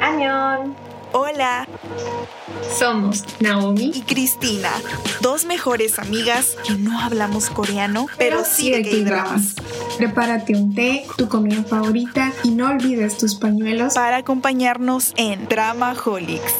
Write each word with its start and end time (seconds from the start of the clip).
Añón. 0.00 0.76
Hola. 1.12 1.66
Somos 2.78 3.24
Naomi 3.40 3.90
y 3.94 4.02
Cristina, 4.02 4.70
dos 5.20 5.46
mejores 5.46 5.98
amigas 5.98 6.56
que 6.66 6.74
no 6.74 7.00
hablamos 7.00 7.50
coreano, 7.50 8.06
pero, 8.18 8.44
sí 8.44 8.70
de 8.70 8.82
K-dramas. 8.82 9.54
Prepárate 9.96 10.54
un 10.54 10.74
té, 10.74 11.06
tu 11.16 11.28
comida 11.28 11.64
favorita 11.64 12.32
y 12.44 12.50
no 12.50 12.68
olvides 12.68 13.16
tus 13.16 13.34
pañuelos 13.36 13.94
para 13.94 14.18
acompañarnos 14.18 15.12
en 15.16 15.48
Dramaholics. 15.48 16.54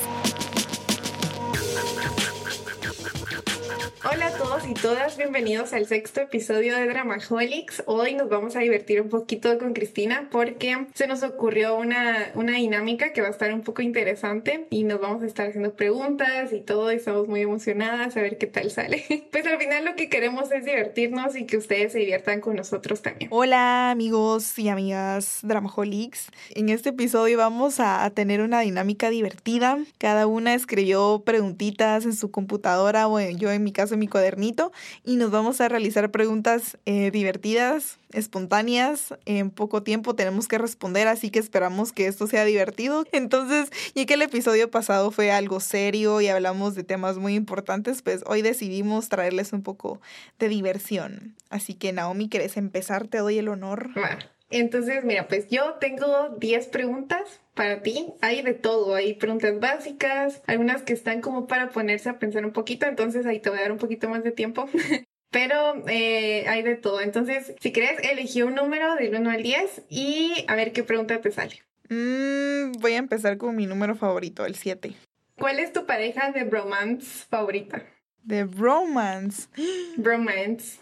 Hola 4.10 4.26
a 4.26 4.30
todos 4.30 4.37
y 4.68 4.74
todas, 4.74 5.16
bienvenidos 5.16 5.72
al 5.72 5.86
sexto 5.86 6.20
episodio 6.20 6.76
de 6.76 6.86
Dramaholics. 6.86 7.84
Hoy 7.86 8.12
nos 8.14 8.28
vamos 8.28 8.54
a 8.54 8.58
divertir 8.58 9.00
un 9.00 9.08
poquito 9.08 9.56
con 9.58 9.72
Cristina 9.72 10.28
porque 10.30 10.88
se 10.92 11.06
nos 11.06 11.22
ocurrió 11.22 11.74
una, 11.76 12.32
una 12.34 12.52
dinámica 12.52 13.14
que 13.14 13.22
va 13.22 13.28
a 13.28 13.30
estar 13.30 13.50
un 13.54 13.62
poco 13.62 13.80
interesante 13.80 14.66
y 14.68 14.84
nos 14.84 15.00
vamos 15.00 15.22
a 15.22 15.26
estar 15.26 15.48
haciendo 15.48 15.72
preguntas 15.72 16.52
y 16.52 16.60
todo 16.60 16.92
y 16.92 16.96
estamos 16.96 17.28
muy 17.28 17.40
emocionadas 17.40 18.14
a 18.18 18.20
ver 18.20 18.36
qué 18.36 18.46
tal 18.46 18.70
sale. 18.70 19.04
Pues 19.38 19.46
al 19.46 19.58
final 19.58 19.84
lo 19.84 19.94
que 19.94 20.08
queremos 20.08 20.50
es 20.50 20.64
divertirnos 20.64 21.36
y 21.36 21.46
que 21.46 21.58
ustedes 21.58 21.92
se 21.92 21.98
diviertan 22.00 22.40
con 22.40 22.56
nosotros 22.56 23.02
también. 23.02 23.30
Hola 23.32 23.90
amigos 23.90 24.58
y 24.58 24.68
amigas 24.68 25.40
Dramaholics. 25.42 26.30
En 26.50 26.70
este 26.70 26.90
episodio 26.90 27.38
vamos 27.38 27.78
a 27.78 28.10
tener 28.10 28.40
una 28.40 28.60
dinámica 28.60 29.10
divertida. 29.10 29.78
Cada 29.98 30.26
una 30.26 30.54
escribió 30.54 31.22
preguntitas 31.24 32.04
en 32.04 32.14
su 32.14 32.30
computadora 32.30 33.06
o 33.06 33.20
yo 33.20 33.50
en 33.52 33.62
mi 33.62 33.72
caso 33.72 33.96
mi 33.96 34.08
cuadernito 34.08 34.57
y 35.04 35.16
nos 35.16 35.30
vamos 35.30 35.60
a 35.60 35.68
realizar 35.68 36.10
preguntas 36.10 36.78
eh, 36.84 37.10
divertidas, 37.10 37.98
espontáneas. 38.12 39.14
En 39.24 39.50
poco 39.50 39.82
tiempo 39.82 40.14
tenemos 40.14 40.48
que 40.48 40.58
responder, 40.58 41.08
así 41.08 41.30
que 41.30 41.38
esperamos 41.38 41.92
que 41.92 42.06
esto 42.06 42.26
sea 42.26 42.44
divertido. 42.44 43.04
Entonces, 43.12 43.70
ya 43.94 44.06
que 44.06 44.14
el 44.14 44.22
episodio 44.22 44.70
pasado 44.70 45.10
fue 45.10 45.30
algo 45.30 45.60
serio 45.60 46.20
y 46.20 46.28
hablamos 46.28 46.74
de 46.74 46.84
temas 46.84 47.18
muy 47.18 47.34
importantes, 47.34 48.02
pues 48.02 48.22
hoy 48.26 48.42
decidimos 48.42 49.08
traerles 49.08 49.52
un 49.52 49.62
poco 49.62 50.00
de 50.38 50.48
diversión. 50.48 51.34
Así 51.50 51.74
que 51.74 51.92
Naomi, 51.92 52.28
¿quieres 52.28 52.56
empezar? 52.56 53.08
Te 53.08 53.18
doy 53.18 53.38
el 53.38 53.48
honor. 53.48 53.90
Bueno. 53.94 54.18
Entonces, 54.50 55.04
mira, 55.04 55.28
pues 55.28 55.48
yo 55.48 55.74
tengo 55.74 56.30
10 56.38 56.68
preguntas 56.68 57.40
para 57.58 57.82
ti. 57.82 58.06
Hay 58.20 58.42
de 58.42 58.54
todo, 58.54 58.94
hay 58.94 59.14
preguntas 59.14 59.58
básicas, 59.58 60.42
algunas 60.46 60.82
que 60.82 60.92
están 60.92 61.20
como 61.20 61.48
para 61.48 61.70
ponerse 61.70 62.08
a 62.08 62.20
pensar 62.20 62.46
un 62.46 62.52
poquito, 62.52 62.86
entonces 62.86 63.26
ahí 63.26 63.40
te 63.40 63.50
voy 63.50 63.58
a 63.58 63.62
dar 63.62 63.72
un 63.72 63.78
poquito 63.78 64.08
más 64.08 64.22
de 64.22 64.30
tiempo. 64.30 64.70
Pero 65.30 65.82
eh, 65.88 66.46
hay 66.48 66.62
de 66.62 66.76
todo. 66.76 67.00
Entonces, 67.00 67.54
si 67.60 67.72
quieres, 67.72 67.98
elegí 68.08 68.42
un 68.42 68.54
número 68.54 68.94
del 68.94 69.14
1 69.14 69.28
al 69.28 69.42
10 69.42 69.82
y 69.90 70.44
a 70.46 70.54
ver 70.54 70.72
qué 70.72 70.84
pregunta 70.84 71.20
te 71.20 71.32
sale. 71.32 71.56
Mm, 71.90 72.78
voy 72.80 72.92
a 72.92 72.98
empezar 72.98 73.36
con 73.36 73.56
mi 73.56 73.66
número 73.66 73.96
favorito, 73.96 74.46
el 74.46 74.54
7. 74.54 74.92
¿Cuál 75.36 75.58
es 75.58 75.72
tu 75.72 75.84
pareja 75.84 76.30
de 76.30 76.44
bromance 76.44 77.26
favorita? 77.28 77.82
De 78.22 78.44
bromance. 78.44 79.48
Bromance. 79.96 80.78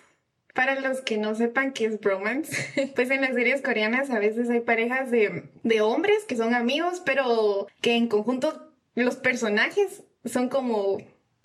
Para 0.57 0.81
los 0.81 1.03
que 1.03 1.19
no 1.19 1.37
sepan 1.37 1.73
qué 1.73 1.85
es 1.85 2.01
bromance, 2.01 2.93
pues 2.97 3.11
en 3.11 3.21
las 3.21 3.35
series 3.35 3.63
coreanas 3.63 4.11
a 4.11 4.19
veces 4.19 4.51
hay 4.51 4.61
parejas 4.61 5.13
de, 5.13 5.45
de 5.63 5.81
hombres 5.83 6.25
que 6.27 6.37
son 6.37 6.55
amigos, 6.55 7.01
pero 7.05 7.69
que 7.81 7.95
en 7.95 8.09
conjunto 8.09 8.73
los 8.97 9.15
personajes 9.15 10.03
son 10.25 10.49
como 10.49 10.99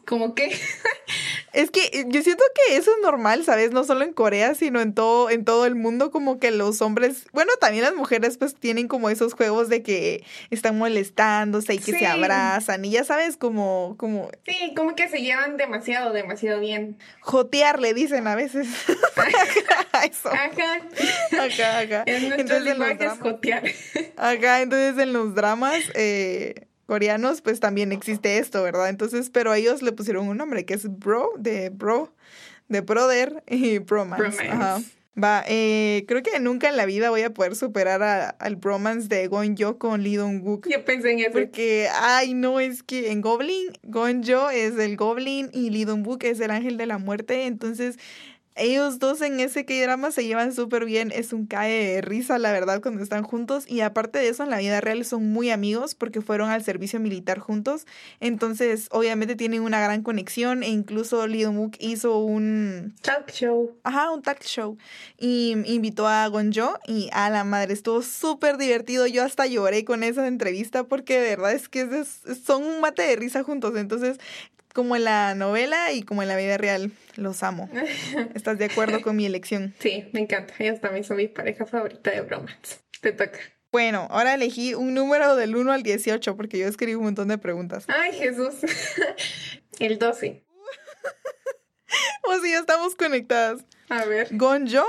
como 0.05 0.33
que 0.33 0.49
Es 1.53 1.69
que 1.69 2.05
yo 2.07 2.21
siento 2.23 2.43
que 2.55 2.77
eso 2.77 2.91
es 2.91 2.97
normal, 3.01 3.43
¿sabes? 3.43 3.71
No 3.71 3.83
solo 3.83 4.03
en 4.05 4.13
Corea, 4.13 4.55
sino 4.55 4.79
en 4.79 4.93
todo, 4.93 5.29
en 5.29 5.43
todo 5.43 5.65
el 5.65 5.75
mundo, 5.75 6.11
como 6.11 6.39
que 6.39 6.51
los 6.51 6.81
hombres, 6.81 7.25
bueno, 7.33 7.51
también 7.59 7.83
las 7.83 7.93
mujeres 7.93 8.37
pues 8.37 8.55
tienen 8.55 8.87
como 8.87 9.09
esos 9.09 9.33
juegos 9.33 9.67
de 9.67 9.83
que 9.83 10.23
están 10.49 10.77
molestándose 10.77 11.73
y 11.73 11.79
que 11.79 11.91
se 11.91 12.05
abrazan 12.05 12.85
y 12.85 12.91
ya 12.91 13.03
sabes, 13.03 13.35
como, 13.35 13.95
como... 13.97 14.29
Sí, 14.45 14.73
como 14.75 14.95
que 14.95 15.09
se 15.09 15.21
llevan 15.21 15.57
demasiado, 15.57 16.13
demasiado 16.13 16.59
bien. 16.59 16.97
Jotear, 17.21 17.79
le 17.79 17.93
dicen 17.93 18.27
a 18.27 18.35
veces. 18.35 18.67
eso. 20.03 20.29
Ajá. 20.29 20.81
Acá, 21.41 21.79
acá. 21.79 22.03
En 22.05 22.29
nuestros 22.29 22.61
lenguajes 22.61 23.13
jotear. 23.19 23.63
Acá, 24.17 24.61
entonces 24.61 24.97
en 25.01 25.13
los 25.13 25.35
dramas, 25.35 25.79
eh 25.95 26.67
coreanos, 26.85 27.41
pues 27.41 27.59
también 27.59 27.91
existe 27.91 28.37
esto, 28.37 28.63
¿verdad? 28.63 28.89
Entonces, 28.89 29.29
pero 29.29 29.51
a 29.51 29.57
ellos 29.57 29.81
le 29.81 29.91
pusieron 29.91 30.27
un 30.27 30.37
nombre 30.37 30.65
que 30.65 30.73
es 30.73 30.87
bro, 30.99 31.31
de 31.37 31.69
bro, 31.69 32.13
de 32.67 32.81
brother 32.81 33.43
y 33.47 33.79
bromance. 33.79 34.47
Ajá. 34.47 34.81
Va, 35.21 35.43
eh, 35.45 36.05
creo 36.07 36.23
que 36.23 36.39
nunca 36.39 36.69
en 36.69 36.77
la 36.77 36.85
vida 36.85 37.09
voy 37.09 37.21
a 37.23 37.33
poder 37.33 37.55
superar 37.57 38.35
al 38.39 38.55
bromance 38.55 39.09
de 39.09 39.27
Gonjo 39.27 39.77
con 39.77 40.03
Lee 40.03 40.15
Dong-wook. 40.15 40.69
Yo 40.69 40.85
pensé 40.85 41.11
en 41.11 41.19
eso. 41.19 41.31
Porque, 41.33 41.89
ay, 41.99 42.33
no, 42.33 42.61
es 42.61 42.81
que 42.81 43.11
en 43.11 43.19
Goblin, 43.19 43.73
Gonjo 43.83 44.49
es 44.49 44.77
el 44.79 44.95
Goblin 44.95 45.49
y 45.51 45.69
Lee 45.69 45.83
Dong-wook 45.83 46.23
es 46.23 46.39
el 46.39 46.49
ángel 46.49 46.77
de 46.77 46.85
la 46.85 46.97
muerte. 46.97 47.45
Entonces, 47.45 47.97
ellos 48.55 48.99
dos 48.99 49.21
en 49.21 49.39
ese 49.39 49.65
K-drama 49.65 50.11
se 50.11 50.25
llevan 50.25 50.53
súper 50.53 50.85
bien, 50.85 51.11
es 51.13 51.31
un 51.31 51.45
cae 51.45 51.93
de 51.93 52.01
risa, 52.01 52.37
la 52.37 52.51
verdad, 52.51 52.81
cuando 52.81 53.01
están 53.01 53.23
juntos. 53.23 53.65
Y 53.67 53.81
aparte 53.81 54.19
de 54.19 54.27
eso, 54.27 54.43
en 54.43 54.49
la 54.49 54.57
vida 54.57 54.81
real 54.81 55.03
son 55.05 55.31
muy 55.31 55.49
amigos 55.49 55.95
porque 55.95 56.21
fueron 56.21 56.49
al 56.49 56.63
servicio 56.63 56.99
militar 56.99 57.39
juntos. 57.39 57.85
Entonces, 58.19 58.87
obviamente 58.91 59.35
tienen 59.35 59.61
una 59.61 59.79
gran 59.79 60.03
conexión 60.03 60.63
e 60.63 60.69
incluso 60.69 61.27
Lee 61.27 61.47
Mook 61.47 61.75
hizo 61.79 62.17
un 62.19 62.93
talk 63.01 63.31
show. 63.31 63.75
Ajá, 63.83 64.11
un 64.11 64.21
talk 64.21 64.43
show. 64.43 64.77
Y 65.17 65.55
invitó 65.65 66.07
a 66.07 66.27
Gonjo 66.27 66.77
y 66.87 67.09
a 67.13 67.29
la 67.29 67.43
madre, 67.43 67.73
estuvo 67.73 68.01
súper 68.01 68.57
divertido. 68.57 69.07
Yo 69.07 69.23
hasta 69.23 69.47
lloré 69.47 69.85
con 69.85 70.03
esa 70.03 70.27
entrevista 70.27 70.83
porque 70.83 71.19
de 71.19 71.29
verdad 71.29 71.53
es 71.53 71.69
que 71.69 72.03
son 72.43 72.63
un 72.63 72.81
mate 72.81 73.03
de 73.03 73.15
risa 73.15 73.43
juntos. 73.43 73.75
Entonces, 73.77 74.17
como 74.73 74.95
en 74.95 75.03
la 75.03 75.35
novela 75.35 75.91
y 75.91 76.03
como 76.03 76.21
en 76.21 76.27
la 76.27 76.35
vida 76.35 76.57
real. 76.57 76.91
Los 77.15 77.43
amo. 77.43 77.69
¿Estás 78.35 78.57
de 78.57 78.65
acuerdo 78.65 79.01
con 79.01 79.15
mi 79.15 79.25
elección? 79.25 79.73
Sí, 79.79 80.09
me 80.13 80.21
encanta. 80.21 80.53
Ellos 80.59 80.79
también 80.81 81.03
son 81.03 81.17
mi 81.17 81.27
pareja 81.27 81.65
favorita 81.65 82.11
de 82.11 82.21
bromance. 82.21 82.79
Te 83.01 83.11
toca. 83.11 83.39
Bueno, 83.71 84.07
ahora 84.09 84.33
elegí 84.33 84.73
un 84.73 84.93
número 84.93 85.35
del 85.35 85.55
1 85.55 85.71
al 85.71 85.83
18 85.83 86.35
porque 86.35 86.57
yo 86.59 86.67
escribí 86.67 86.95
un 86.95 87.05
montón 87.05 87.29
de 87.29 87.37
preguntas. 87.37 87.85
Ay, 87.87 88.13
Jesús. 88.13 88.55
El 89.79 89.97
12. 89.97 90.43
o 92.23 92.39
si 92.39 92.51
ya 92.51 92.59
estamos 92.59 92.95
conectadas. 92.95 93.63
A 93.89 94.05
ver. 94.05 94.27
¿Gonjo 94.31 94.83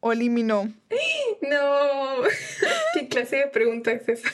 o 0.00 0.12
Limino? 0.14 0.72
No. 1.42 2.22
¿Qué 2.94 3.08
clase 3.08 3.36
de 3.36 3.46
pregunta 3.48 3.90
es 3.90 4.08
esa? 4.08 4.30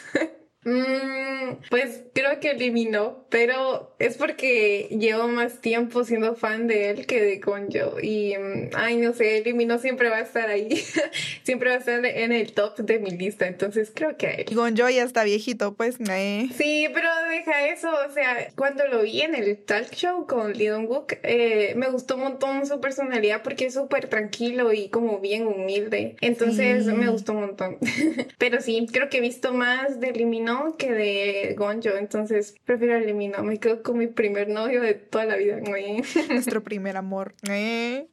Mm, 0.68 1.56
pues 1.70 2.02
creo 2.12 2.40
que 2.40 2.50
eliminó, 2.50 3.24
pero 3.30 3.94
es 3.98 4.16
porque 4.16 4.88
llevo 4.90 5.28
más 5.28 5.60
tiempo 5.60 6.04
siendo 6.04 6.34
fan 6.34 6.66
de 6.66 6.90
él 6.90 7.06
que 7.06 7.22
de 7.22 7.38
Gonjo. 7.38 8.00
Y, 8.00 8.34
mm, 8.36 8.70
ay, 8.74 8.96
no 8.98 9.12
sé, 9.14 9.38
eliminó 9.38 9.78
siempre 9.78 10.10
va 10.10 10.16
a 10.16 10.22
estar 10.22 10.48
ahí. 10.48 10.68
siempre 11.42 11.70
va 11.70 11.76
a 11.76 11.78
estar 11.78 12.04
en 12.04 12.32
el 12.32 12.52
top 12.52 12.76
de 12.78 12.98
mi 12.98 13.10
lista, 13.10 13.46
entonces 13.46 13.90
creo 13.94 14.16
que 14.16 14.26
a 14.26 14.30
él. 14.32 14.46
Gonjo 14.52 14.88
ya 14.88 15.04
está 15.04 15.24
viejito, 15.24 15.74
pues. 15.74 15.96
Eh. 16.10 16.48
Sí, 16.56 16.88
pero 16.92 17.08
deja 17.30 17.68
eso, 17.68 17.90
o 17.90 18.12
sea, 18.12 18.50
cuando 18.56 18.86
lo 18.86 19.02
vi 19.02 19.22
en 19.22 19.34
el 19.34 19.56
talk 19.58 19.90
show 19.92 20.26
con 20.26 20.52
Lee 20.52 20.66
Dong-wook, 20.66 21.14
eh, 21.22 21.72
me 21.76 21.88
gustó 21.88 22.16
un 22.16 22.22
montón 22.22 22.66
su 22.66 22.80
personalidad 22.80 23.42
porque 23.42 23.66
es 23.66 23.74
súper 23.74 24.08
tranquilo 24.08 24.72
y 24.72 24.88
como 24.88 25.20
bien 25.20 25.46
humilde. 25.46 26.16
Entonces 26.20 26.86
me 26.86 27.08
gustó 27.08 27.32
un 27.32 27.40
montón. 27.40 27.78
pero 28.38 28.60
sí, 28.60 28.86
creo 28.92 29.08
que 29.08 29.18
he 29.18 29.20
visto 29.20 29.52
más 29.52 30.00
de 30.00 30.08
Eliminó 30.08 30.57
que 30.76 30.92
de 30.92 31.54
Gonjo, 31.56 31.96
entonces 31.96 32.54
prefiero 32.64 32.96
eliminarme 32.96 33.52
Me 33.52 33.58
quedo 33.58 33.82
con 33.82 33.98
mi 33.98 34.06
primer 34.06 34.48
novio 34.48 34.82
de 34.82 34.94
toda 34.94 35.24
la 35.24 35.36
vida. 35.36 35.60
Nuestro 36.30 36.62
primer 36.62 36.96
amor. 36.96 37.34
¿eh? 37.48 38.08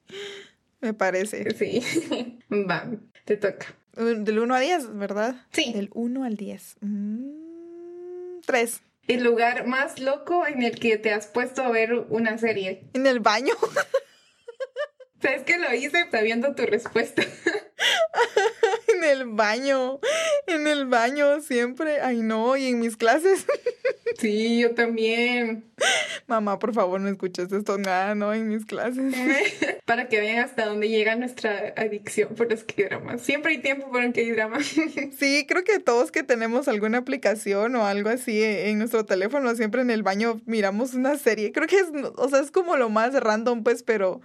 Me 0.82 0.94
parece. 0.94 1.52
Sí. 1.56 2.40
Va, 2.52 2.90
te 3.26 3.38
toca. 3.38 3.76
Del 3.96 4.40
1 4.40 4.54
a 4.54 4.60
10, 4.60 4.98
¿verdad? 4.98 5.36
Sí. 5.52 5.72
Del 5.74 5.90
1 5.94 6.24
al 6.24 6.36
10. 6.36 6.78
3. 8.46 8.82
Mm, 8.82 8.86
el 9.08 9.24
lugar 9.24 9.68
más 9.68 10.00
loco 10.00 10.46
en 10.46 10.64
el 10.64 10.80
que 10.80 10.98
te 10.98 11.12
has 11.12 11.28
puesto 11.28 11.62
a 11.62 11.70
ver 11.70 11.94
una 12.10 12.38
serie. 12.38 12.84
En 12.94 13.08
el 13.08 13.20
baño. 13.20 13.54
¿Sabes 15.26 15.42
que 15.42 15.58
lo 15.58 15.74
hice 15.74 16.06
sabiendo 16.12 16.54
tu 16.54 16.68
respuesta? 16.68 17.24
el 19.06 19.26
baño, 19.26 20.00
en 20.48 20.68
el 20.68 20.86
baño 20.86 21.42
siempre. 21.42 22.02
Ay, 22.02 22.22
no, 22.22 22.58
y 22.58 22.68
en 22.68 22.80
mis 22.80 22.98
clases. 22.98 23.46
Sí, 24.20 24.62
yo 24.62 24.74
también. 24.74 25.66
Mamá, 26.26 26.58
por 26.58 26.74
favor, 26.74 27.02
no 27.02 27.10
escuches 27.10 27.52
esto 27.52 27.78
nada, 27.78 28.16
no, 28.16 28.34
en 28.34 28.48
mis 28.48 28.66
clases. 28.66 29.14
Para 29.86 30.08
que 30.08 30.22
vean 30.22 30.40
hasta 30.40 30.68
dónde 30.68 30.88
llega 30.88 31.18
nuestra 31.18 31.74
adicción 31.76 32.34
por 32.34 32.50
los 32.50 32.64
K-dramas. 32.64 33.22
Siempre 33.22 33.54
hay 33.54 33.58
tiempo 33.58 33.92
para 33.92 34.06
un 34.06 34.14
K-drama. 34.14 34.60
Sí, 34.64 35.46
creo 35.50 35.66
que 35.66 35.80
todos 35.80 36.12
que 36.12 36.24
tenemos 36.24 36.70
alguna 36.70 37.00
aplicación 37.00 37.76
o 37.76 37.86
algo 37.86 38.08
así 38.08 38.42
en 38.42 38.78
nuestro 38.78 39.06
teléfono, 39.06 39.54
siempre 39.56 39.82
en 39.82 39.90
el 39.90 40.02
baño 40.02 40.40
miramos 40.46 40.94
una 40.94 41.18
serie. 41.18 41.52
Creo 41.52 41.68
que 41.68 41.80
es, 41.80 41.88
o 42.16 42.30
sea, 42.30 42.40
es 42.40 42.52
como 42.52 42.78
lo 42.78 42.90
más 42.90 43.14
random, 43.16 43.64
pues, 43.64 43.84
pero 43.84 44.22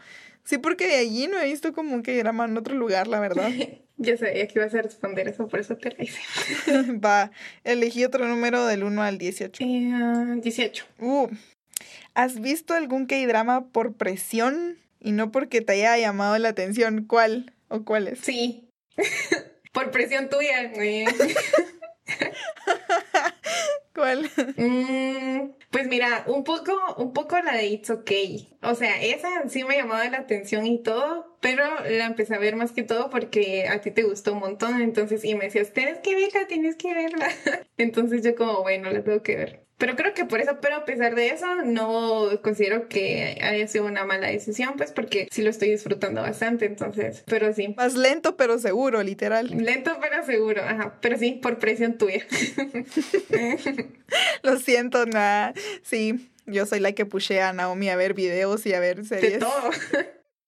sí, 0.51 0.59
porque 0.59 0.89
de 0.89 0.97
allí 0.97 1.29
no 1.29 1.39
he 1.39 1.45
visto 1.45 1.73
como 1.73 1.95
un 1.95 2.03
K-drama 2.03 2.47
en 2.47 2.57
otro 2.57 2.75
lugar, 2.75 3.07
la 3.07 3.21
verdad. 3.21 3.49
Yo 3.97 4.17
sabía 4.17 4.49
que 4.49 4.59
ibas 4.59 4.75
a 4.75 4.83
responder 4.83 5.29
eso, 5.29 5.47
por 5.47 5.61
eso 5.61 5.77
te 5.77 5.91
lo 5.91 6.03
hice. 6.03 6.21
Va, 7.05 7.31
elegí 7.63 8.05
otro 8.05 8.27
número 8.27 8.67
del 8.67 8.83
1 8.83 9.03
al 9.03 9.19
18. 9.19 9.63
Eh, 9.63 10.41
18. 10.43 10.87
Uh, 10.99 11.29
¿Has 12.15 12.41
visto 12.41 12.75
algún 12.75 13.07
K-drama 13.07 13.69
por 13.69 13.95
presión 13.95 14.79
y 14.99 15.13
no 15.13 15.31
porque 15.31 15.61
te 15.61 15.75
haya 15.75 15.97
llamado 15.99 16.37
la 16.39 16.49
atención? 16.49 17.05
¿Cuál 17.05 17.55
o 17.69 17.85
cuáles? 17.85 18.19
Sí. 18.21 18.69
por 19.73 19.93
presión 19.93 20.29
tuya. 20.31 20.73
¿Cuál? 23.95 24.31
Mm, 24.57 25.53
pues 25.71 25.89
mira, 25.89 26.25
un 26.27 26.45
poco, 26.45 26.73
un 26.99 27.13
poco 27.13 27.39
la 27.41 27.55
de 27.55 27.67
It's 27.67 27.91
Okay. 27.91 28.57
O 28.63 28.75
sea, 28.75 29.01
esa 29.03 29.49
sí 29.49 29.65
me 29.65 29.77
llamaba 29.77 30.09
la 30.09 30.19
atención 30.19 30.67
y 30.67 30.83
todo, 30.83 31.37
pero 31.41 31.65
la 31.89 32.07
empecé 32.07 32.35
a 32.35 32.39
ver 32.39 32.57
más 32.57 32.73
que 32.73 32.83
todo 32.83 33.11
porque 33.11 33.69
a 33.69 33.81
ti 33.81 33.91
te 33.91 34.03
gustó 34.03 34.33
un 34.35 34.41
montón, 34.41 34.81
entonces, 34.81 35.25
y 35.25 35.35
me 35.35 35.47
decías, 35.47 35.73
tienes 35.73 35.99
que 36.01 36.15
verla, 36.15 36.47
tienes 36.47 36.77
que 36.77 36.95
verla. 36.95 37.29
Entonces 37.77 38.23
yo 38.23 38.35
como, 38.37 38.63
bueno, 38.63 38.91
la 38.91 39.03
tengo 39.03 39.23
que 39.23 39.37
ver. 39.37 39.70
Pero 39.81 39.97
creo 39.97 40.13
que 40.13 40.27
por 40.27 40.43
eso, 40.43 40.59
pero 40.61 40.77
a 40.77 40.85
pesar 40.85 41.15
de 41.15 41.29
eso, 41.31 41.47
no 41.65 42.29
considero 42.43 42.87
que 42.87 43.39
haya 43.43 43.67
sido 43.67 43.87
una 43.87 44.05
mala 44.05 44.29
decisión, 44.29 44.75
pues 44.77 44.93
porque 44.93 45.27
sí 45.31 45.41
lo 45.41 45.49
estoy 45.49 45.71
disfrutando 45.71 46.21
bastante, 46.21 46.67
entonces, 46.67 47.23
pero 47.27 47.55
sí. 47.55 47.75
Más 47.79 47.95
lento 47.95 48.37
pero 48.37 48.59
seguro, 48.59 49.03
literal. 49.03 49.47
Lento 49.49 49.97
pero 49.99 50.23
seguro, 50.25 50.63
ajá, 50.63 50.99
pero 51.01 51.17
sí, 51.17 51.41
por 51.43 51.59
presión 51.59 51.97
tuya. 51.97 52.27
Lo 54.43 54.59
siento, 54.59 55.07
nada. 55.07 55.55
Sí, 55.83 56.31
yo 56.47 56.67
soy 56.67 56.81
la 56.81 56.93
que 56.93 57.07
pushea 57.07 57.49
a 57.49 57.53
Naomi 57.53 57.89
a 57.89 57.97
ver 57.97 58.15
videos 58.15 58.67
y 58.67 58.75
a 58.75 58.81
ver 58.81 59.03
De 59.03 59.05
series. 59.05 59.39
todo. 59.39 59.71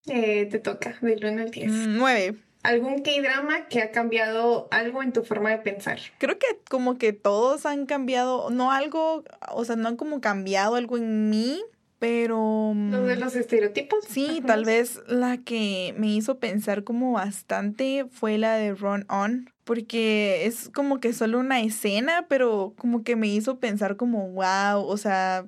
Eh, 0.07 0.49
te 0.51 0.59
toca, 0.59 0.99
del 1.01 1.25
1 1.25 1.43
al 1.43 1.51
10. 1.53 1.71
Mm, 1.71 1.97
Nueve. 1.97 2.35
¿Algún 2.63 3.03
K-drama 3.03 3.67
que 3.67 3.83
ha 3.83 3.91
cambiado 3.91 4.69
algo 4.71 5.03
en 5.03 5.13
tu 5.13 5.25
forma 5.25 5.51
de 5.51 5.59
pensar? 5.59 5.99
Creo 6.19 6.39
que 6.39 6.47
como 6.69 6.97
que 6.97 7.13
todos 7.13 7.67
han 7.67 7.87
cambiado, 7.87 8.51
no 8.51 8.71
algo, 8.71 9.25
o 9.51 9.65
sea, 9.65 9.77
no 9.77 9.89
han 9.89 9.97
como 9.97 10.21
cambiado 10.21 10.77
algo 10.77 10.97
en 10.97 11.29
mí, 11.29 11.61
pero... 11.99 12.73
¿Los 12.75 13.07
de 13.07 13.17
los 13.17 13.35
estereotipos? 13.35 14.05
Sí, 14.09 14.43
tal 14.47 14.65
vez 14.65 15.01
la 15.09 15.39
que 15.39 15.95
me 15.99 16.09
hizo 16.09 16.39
pensar 16.39 16.85
como 16.85 17.13
bastante 17.13 18.07
fue 18.11 18.39
la 18.39 18.55
de 18.55 18.75
Run 18.75 19.07
On, 19.09 19.51
porque 19.65 20.47
es 20.47 20.69
como 20.69 21.01
que 21.01 21.13
solo 21.13 21.41
una 21.41 21.61
escena, 21.61 22.27
pero 22.29 22.75
como 22.79 23.03
que 23.03 23.17
me 23.17 23.29
hizo 23.29 23.59
pensar 23.59 23.97
como, 23.97 24.29
wow, 24.31 24.85
o 24.85 24.97
sea, 24.97 25.47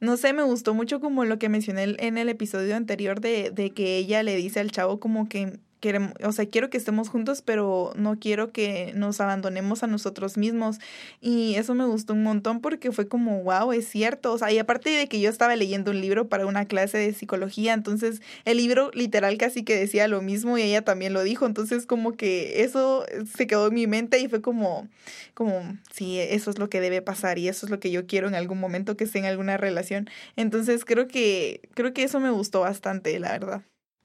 no 0.00 0.16
sé, 0.16 0.32
me 0.32 0.42
gustó 0.42 0.74
mucho 0.74 1.00
como 1.00 1.24
lo 1.24 1.38
que 1.38 1.48
mencioné 1.48 1.94
en 1.98 2.18
el 2.18 2.28
episodio 2.28 2.74
anterior 2.74 3.20
de, 3.20 3.50
de 3.50 3.70
que 3.70 3.98
ella 3.98 4.22
le 4.24 4.34
dice 4.34 4.58
al 4.58 4.72
chavo 4.72 4.98
como 4.98 5.28
que 5.28 5.58
queremos, 5.80 6.12
o 6.22 6.32
sea, 6.32 6.46
quiero 6.46 6.70
que 6.70 6.76
estemos 6.76 7.08
juntos, 7.08 7.42
pero 7.42 7.92
no 7.96 8.18
quiero 8.18 8.52
que 8.52 8.92
nos 8.94 9.20
abandonemos 9.20 9.82
a 9.82 9.86
nosotros 9.86 10.36
mismos. 10.36 10.78
Y 11.20 11.54
eso 11.56 11.74
me 11.74 11.84
gustó 11.86 12.12
un 12.12 12.22
montón 12.22 12.60
porque 12.60 12.92
fue 12.92 13.08
como, 13.08 13.42
wow, 13.42 13.72
es 13.72 13.88
cierto. 13.88 14.32
O 14.32 14.38
sea, 14.38 14.52
y 14.52 14.58
aparte 14.58 14.90
de 14.90 15.08
que 15.08 15.20
yo 15.20 15.30
estaba 15.30 15.56
leyendo 15.56 15.90
un 15.90 16.00
libro 16.00 16.28
para 16.28 16.46
una 16.46 16.66
clase 16.66 16.98
de 16.98 17.12
psicología, 17.12 17.72
entonces 17.72 18.20
el 18.44 18.58
libro 18.58 18.90
literal 18.94 19.38
casi 19.38 19.64
que 19.64 19.76
decía 19.76 20.06
lo 20.08 20.22
mismo 20.22 20.58
y 20.58 20.62
ella 20.62 20.82
también 20.82 21.12
lo 21.12 21.22
dijo. 21.22 21.46
Entonces 21.46 21.86
como 21.86 22.12
que 22.12 22.62
eso 22.62 23.04
se 23.36 23.46
quedó 23.46 23.68
en 23.68 23.74
mi 23.74 23.86
mente 23.86 24.18
y 24.20 24.28
fue 24.28 24.40
como, 24.40 24.88
como, 25.34 25.78
sí, 25.92 26.18
eso 26.20 26.50
es 26.50 26.58
lo 26.58 26.68
que 26.68 26.80
debe 26.80 27.02
pasar 27.02 27.38
y 27.38 27.48
eso 27.48 27.66
es 27.66 27.70
lo 27.70 27.80
que 27.80 27.90
yo 27.90 28.06
quiero 28.06 28.28
en 28.28 28.34
algún 28.34 28.60
momento 28.60 28.96
que 28.96 29.04
esté 29.04 29.18
en 29.18 29.24
alguna 29.24 29.56
relación. 29.56 30.08
Entonces 30.36 30.84
creo 30.84 31.08
que, 31.08 31.62
creo 31.74 31.92
que 31.92 32.02
eso 32.02 32.20
me 32.20 32.30
gustó 32.30 32.60
bastante, 32.60 33.18
la 33.18 33.32
verdad. 33.32 33.62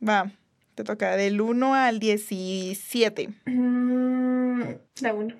Va, 0.07 0.31
te 0.75 0.83
toca 0.83 1.15
del 1.15 1.41
1 1.41 1.73
al 1.73 1.99
17. 1.99 3.29
Mm, 3.45 4.61
la 5.01 5.13
1. 5.13 5.35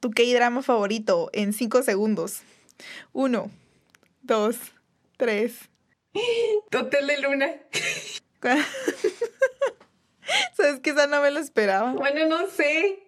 Tu 0.00 0.10
K-drama 0.10 0.62
favorito 0.62 1.30
en 1.32 1.52
5 1.52 1.82
segundos. 1.84 2.42
1, 3.12 3.50
2, 4.22 4.56
3. 5.16 5.70
Hotel 6.76 7.06
de 7.06 7.20
Luna. 7.20 7.52
Sabes 10.56 10.80
que 10.80 10.90
esa 10.90 11.06
no 11.06 11.22
me 11.22 11.30
lo 11.30 11.38
esperaba. 11.38 11.92
Bueno, 11.92 12.26
no 12.26 12.48
sé. 12.48 12.98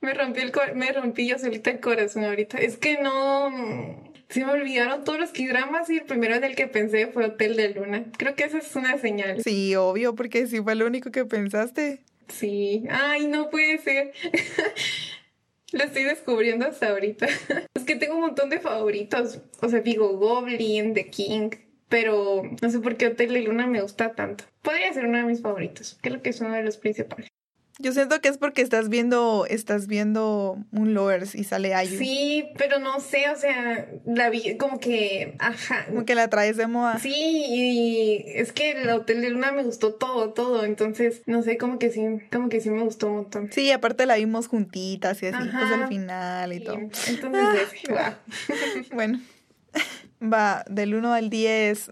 Me 0.00 0.14
rompí 0.14 0.40
el 0.40 0.52
me 0.74 0.90
rompí 0.90 1.28
yo 1.28 1.38
solita 1.38 1.70
el 1.70 1.78
corazón 1.78 2.24
ahorita. 2.24 2.58
Es 2.58 2.76
que 2.76 3.00
no. 3.00 4.11
Se 4.32 4.46
me 4.46 4.52
olvidaron 4.52 5.04
todos 5.04 5.20
los 5.20 5.30
K-dramas 5.30 5.90
y 5.90 5.98
el 5.98 6.04
primero 6.04 6.34
en 6.34 6.44
el 6.44 6.56
que 6.56 6.66
pensé 6.66 7.06
fue 7.08 7.26
Hotel 7.26 7.54
de 7.54 7.68
Luna. 7.74 8.06
Creo 8.16 8.34
que 8.34 8.44
esa 8.44 8.58
es 8.58 8.74
una 8.74 8.96
señal. 8.96 9.42
Sí, 9.42 9.76
obvio, 9.76 10.14
porque 10.14 10.46
si 10.46 10.62
fue 10.62 10.74
lo 10.74 10.86
único 10.86 11.10
que 11.10 11.26
pensaste. 11.26 12.00
Sí. 12.28 12.84
Ay, 12.88 13.26
no 13.26 13.50
puede 13.50 13.76
ser. 13.76 14.12
Lo 15.72 15.84
estoy 15.84 16.04
descubriendo 16.04 16.66
hasta 16.66 16.88
ahorita. 16.88 17.26
Es 17.74 17.84
que 17.84 17.96
tengo 17.96 18.14
un 18.14 18.20
montón 18.22 18.48
de 18.48 18.60
favoritos. 18.60 19.40
O 19.60 19.68
sea, 19.68 19.80
digo 19.80 20.16
Goblin, 20.16 20.94
The 20.94 21.10
King. 21.10 21.50
Pero 21.88 22.42
no 22.62 22.70
sé 22.70 22.78
por 22.80 22.96
qué 22.96 23.08
Hotel 23.08 23.34
de 23.34 23.42
Luna 23.42 23.66
me 23.66 23.82
gusta 23.82 24.14
tanto. 24.14 24.44
Podría 24.62 24.92
ser 24.94 25.04
uno 25.04 25.18
de 25.18 25.24
mis 25.24 25.42
favoritos. 25.42 25.98
Creo 26.00 26.22
que 26.22 26.30
es 26.30 26.40
uno 26.40 26.54
de 26.54 26.62
los 26.62 26.78
principales. 26.78 27.28
Yo 27.78 27.92
siento 27.92 28.20
que 28.20 28.28
es 28.28 28.36
porque 28.36 28.60
estás 28.60 28.90
viendo, 28.90 29.46
estás 29.48 29.86
viendo 29.86 30.58
un 30.72 30.92
Lovers 30.92 31.34
y 31.34 31.44
sale 31.44 31.74
Ayu. 31.74 31.96
Sí, 31.98 32.48
pero 32.58 32.78
no 32.78 33.00
sé, 33.00 33.30
o 33.30 33.36
sea, 33.36 33.88
la 34.04 34.28
vi 34.28 34.56
como 34.58 34.78
que, 34.78 35.36
ajá. 35.38 35.86
Como 35.86 36.04
que 36.04 36.14
la 36.14 36.28
traes 36.28 36.58
de 36.58 36.66
moda. 36.66 36.98
Sí, 36.98 37.14
y 37.14 38.24
es 38.26 38.52
que 38.52 38.72
el 38.72 38.90
Hotel 38.90 39.22
de 39.22 39.30
Luna 39.30 39.52
me 39.52 39.62
gustó 39.62 39.94
todo, 39.94 40.34
todo. 40.34 40.64
Entonces, 40.64 41.22
no 41.26 41.42
sé, 41.42 41.56
como 41.56 41.78
que 41.78 41.90
sí, 41.90 42.02
como 42.30 42.50
que 42.50 42.60
sí 42.60 42.68
me 42.68 42.82
gustó 42.82 43.06
un 43.06 43.16
montón. 43.16 43.50
Sí, 43.50 43.70
aparte 43.70 44.04
la 44.04 44.16
vimos 44.16 44.48
juntitas 44.48 45.22
y 45.22 45.26
así, 45.26 45.48
pues 45.50 45.72
al 45.72 45.88
final 45.88 46.52
y 46.52 46.58
Sí, 46.58 46.64
todo. 46.64 46.76
Entonces, 46.76 47.68
wow. 47.88 48.84
Bueno, 48.92 49.20
va 50.22 50.62
del 50.68 50.94
1 50.94 51.12
al 51.12 51.30
10, 51.30 51.88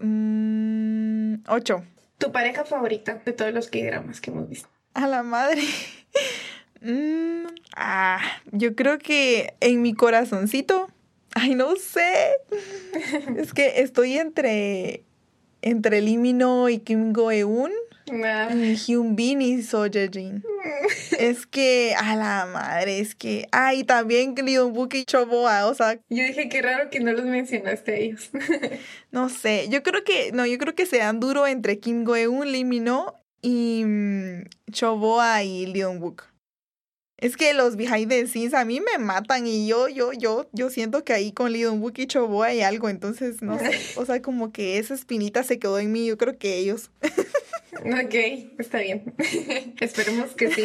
8. 1.47 1.83
Tu 2.19 2.31
pareja 2.31 2.65
favorita 2.65 3.19
de 3.25 3.33
todos 3.33 3.51
los 3.51 3.67
K-dramas 3.69 4.21
que 4.21 4.29
hemos 4.29 4.47
visto. 4.47 4.69
A 4.93 5.07
la 5.07 5.23
madre. 5.23 5.61
Mm, 6.83 7.45
ah, 7.75 8.19
yo 8.51 8.75
creo 8.75 8.97
que 8.97 9.53
en 9.59 9.83
mi 9.83 9.93
corazoncito, 9.93 10.89
ay, 11.35 11.53
no 11.53 11.75
sé. 11.75 12.31
Es 13.37 13.53
que 13.53 13.81
estoy 13.81 14.17
entre 14.17 15.03
entre 15.61 16.01
Lee 16.01 16.17
Min-ho 16.17 16.69
y 16.69 16.79
Kim 16.79 17.13
Go-eun 17.13 17.71
Ah, 18.25 18.49
y 18.51 18.75
Hyun 18.75 19.15
Bin 19.15 19.43
y 19.43 19.61
So 19.61 19.85
Jae-jin. 19.85 20.43
Es 21.19 21.45
que 21.45 21.93
a 21.95 22.15
la 22.15 22.47
madre, 22.51 22.99
es 22.99 23.13
que 23.13 23.47
ay, 23.51 23.83
también 23.83 24.33
Lee 24.43 24.55
Dong-wook 24.55 24.95
y 24.95 25.05
Cho 25.05 25.27
Boa, 25.27 25.67
o 25.67 25.75
sea, 25.75 25.99
Yo 26.09 26.23
dije 26.25 26.49
qué 26.49 26.63
raro 26.63 26.89
que 26.89 26.99
no 26.99 27.13
los 27.13 27.25
mencionaste 27.25 27.91
a 27.93 27.95
ellos. 27.97 28.31
no 29.11 29.29
sé. 29.29 29.67
Yo 29.69 29.83
creo 29.83 30.03
que 30.03 30.31
no, 30.31 30.47
yo 30.47 30.57
creo 30.57 30.73
que 30.73 30.87
se 30.87 30.97
dan 30.97 31.19
duro 31.19 31.45
entre 31.45 31.77
Kim 31.77 32.05
Go-eun, 32.05 32.51
Lee 32.51 32.65
Min-ho 32.65 33.20
y 33.41 33.83
mm, 33.85 34.45
Cho 34.71 34.97
Boa 34.97 35.43
y 35.43 35.65
Lee 35.65 35.81
Dong-wook. 35.81 36.23
Es 37.17 37.37
que 37.37 37.53
los 37.53 37.75
behind 37.75 38.09
the 38.09 38.25
scenes 38.25 38.55
a 38.55 38.65
mí 38.65 38.81
me 38.81 38.97
matan 38.97 39.45
y 39.45 39.67
yo, 39.67 39.87
yo, 39.87 40.11
yo, 40.11 40.49
yo 40.53 40.71
siento 40.71 41.03
que 41.03 41.13
ahí 41.13 41.31
con 41.31 41.51
Lee 41.51 41.63
Dong-wook 41.63 41.99
y 41.99 42.07
Cho 42.07 42.27
Boa 42.27 42.47
hay 42.47 42.61
algo, 42.61 42.89
entonces 42.89 43.41
no 43.43 43.59
sé, 43.59 43.71
o 43.95 44.05
sea, 44.05 44.21
como 44.21 44.51
que 44.51 44.79
esa 44.79 44.95
espinita 44.95 45.43
se 45.43 45.59
quedó 45.59 45.77
en 45.77 45.91
mí, 45.91 46.07
yo 46.07 46.17
creo 46.17 46.37
que 46.37 46.57
ellos. 46.57 46.89
ok, 47.79 48.15
está 48.57 48.79
bien. 48.79 49.13
Esperemos 49.79 50.31
que 50.31 50.51
sí. 50.51 50.63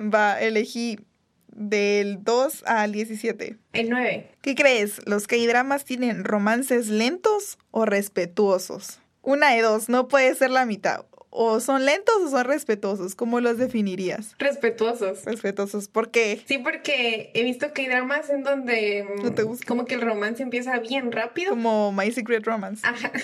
Va, 0.00 0.40
elegí 0.40 1.00
del 1.48 2.22
2 2.22 2.64
al 2.66 2.92
17. 2.92 3.56
El 3.72 3.90
9. 3.90 4.30
¿Qué 4.42 4.54
crees? 4.54 5.00
¿Los 5.06 5.26
K-dramas 5.26 5.84
tienen 5.84 6.24
romances 6.24 6.88
lentos 6.88 7.58
o 7.70 7.84
respetuosos? 7.84 9.00
Una 9.22 9.54
de 9.54 9.62
dos, 9.62 9.88
no 9.88 10.08
puede 10.08 10.34
ser 10.34 10.50
la 10.50 10.66
mitad. 10.66 11.06
O 11.36 11.58
son 11.58 11.84
lentos 11.84 12.14
o 12.24 12.28
son 12.30 12.44
respetuosos. 12.44 13.16
¿Cómo 13.16 13.40
los 13.40 13.58
definirías? 13.58 14.36
Respetuosos. 14.38 15.24
Respetuosos, 15.24 15.88
¿por 15.88 16.12
qué? 16.12 16.40
Sí, 16.46 16.58
porque 16.58 17.32
he 17.34 17.42
visto 17.42 17.72
que 17.72 17.82
hay 17.82 17.88
dramas 17.88 18.30
en 18.30 18.44
donde 18.44 19.04
mm, 19.04 19.22
No 19.24 19.34
te 19.34 19.42
gusta. 19.42 19.66
como 19.66 19.84
que 19.84 19.94
el 19.94 20.00
romance 20.00 20.44
empieza 20.44 20.78
bien 20.78 21.10
rápido. 21.10 21.50
Como 21.50 21.90
My 21.90 22.12
Secret 22.12 22.44
Romance. 22.46 22.86
Ajá. 22.86 23.10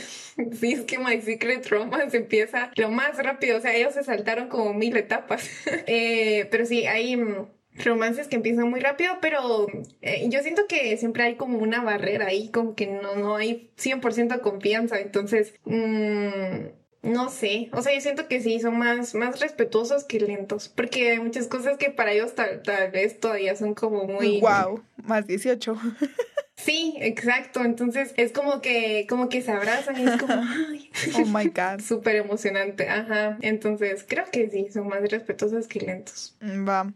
Sí, 0.59 0.73
es 0.73 0.81
que 0.83 0.99
My 0.99 1.21
Secret 1.21 1.69
Romance 1.69 2.17
empieza 2.17 2.73
lo 2.75 2.91
más 2.91 3.17
rápido. 3.19 3.59
O 3.59 3.61
sea, 3.61 3.77
ellos 3.77 3.95
se 3.95 4.03
saltaron 4.03 4.49
como 4.49 4.75
mil 4.75 4.97
etapas. 4.97 5.49
Eh, 5.87 6.49
pero 6.51 6.67
sí, 6.67 6.87
hay, 6.87 7.17
mm, 7.17 7.47
romances 7.85 8.27
que 8.29 8.37
empiezan 8.37 8.69
muy 8.69 8.81
rápido, 8.81 9.19
pero 9.21 9.67
eh, 10.03 10.27
yo 10.29 10.41
siento 10.43 10.67
que 10.69 10.97
siempre 10.97 11.23
hay 11.23 11.37
como 11.37 11.59
una 11.59 11.83
barrera 11.83 12.27
ahí, 12.27 12.51
como 12.51 12.75
que 12.75 12.87
no, 12.87 13.15
no 13.17 13.37
hay 13.37 13.71
100% 13.79 14.41
confianza, 14.41 15.01
entonces, 15.01 15.55
mmm, 15.65 16.67
no 17.03 17.31
sé, 17.31 17.71
o 17.73 17.83
sea, 17.83 17.95
yo 17.95 18.01
siento 18.01 18.29
que 18.29 18.41
sí, 18.41 18.61
son 18.61 18.79
más, 18.79 19.15
más 19.15 19.41
respetuosos 19.41 20.05
que 20.05 20.21
lentos, 20.21 20.69
porque 20.69 21.13
hay 21.13 21.19
muchas 21.19 21.47
cosas 21.47 21.79
que 21.79 21.91
para 21.91 22.13
ellos 22.13 22.35
tal, 22.35 22.63
tal 22.63 22.91
vez 22.91 23.19
todavía 23.19 23.57
son 23.57 23.75
como 23.75 24.05
muy... 24.05 24.41
Wow, 24.41 24.83
más 25.05 25.27
18. 25.27 25.77
Sí, 26.65 26.95
exacto. 27.01 27.65
Entonces 27.65 28.13
es 28.17 28.33
como 28.33 28.61
que, 28.61 29.07
como 29.09 29.29
que 29.29 29.43
se 29.43 29.51
abrazan 29.51 29.99
y 29.99 30.05
es 30.05 30.21
como, 30.21 30.35
ay. 30.69 30.91
Oh 31.17 31.25
my 31.27 31.47
God. 31.47 31.81
Súper 31.87 32.17
emocionante. 32.17 32.89
Ajá. 32.89 33.39
Entonces 33.41 34.05
creo 34.07 34.27
que 34.31 34.51
sí, 34.51 34.69
son 34.73 34.89
más 34.89 35.01
respetuosos 35.11 35.67
que 35.67 35.81
lentos. 35.81 36.37
Mm, 36.41 36.69
Va. 36.69 36.93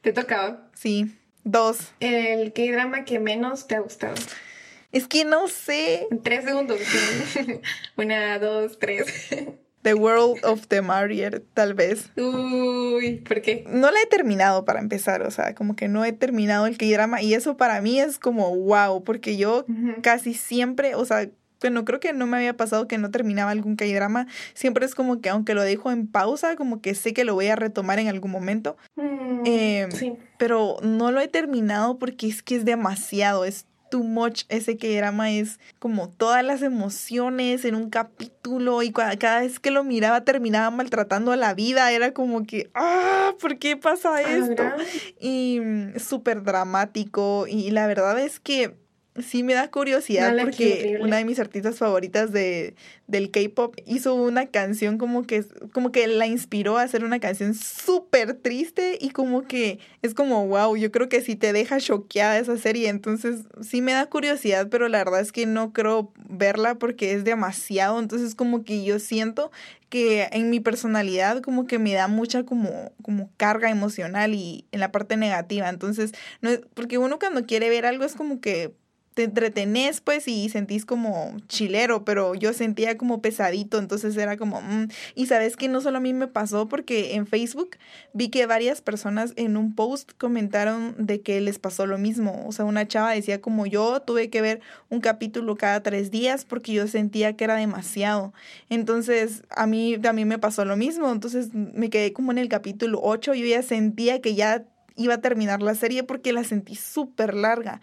¿Te 0.00 0.12
tocaba? 0.12 0.70
Sí. 0.74 1.14
Dos. 1.44 1.92
El 2.00 2.52
K-drama 2.52 3.04
que 3.04 3.18
menos 3.20 3.66
te 3.66 3.76
ha 3.76 3.80
gustado. 3.80 4.14
Es 4.94 5.06
que 5.08 5.24
no 5.24 5.48
sé. 5.48 6.06
Tres 6.22 6.44
segundos. 6.44 6.78
Una, 7.96 8.38
dos, 8.38 8.78
tres. 8.78 9.06
The 9.82 9.92
World 9.92 10.42
of 10.46 10.66
the 10.68 10.80
Marrier, 10.80 11.42
tal 11.52 11.74
vez. 11.74 12.10
Uy, 12.16 13.16
¿por 13.28 13.42
qué? 13.42 13.64
No 13.68 13.90
la 13.90 14.00
he 14.00 14.06
terminado 14.06 14.64
para 14.64 14.80
empezar, 14.80 15.20
o 15.20 15.30
sea, 15.30 15.54
como 15.54 15.76
que 15.76 15.88
no 15.88 16.06
he 16.06 16.12
terminado 16.14 16.66
el 16.66 16.78
K-drama 16.78 17.20
y 17.20 17.34
eso 17.34 17.58
para 17.58 17.82
mí 17.82 18.00
es 18.00 18.18
como 18.18 18.56
wow, 18.56 19.04
porque 19.04 19.36
yo 19.36 19.66
casi 20.02 20.32
siempre, 20.32 20.94
o 20.94 21.04
sea, 21.04 21.28
bueno, 21.60 21.84
creo 21.84 22.00
que 22.00 22.14
no 22.14 22.26
me 22.26 22.38
había 22.38 22.56
pasado 22.56 22.88
que 22.88 22.96
no 22.96 23.10
terminaba 23.10 23.50
algún 23.50 23.76
K-drama, 23.76 24.26
siempre 24.54 24.86
es 24.86 24.94
como 24.94 25.20
que 25.20 25.28
aunque 25.28 25.52
lo 25.52 25.60
dejo 25.62 25.90
en 25.92 26.06
pausa, 26.06 26.56
como 26.56 26.80
que 26.80 26.94
sé 26.94 27.12
que 27.12 27.24
lo 27.24 27.34
voy 27.34 27.48
a 27.48 27.56
retomar 27.56 27.98
en 27.98 28.08
algún 28.08 28.30
momento, 28.30 28.78
Mm, 28.96 29.42
Eh, 29.44 29.88
sí. 29.92 30.14
pero 30.38 30.76
no 30.82 31.10
lo 31.12 31.20
he 31.20 31.28
terminado 31.28 31.98
porque 31.98 32.26
es 32.26 32.42
que 32.42 32.56
es 32.56 32.64
demasiado, 32.64 33.44
es 33.44 33.66
too 33.94 34.02
much. 34.02 34.42
Ese 34.48 34.76
K-drama 34.76 35.30
es 35.30 35.60
como 35.78 36.08
todas 36.08 36.42
las 36.44 36.62
emociones 36.62 37.64
en 37.64 37.76
un 37.76 37.90
capítulo 37.90 38.82
y 38.82 38.90
cada 38.90 39.40
vez 39.40 39.60
que 39.60 39.70
lo 39.70 39.84
miraba 39.84 40.24
terminaba 40.24 40.68
maltratando 40.72 41.30
a 41.30 41.36
la 41.36 41.54
vida. 41.54 41.92
Era 41.92 42.12
como 42.12 42.44
que, 42.44 42.70
ah, 42.74 43.34
¿por 43.40 43.56
qué 43.60 43.76
pasa 43.76 44.16
Ah, 44.16 44.22
esto? 44.22 44.64
Y 45.20 45.60
mm, 45.62 46.00
súper 46.00 46.42
dramático. 46.42 47.46
Y 47.48 47.70
la 47.70 47.86
verdad 47.86 48.18
es 48.18 48.40
que 48.40 48.74
sí 49.22 49.42
me 49.44 49.54
da 49.54 49.70
curiosidad 49.70 50.28
Dale, 50.28 50.42
porque 50.42 50.98
una 51.00 51.18
de 51.18 51.24
mis 51.24 51.38
artistas 51.38 51.78
favoritas 51.78 52.32
de, 52.32 52.74
del 53.06 53.30
K-pop 53.30 53.76
hizo 53.86 54.14
una 54.14 54.46
canción 54.46 54.98
como 54.98 55.24
que, 55.24 55.44
como 55.72 55.92
que 55.92 56.06
la 56.08 56.26
inspiró 56.26 56.78
a 56.78 56.82
hacer 56.82 57.04
una 57.04 57.20
canción 57.20 57.54
súper 57.54 58.34
triste 58.34 58.98
y 59.00 59.10
como 59.10 59.42
que 59.42 59.78
es 60.02 60.14
como, 60.14 60.46
wow, 60.48 60.76
yo 60.76 60.90
creo 60.90 61.08
que 61.08 61.20
sí 61.20 61.36
te 61.36 61.52
deja 61.52 61.78
choqueada 61.78 62.38
esa 62.38 62.56
serie. 62.56 62.88
Entonces 62.88 63.42
sí 63.62 63.82
me 63.82 63.92
da 63.92 64.06
curiosidad, 64.06 64.68
pero 64.68 64.88
la 64.88 64.98
verdad 64.98 65.20
es 65.20 65.30
que 65.30 65.46
no 65.46 65.72
creo 65.72 66.12
verla 66.28 66.74
porque 66.74 67.12
es 67.12 67.22
demasiado. 67.22 68.00
Entonces 68.00 68.34
como 68.34 68.64
que 68.64 68.84
yo 68.84 68.98
siento 68.98 69.52
que 69.90 70.28
en 70.32 70.50
mi 70.50 70.58
personalidad 70.58 71.40
como 71.40 71.68
que 71.68 71.78
me 71.78 71.92
da 71.92 72.08
mucha 72.08 72.42
como, 72.42 72.90
como 73.02 73.30
carga 73.36 73.70
emocional 73.70 74.34
y 74.34 74.66
en 74.72 74.80
la 74.80 74.90
parte 74.90 75.16
negativa. 75.16 75.68
Entonces, 75.68 76.10
no 76.40 76.50
es, 76.50 76.62
porque 76.74 76.98
uno 76.98 77.20
cuando 77.20 77.46
quiere 77.46 77.68
ver 77.68 77.86
algo 77.86 78.04
es 78.04 78.16
como 78.16 78.40
que 78.40 78.74
te 79.14 79.22
entretenés 79.22 80.00
pues 80.00 80.26
y 80.26 80.48
sentís 80.48 80.84
como 80.84 81.36
chilero, 81.48 82.04
pero 82.04 82.34
yo 82.34 82.52
sentía 82.52 82.98
como 82.98 83.22
pesadito, 83.22 83.78
entonces 83.78 84.16
era 84.16 84.36
como, 84.36 84.60
mm. 84.60 84.88
y 85.14 85.26
sabes 85.26 85.56
que 85.56 85.68
no 85.68 85.80
solo 85.80 85.98
a 85.98 86.00
mí 86.00 86.12
me 86.12 86.26
pasó 86.26 86.68
porque 86.68 87.14
en 87.14 87.26
Facebook 87.26 87.76
vi 88.12 88.28
que 88.28 88.46
varias 88.46 88.82
personas 88.82 89.32
en 89.36 89.56
un 89.56 89.74
post 89.74 90.12
comentaron 90.18 90.94
de 90.98 91.20
que 91.20 91.40
les 91.40 91.60
pasó 91.60 91.86
lo 91.86 91.96
mismo, 91.96 92.44
o 92.46 92.52
sea, 92.52 92.64
una 92.64 92.86
chava 92.88 93.12
decía 93.12 93.40
como 93.40 93.66
yo 93.66 94.00
tuve 94.00 94.30
que 94.30 94.40
ver 94.40 94.60
un 94.90 95.00
capítulo 95.00 95.56
cada 95.56 95.82
tres 95.82 96.10
días 96.10 96.44
porque 96.44 96.72
yo 96.72 96.88
sentía 96.88 97.36
que 97.36 97.44
era 97.44 97.54
demasiado, 97.54 98.34
entonces 98.68 99.44
a 99.50 99.66
mí 99.66 99.96
también 100.02 100.26
me 100.26 100.38
pasó 100.38 100.64
lo 100.64 100.76
mismo, 100.76 101.10
entonces 101.12 101.54
me 101.54 101.88
quedé 101.88 102.12
como 102.12 102.32
en 102.32 102.38
el 102.38 102.48
capítulo 102.48 103.00
8, 103.00 103.34
yo 103.34 103.46
ya 103.46 103.62
sentía 103.62 104.20
que 104.20 104.34
ya 104.34 104.64
iba 104.96 105.14
a 105.14 105.20
terminar 105.20 105.62
la 105.62 105.74
serie 105.74 106.02
porque 106.04 106.32
la 106.32 106.44
sentí 106.44 106.74
súper 106.74 107.34
larga. 107.34 107.80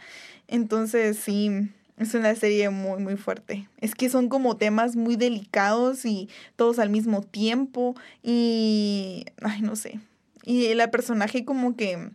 Entonces 0.51 1.17
sí, 1.17 1.49
es 1.97 2.13
una 2.13 2.35
serie 2.35 2.69
muy, 2.69 3.01
muy 3.01 3.15
fuerte. 3.15 3.67
Es 3.79 3.95
que 3.95 4.09
son 4.09 4.27
como 4.27 4.57
temas 4.57 4.97
muy 4.97 5.15
delicados 5.15 6.05
y 6.05 6.29
todos 6.57 6.77
al 6.77 6.89
mismo 6.89 7.21
tiempo 7.21 7.95
y, 8.21 9.25
ay, 9.41 9.61
no 9.61 9.77
sé. 9.77 9.99
Y 10.43 10.73
la 10.73 10.91
personaje 10.91 11.45
como 11.45 11.77
que 11.77 12.11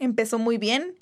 empezó 0.00 0.38
muy 0.38 0.58
bien 0.58 0.94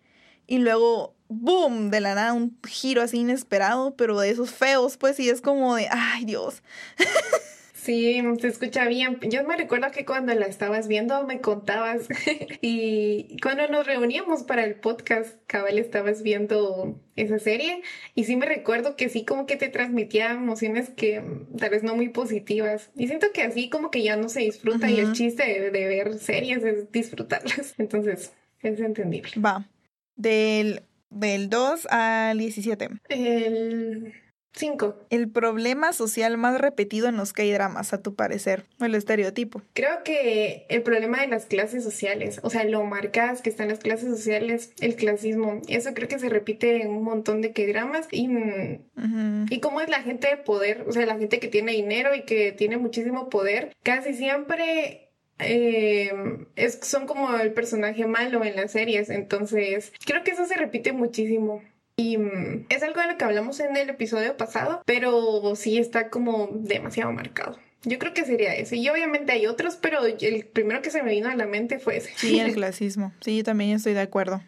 y 0.47 0.59
luego, 0.59 1.15
¡boom!, 1.29 1.91
de 1.91 2.01
la 2.01 2.15
nada 2.15 2.33
un 2.35 2.57
giro 2.67 3.03
así 3.03 3.19
inesperado, 3.19 3.97
pero 3.97 4.19
de 4.21 4.31
esos 4.31 4.51
feos, 4.51 4.97
pues, 4.97 5.19
y 5.19 5.29
es 5.29 5.41
como 5.41 5.75
de, 5.75 5.89
ay, 5.91 6.25
Dios. 6.25 6.63
Sí, 7.91 8.23
se 8.39 8.47
escucha 8.47 8.87
bien. 8.87 9.19
Yo 9.23 9.43
me 9.43 9.57
recuerdo 9.57 9.91
que 9.91 10.05
cuando 10.05 10.33
la 10.33 10.47
estabas 10.47 10.87
viendo 10.87 11.27
me 11.27 11.41
contabas 11.41 12.07
y 12.61 13.37
cuando 13.43 13.67
nos 13.67 13.85
reuníamos 13.85 14.45
para 14.45 14.63
el 14.63 14.77
podcast, 14.77 15.37
cabal, 15.49 15.77
estabas 15.77 16.23
viendo 16.23 17.01
esa 17.17 17.41
serie 17.41 17.83
y 18.15 18.27
sí 18.27 18.37
me 18.37 18.47
recuerdo 18.47 18.95
que 18.95 19.09
sí 19.09 19.25
como 19.25 19.45
que 19.45 19.57
te 19.57 19.71
transmitía 19.71 20.31
emociones 20.31 20.89
que 20.91 21.21
tal 21.59 21.71
vez 21.71 21.83
no 21.83 21.97
muy 21.97 22.11
positivas. 22.11 22.93
Y 22.95 23.09
siento 23.09 23.33
que 23.35 23.43
así 23.43 23.69
como 23.71 23.91
que 23.91 24.05
ya 24.05 24.15
no 24.15 24.29
se 24.29 24.43
disfruta 24.43 24.89
y 24.89 25.01
el 25.01 25.13
chiste 25.13 25.43
de, 25.43 25.73
de 25.73 25.87
ver 25.89 26.17
series 26.17 26.63
es 26.63 26.93
disfrutarlas. 26.93 27.75
Entonces, 27.79 28.33
es 28.63 28.79
entendible. 28.79 29.33
Va, 29.45 29.69
del, 30.15 30.85
del 31.11 31.51
2 31.51 31.87
al 31.91 32.39
17. 32.39 32.89
El 33.09 34.15
5. 34.53 34.97
El 35.11 35.31
problema 35.31 35.93
social 35.93 36.37
más 36.37 36.61
repetido 36.61 37.09
en 37.09 37.17
los 37.17 37.33
K-dramas, 37.33 37.93
a 37.93 38.03
tu 38.03 38.15
parecer, 38.15 38.65
o 38.81 38.85
el 38.85 38.95
estereotipo. 38.95 39.63
Creo 39.75 40.03
que 40.05 40.67
el 40.69 40.83
problema 40.83 41.21
de 41.21 41.29
las 41.29 41.47
clases 41.47 41.85
sociales, 41.85 42.41
o 42.43 42.51
sea, 42.51 42.65
lo 42.65 42.85
marcadas 42.85 43.43
que 43.43 43.51
están 43.51 43.69
las 43.69 43.79
clases 43.79 44.09
sociales, 44.09 44.73
el 44.81 44.97
clasismo, 44.97 45.61
eso 45.69 45.95
creo 45.95 46.09
que 46.09 46.19
se 46.19 46.29
repite 46.29 46.83
en 46.83 46.91
un 46.91 47.05
montón 47.05 47.41
de 47.41 47.53
K-dramas 47.53 48.09
y, 48.11 48.29
mm, 48.29 49.47
y 49.51 49.61
cómo 49.61 49.81
es 49.81 49.89
la 49.89 50.03
gente 50.03 50.29
de 50.29 50.37
poder, 50.37 50.85
o 50.89 50.93
sea, 50.93 51.07
la 51.07 51.19
gente 51.19 51.39
que 51.39 51.49
tiene 51.49 51.73
dinero 51.73 52.15
y 52.15 52.23
que 52.23 52.53
tiene 52.53 52.77
muchísimo 52.77 53.29
poder, 53.29 53.75
casi 53.83 54.15
siempre 54.15 55.11
eh, 55.43 56.13
es, 56.57 56.81
son 56.83 57.07
como 57.07 57.35
el 57.37 57.53
personaje 57.53 58.07
malo 58.07 58.45
en 58.45 58.57
las 58.57 58.73
series, 58.73 59.11
entonces 59.11 59.93
creo 60.05 60.23
que 60.23 60.33
eso 60.33 60.45
se 60.47 60.57
repite 60.57 60.93
muchísimo. 60.93 61.63
Y 62.01 62.17
mm, 62.17 62.67
es 62.71 62.83
algo 62.83 63.01
de 63.01 63.09
lo 63.09 63.19
que 63.19 63.25
hablamos 63.25 63.61
en 63.61 63.77
el 63.77 63.91
episodio 63.91 64.37
pasado, 64.39 64.83
pero 64.87 65.55
sí 65.55 65.77
está 65.77 66.09
como 66.09 66.49
demasiado 66.53 67.13
marcado. 67.13 67.59
Yo 67.83 67.99
creo 67.99 68.15
que 68.15 68.25
sería 68.25 68.55
ese. 68.55 68.77
Y 68.77 68.89
obviamente 68.89 69.33
hay 69.33 69.47
otros, 69.47 69.77
pero 69.77 70.05
el 70.05 70.47
primero 70.47 70.81
que 70.81 70.91
se 70.91 71.03
me 71.03 71.11
vino 71.11 71.29
a 71.29 71.37
la 71.37 71.47
mente 71.47 71.79
fue 71.79 71.99
ese. 71.99 72.13
Sí, 72.17 72.39
el 72.39 72.53
clasismo. 72.55 73.13
Sí, 73.21 73.37
yo 73.37 73.45
también 73.45 73.73
estoy 73.73 73.93
de 73.93 74.01
acuerdo. 74.01 74.43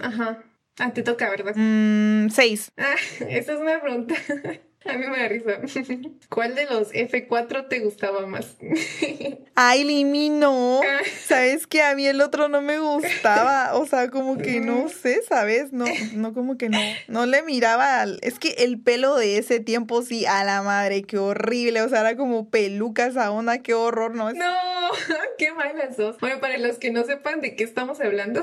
Ajá. 0.00 0.42
Ah, 0.78 0.92
te 0.92 1.02
toca, 1.02 1.30
¿verdad? 1.30 1.54
Mm, 1.54 2.28
seis. 2.30 2.72
Ah, 2.76 2.96
esa 3.28 3.52
es 3.52 3.60
una 3.60 3.80
pregunta. 3.80 4.14
A 4.88 4.92
mí 4.96 5.06
me 5.06 5.18
da 5.18 5.28
risa. 5.28 5.60
¿Cuál 6.28 6.54
de 6.54 6.66
los 6.66 6.92
F4 6.92 7.68
te 7.68 7.80
gustaba 7.80 8.26
más? 8.26 8.56
Ay, 9.54 9.84
Limi, 9.84 10.28
no. 10.28 10.80
Sabes 11.24 11.66
que 11.66 11.82
a 11.82 11.94
mí 11.94 12.06
el 12.06 12.20
otro 12.20 12.48
no 12.48 12.60
me 12.60 12.78
gustaba. 12.78 13.74
O 13.74 13.86
sea, 13.86 14.10
como 14.10 14.36
que 14.38 14.60
no 14.60 14.88
sé, 14.88 15.22
¿sabes? 15.22 15.72
No, 15.72 15.86
no, 16.14 16.34
como 16.34 16.58
que 16.58 16.68
no. 16.68 16.78
No 17.08 17.26
le 17.26 17.42
miraba 17.42 18.02
al. 18.02 18.18
Es 18.22 18.38
que 18.38 18.50
el 18.58 18.80
pelo 18.80 19.16
de 19.16 19.38
ese 19.38 19.60
tiempo, 19.60 20.02
sí, 20.02 20.26
a 20.26 20.44
la 20.44 20.62
madre, 20.62 21.02
qué 21.02 21.18
horrible. 21.18 21.82
O 21.82 21.88
sea, 21.88 22.00
era 22.00 22.16
como 22.16 22.50
peluca 22.50 23.06
esa 23.06 23.30
onda, 23.30 23.58
qué 23.58 23.74
horror, 23.74 24.14
¿no? 24.14 24.32
No, 24.32 24.54
qué 25.38 25.52
malas 25.52 25.96
sos. 25.96 26.18
Bueno, 26.18 26.40
para 26.40 26.58
los 26.58 26.78
que 26.78 26.90
no 26.90 27.04
sepan 27.04 27.40
de 27.40 27.56
qué 27.56 27.64
estamos 27.64 28.00
hablando, 28.00 28.42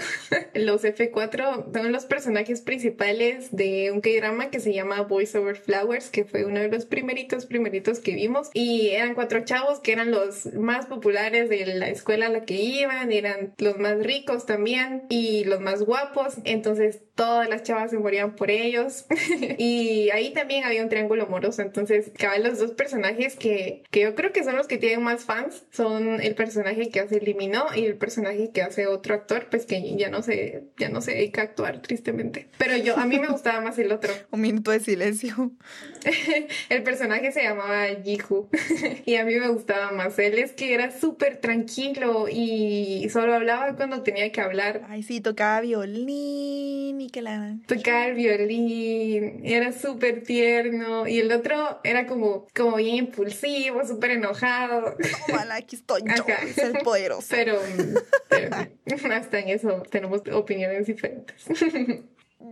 los 0.54 0.84
F4 0.84 1.74
son 1.74 1.92
los 1.92 2.06
personajes 2.06 2.62
principales 2.62 3.50
de 3.52 3.92
un 3.92 4.02
K-drama 4.02 4.50
que 4.50 4.60
se 4.60 4.74
llama 4.74 5.02
Voice 5.02 5.38
Over 5.38 5.58
Flowers, 5.58 6.10
que 6.10 6.26
fue 6.34 6.46
uno 6.46 6.60
de 6.60 6.68
los 6.68 6.86
primeritos, 6.86 7.46
primeritos 7.46 8.00
que 8.00 8.16
vimos. 8.16 8.50
Y 8.56 8.90
eran 8.90 9.14
cuatro 9.14 9.46
chavos 9.46 9.80
que 9.80 9.92
eran 9.92 10.10
los 10.10 10.52
más 10.56 10.88
populares 10.88 11.48
de 11.48 11.64
la 11.76 11.90
escuela 11.90 12.26
a 12.26 12.30
la 12.30 12.44
que 12.44 12.56
iban, 12.56 13.12
eran 13.12 13.54
los 13.60 13.78
más 13.78 14.00
ricos 14.00 14.48
también 14.48 15.04
y 15.10 15.44
los 15.44 15.62
más 15.62 15.84
guapos. 15.84 16.38
Entonces 16.44 17.02
todas 17.14 17.48
las 17.48 17.62
chavas 17.62 17.92
se 17.92 18.00
morían 18.00 18.36
por 18.36 18.50
ellos. 18.50 19.06
y 19.60 20.10
ahí 20.10 20.34
también 20.34 20.64
había 20.64 20.82
un 20.82 20.90
triángulo 20.90 21.26
amoroso. 21.26 21.62
Entonces, 21.62 22.12
cabal, 22.18 22.44
los 22.44 22.58
dos 22.58 22.72
personajes 22.72 23.36
que, 23.36 23.84
que 23.92 24.02
yo 24.02 24.16
creo 24.16 24.34
que 24.34 24.44
son 24.44 24.56
los 24.56 24.66
que 24.66 24.80
tienen 24.80 25.04
más 25.04 25.26
fans 25.26 25.66
son 25.72 26.20
el 26.20 26.34
personaje 26.34 26.90
que 26.90 27.00
hace 27.00 27.20
Liminó 27.20 27.66
y 27.76 27.86
el 27.86 27.96
personaje 27.96 28.50
que 28.52 28.64
hace 28.64 28.88
otro 28.88 29.14
actor, 29.14 29.50
pues 29.52 29.68
que 29.68 29.96
ya 29.96 30.10
no 30.10 30.24
se, 30.24 30.64
ya 30.78 30.90
no 30.90 31.02
se 31.02 31.12
dedica 31.12 31.42
a 31.42 31.44
actuar, 31.46 31.84
tristemente. 31.84 32.50
Pero 32.58 32.76
yo, 32.78 32.98
a 32.98 33.06
mí 33.06 33.20
me 33.20 33.28
gustaba 33.28 33.62
más 33.62 33.78
el 33.78 33.92
otro. 33.92 34.12
Un 34.32 34.42
minuto 34.42 34.72
de 34.72 34.80
silencio. 34.80 35.52
el 36.70 36.84
personaje 36.84 37.32
se 37.32 37.44
llamaba 37.44 37.88
Jihu 38.04 38.50
y 39.06 39.16
a 39.16 39.26
mí 39.26 39.36
me 39.36 39.50
gustaba 39.50 39.92
más 39.92 40.18
él. 40.20 40.40
Es 40.40 40.54
que 40.54 40.74
era 40.74 40.92
súper 40.92 41.38
tranquilo 41.38 42.28
y 42.30 43.08
solo 43.10 43.34
hablaba 43.34 43.76
cuando 43.76 44.04
tenía 44.04 44.32
que 44.32 44.42
hablar. 44.42 44.82
Ay, 44.90 45.04
sí, 45.04 45.22
tocaba 45.22 45.62
violín 45.62 47.02
y 47.02 47.10
que 47.10 47.22
la... 47.22 47.58
Tocaba 47.68 48.08
el 48.08 48.16
violín, 48.16 49.42
era 49.44 49.72
súper 49.72 50.24
tierno 50.24 51.08
y 51.08 51.20
el 51.20 51.32
otro 51.32 51.80
era 51.84 52.06
como, 52.06 52.48
como 52.56 52.78
bien 52.78 52.96
impulsivo, 52.96 53.86
súper 53.86 54.12
enojado. 54.12 54.96
Ojalá, 55.30 55.56
aquí 55.56 55.76
estoy 55.76 56.02
yo, 56.06 56.26
es 56.44 56.58
el 56.58 56.80
poderoso. 56.80 57.28
Pero, 57.30 57.60
pero 58.30 58.56
hasta 59.14 59.40
en 59.40 59.50
eso 59.50 59.84
tenemos 59.90 60.22
opiniones 60.32 60.88
diferentes. 60.88 61.46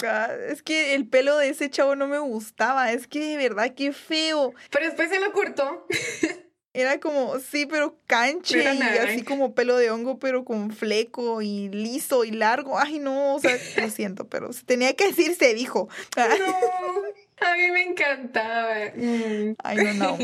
Ah, 0.04 0.30
es 0.50 0.62
que 0.64 0.96
el 0.96 1.08
pelo 1.08 1.38
de 1.38 1.50
ese 1.50 1.70
chavo 1.70 1.96
no 1.96 2.08
me 2.08 2.20
gustaba. 2.20 2.92
Es 2.92 3.08
que 3.08 3.20
de 3.20 3.38
verdad, 3.38 3.74
qué 3.76 3.94
feo. 3.94 4.54
Pero 4.70 4.86
después 4.86 5.10
se 5.10 5.20
lo 5.20 5.32
cortó. 5.32 5.88
Era 6.74 7.02
como, 7.02 7.38
sí, 7.40 7.66
pero 7.66 7.98
canche 8.08 8.64
y 8.64 8.82
así 8.82 9.24
como 9.24 9.54
pelo 9.54 9.76
de 9.76 9.92
hongo, 9.92 10.20
pero 10.20 10.46
con 10.46 10.72
fleco 10.72 11.42
y 11.42 11.68
liso 11.68 12.24
y 12.24 12.32
largo. 12.32 12.80
Ay, 12.80 13.00
no, 13.00 13.36
o 13.36 13.40
sea, 13.40 13.58
lo 13.78 13.90
siento, 13.90 14.30
pero 14.30 14.50
tenía 14.66 14.94
que 14.96 15.08
decir, 15.08 15.36
se 15.36 15.54
dijo. 15.54 15.90
No, 16.16 17.46
a 17.46 17.56
mí 17.58 17.72
me 17.72 17.84
encantaba. 17.84 18.86
Mm. 18.96 19.56
Ay, 19.62 19.78
no, 19.78 19.94
no. 19.96 20.18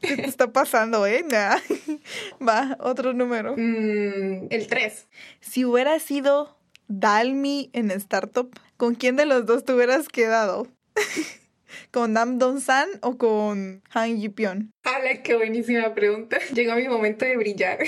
¿Qué 0.00 0.16
te 0.16 0.26
está 0.26 0.50
pasando, 0.50 1.06
eh? 1.06 1.22
Va, 2.48 2.78
otro 2.80 3.12
número. 3.12 3.54
Mm, 3.58 4.46
el 4.48 4.66
3. 4.66 5.06
Si 5.40 5.66
hubiera 5.66 5.98
sido 5.98 6.56
Dalmi 6.90 7.70
en 7.72 7.92
Startup, 7.92 8.50
¿con 8.76 8.96
quién 8.96 9.14
de 9.14 9.24
los 9.24 9.46
dos 9.46 9.64
te 9.64 9.72
hubieras 9.72 10.08
quedado? 10.08 10.66
¿Con 11.92 12.14
Nam 12.14 12.38
Don-san 12.38 12.88
o 13.00 13.16
con 13.16 13.82
Han 13.92 14.20
Yi-pyeon? 14.20 14.72
¡Hala, 14.82 15.22
qué 15.22 15.36
buenísima 15.36 15.94
pregunta! 15.94 16.38
Llegó 16.52 16.74
mi 16.74 16.88
momento 16.88 17.24
de 17.24 17.36
brillar. 17.36 17.78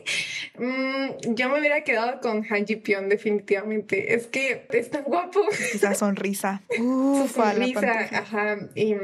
mm, 0.58 1.34
yo 1.34 1.48
me 1.48 1.60
hubiera 1.60 1.82
quedado 1.82 2.20
con 2.20 2.44
Han 2.50 2.66
Ji-pyeon, 2.66 3.08
definitivamente. 3.08 4.14
Es 4.14 4.26
que 4.26 4.66
es 4.70 4.90
tan 4.90 5.04
guapo. 5.04 5.40
Esa 5.50 5.94
sonrisa. 5.94 6.62
Su 6.76 7.30
sonrisa, 7.34 8.00
ajá. 8.12 8.58
Y, 8.74 8.96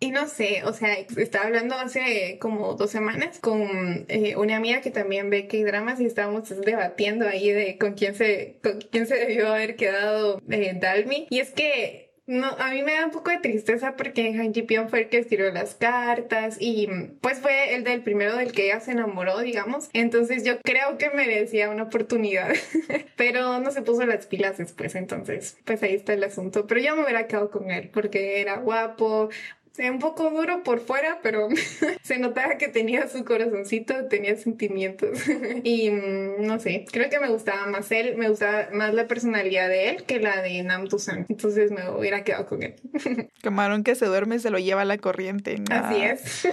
y, 0.00 0.10
no 0.10 0.26
sé, 0.26 0.62
o 0.64 0.72
sea, 0.72 0.94
estaba 0.94 1.44
hablando 1.46 1.74
hace 1.74 2.38
como 2.40 2.74
dos 2.74 2.90
semanas 2.90 3.38
con 3.38 4.06
eh, 4.08 4.34
una 4.36 4.56
amiga 4.56 4.80
que 4.80 4.90
también 4.90 5.30
ve 5.30 5.46
que 5.46 5.62
dramas 5.64 6.00
y 6.00 6.06
estábamos 6.06 6.48
debatiendo 6.48 7.28
ahí 7.28 7.50
de 7.50 7.76
con 7.78 7.92
quién 7.92 8.14
se, 8.14 8.58
con 8.62 8.80
quién 8.80 9.06
se 9.06 9.16
debió 9.16 9.48
haber 9.48 9.76
quedado 9.76 10.40
eh, 10.48 10.76
Dalmi. 10.80 11.26
Y 11.28 11.40
es 11.40 11.50
que 11.50 12.10
no, 12.30 12.46
a 12.46 12.70
mí 12.70 12.82
me 12.82 12.92
da 12.92 13.06
un 13.06 13.10
poco 13.10 13.30
de 13.30 13.38
tristeza 13.38 13.96
porque 13.96 14.28
Han 14.28 14.54
Ji 14.54 14.64
fue 14.88 15.00
el 15.00 15.08
que 15.08 15.18
escribió 15.18 15.50
las 15.50 15.74
cartas 15.74 16.58
y 16.60 16.86
pues 17.20 17.40
fue 17.40 17.74
el 17.74 17.82
del 17.82 18.02
primero 18.02 18.36
del 18.36 18.52
que 18.52 18.66
ella 18.66 18.78
se 18.78 18.92
enamoró, 18.92 19.40
digamos. 19.40 19.90
Entonces 19.94 20.44
yo 20.44 20.60
creo 20.60 20.96
que 20.96 21.10
merecía 21.10 21.70
una 21.70 21.82
oportunidad, 21.84 22.54
pero 23.16 23.58
no 23.58 23.72
se 23.72 23.82
puso 23.82 24.06
las 24.06 24.26
pilas 24.26 24.58
después, 24.58 24.94
entonces 24.94 25.58
pues 25.64 25.82
ahí 25.82 25.94
está 25.94 26.12
el 26.12 26.22
asunto. 26.22 26.68
Pero 26.68 26.80
yo 26.80 26.94
me 26.94 27.02
hubiera 27.02 27.26
quedado 27.26 27.50
con 27.50 27.72
él 27.72 27.90
porque 27.92 28.40
era 28.40 28.58
guapo, 28.58 29.30
un 29.78 29.98
poco 29.98 30.30
duro 30.30 30.62
por 30.62 30.80
fuera, 30.80 31.20
pero 31.22 31.48
se 32.02 32.18
notaba 32.18 32.58
que 32.58 32.68
tenía 32.68 33.08
su 33.08 33.24
corazoncito, 33.24 34.06
tenía 34.08 34.36
sentimientos. 34.36 35.20
y 35.64 35.90
mm, 35.90 36.42
no 36.46 36.58
sé, 36.58 36.84
creo 36.90 37.08
que 37.08 37.18
me 37.18 37.28
gustaba 37.28 37.66
más 37.66 37.90
él, 37.92 38.16
me 38.16 38.28
gustaba 38.28 38.68
más 38.72 38.92
la 38.92 39.06
personalidad 39.06 39.68
de 39.68 39.90
él 39.90 40.04
que 40.04 40.20
la 40.20 40.42
de 40.42 40.62
Nam 40.62 40.88
Tusan. 40.88 41.26
Entonces 41.28 41.70
me 41.70 41.88
hubiera 41.90 42.24
quedado 42.24 42.46
con 42.46 42.62
él. 42.62 42.74
Camarón 43.42 43.84
que 43.84 43.94
se 43.94 44.06
duerme 44.06 44.38
se 44.38 44.50
lo 44.50 44.58
lleva 44.58 44.82
a 44.82 44.84
la 44.84 44.98
corriente. 44.98 45.56
Así 45.70 46.02
es. 46.02 46.48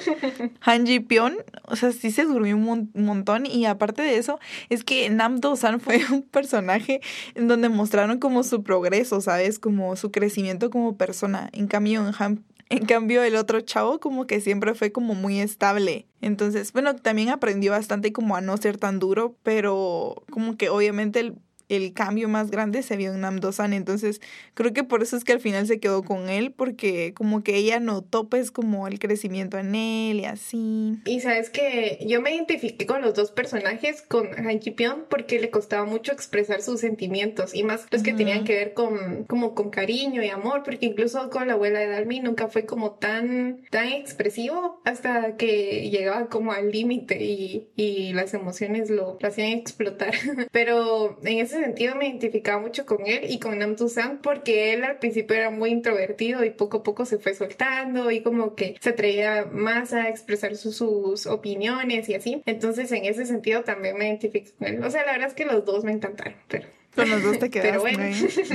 Han 0.62 0.86
Ji 0.86 1.00
Pyeon, 1.00 1.38
o 1.64 1.76
sea, 1.76 1.92
sí 1.92 2.12
se 2.12 2.24
durmió 2.24 2.56
un, 2.56 2.92
montón 2.94 3.46
y 3.46 3.66
aparte 3.66 4.02
de 4.02 4.18
eso, 4.18 4.40
es 4.70 4.84
que 4.84 5.10
Nam 5.10 5.40
Do-san 5.40 5.80
fue 5.80 6.02
un 6.12 6.22
personaje 6.24 7.02
en 7.36 7.48
donde 7.48 7.70
mostraron 7.70 8.20
como 8.20 8.44
su 8.44 8.64
progreso, 8.64 9.22
¿sabes? 9.22 9.60
Como 9.60 9.96
su 9.96 10.12
crecimiento 10.12 10.70
como 10.70 10.98
persona. 10.98 11.50
En 11.54 11.68
cambio, 11.68 12.06
en 12.08 12.14
Han 12.18 12.44
en 12.70 12.86
cambio, 12.86 13.24
el 13.24 13.36
otro 13.36 13.62
chavo 13.62 14.00
como 14.00 14.27
que 14.27 14.42
siempre 14.42 14.75
fue 14.75 14.92
como 14.92 15.16
muy 15.16 15.40
estable. 15.40 16.08
Entonces, 16.22 16.74
bueno, 16.74 16.96
también 16.96 17.30
aprendió 17.30 17.72
bastante 17.72 18.12
como 18.12 18.36
a 18.36 18.42
no 18.42 18.58
ser 18.58 18.77
tan 18.77 19.00
duro, 19.00 19.36
pero 19.44 20.24
como 20.30 20.58
que 20.58 20.70
obviamente 20.70 21.34
el 21.70 21.94
cambio 21.94 22.30
más 22.30 22.51
grande 22.51 22.82
se 22.84 22.98
vio 22.98 23.14
en 23.14 23.22
Namdosan. 23.22 23.74
Entonces, 23.74 24.22
creo 24.53 24.74
que 24.74 24.84
por 24.84 25.03
eso 25.03 25.18
es 25.18 25.24
que 25.24 25.34
al 25.34 25.40
final 25.40 25.68
se 25.68 25.80
quedó 25.80 26.03
con 26.03 26.30
él, 26.30 26.51
porque 26.51 27.14
como 27.14 27.44
que 27.44 27.56
ella 27.56 27.80
notó 27.80 28.30
pues 28.30 28.51
como 28.51 28.88
el 28.88 29.00
crecimiento 29.00 29.58
en 29.58 29.75
él 29.75 30.20
y 30.20 30.25
así. 30.25 31.00
Y 31.06 31.20
sabes 31.20 31.50
que 31.50 32.00
yo 32.08 32.22
me 32.22 32.34
identifiqué 32.34 32.86
con 32.86 33.01
los 33.01 33.14
dos 33.14 33.32
personajes, 33.32 34.01
con 34.01 34.27
Han 34.38 34.60
Ji 34.60 34.75
porque 35.10 35.40
le 35.40 35.50
costaba 35.50 35.86
mucho 35.86 36.12
expresar 36.12 36.62
sus 36.62 36.80
sentimientos 36.80 37.53
y 37.56 37.64
más 37.64 37.88
los 37.90 38.03
que 38.03 38.14
tenían 38.14 38.44
que 38.44 38.53
ver 38.53 38.74
con 38.74 39.25
como 39.25 39.56
con 39.56 39.70
cariño 39.70 40.24
y 40.24 40.30
amor, 40.30 40.64
porque 40.64 40.86
incluso 40.86 41.30
con 41.30 41.48
la 41.48 41.53
abuela 41.53 41.80
de 41.80 41.88
Dalmi 41.88 42.20
nunca 42.20 42.48
fue 42.48 42.66
como 42.66 42.92
tan 42.92 43.62
tan 43.72 43.88
expresivo 43.90 44.82
hasta 44.86 45.36
que 45.36 45.90
llegaba 45.90 46.30
como 46.30 46.51
al 46.51 46.72
límite 46.72 47.24
y, 47.24 47.68
y 47.75 48.14
las 48.14 48.34
emociones 48.34 48.90
lo, 48.90 49.18
lo 49.20 49.27
hacían 49.27 49.50
explotar. 49.50 50.14
Pero 50.51 51.18
en 51.24 51.40
ese 51.40 51.56
sentido 51.57 51.96
me 51.96 52.07
identificaba 52.07 52.59
mucho 52.59 52.85
con 52.85 53.05
él 53.05 53.29
y 53.29 53.39
con 53.39 53.59
Nam 53.59 53.75
Tusan 53.75 54.20
porque 54.22 54.74
él 54.74 54.83
al 54.83 54.98
principio 54.98 55.35
era 55.35 55.50
muy 55.50 55.72
introvertido 55.72 56.43
y 56.43 56.50
poco 56.50 56.77
a 56.77 56.83
poco 56.83 57.05
se 57.05 57.17
fue 57.17 57.33
soltando 57.33 58.11
y 58.11 58.22
como 58.22 58.55
que 58.55 58.75
se 58.79 58.89
atrevía 58.89 59.48
más 59.51 59.93
a 59.93 60.09
expresar 60.09 60.55
sus 60.55 61.25
opiniones 61.25 62.09
y 62.09 62.15
así. 62.15 62.41
Entonces 62.46 62.91
en 62.91 63.05
ese 63.05 63.25
sentido 63.25 63.63
también 63.63 63.98
me 63.98 64.07
identifico 64.07 64.51
con 64.57 64.67
él. 64.67 64.83
O 64.83 64.89
sea, 64.89 65.05
la 65.05 65.13
verdad 65.13 65.27
es 65.27 65.33
que 65.33 65.46
los 65.46 65.65
dos 65.65 65.83
me 65.83 65.91
encantaron, 65.91 66.35
pero... 66.48 66.67
Con 66.96 67.09
los 67.09 67.22
dos 67.22 67.37
te 67.37 67.50
quedas 67.51 67.67
Pero 67.67 67.81
bueno, 67.81 68.03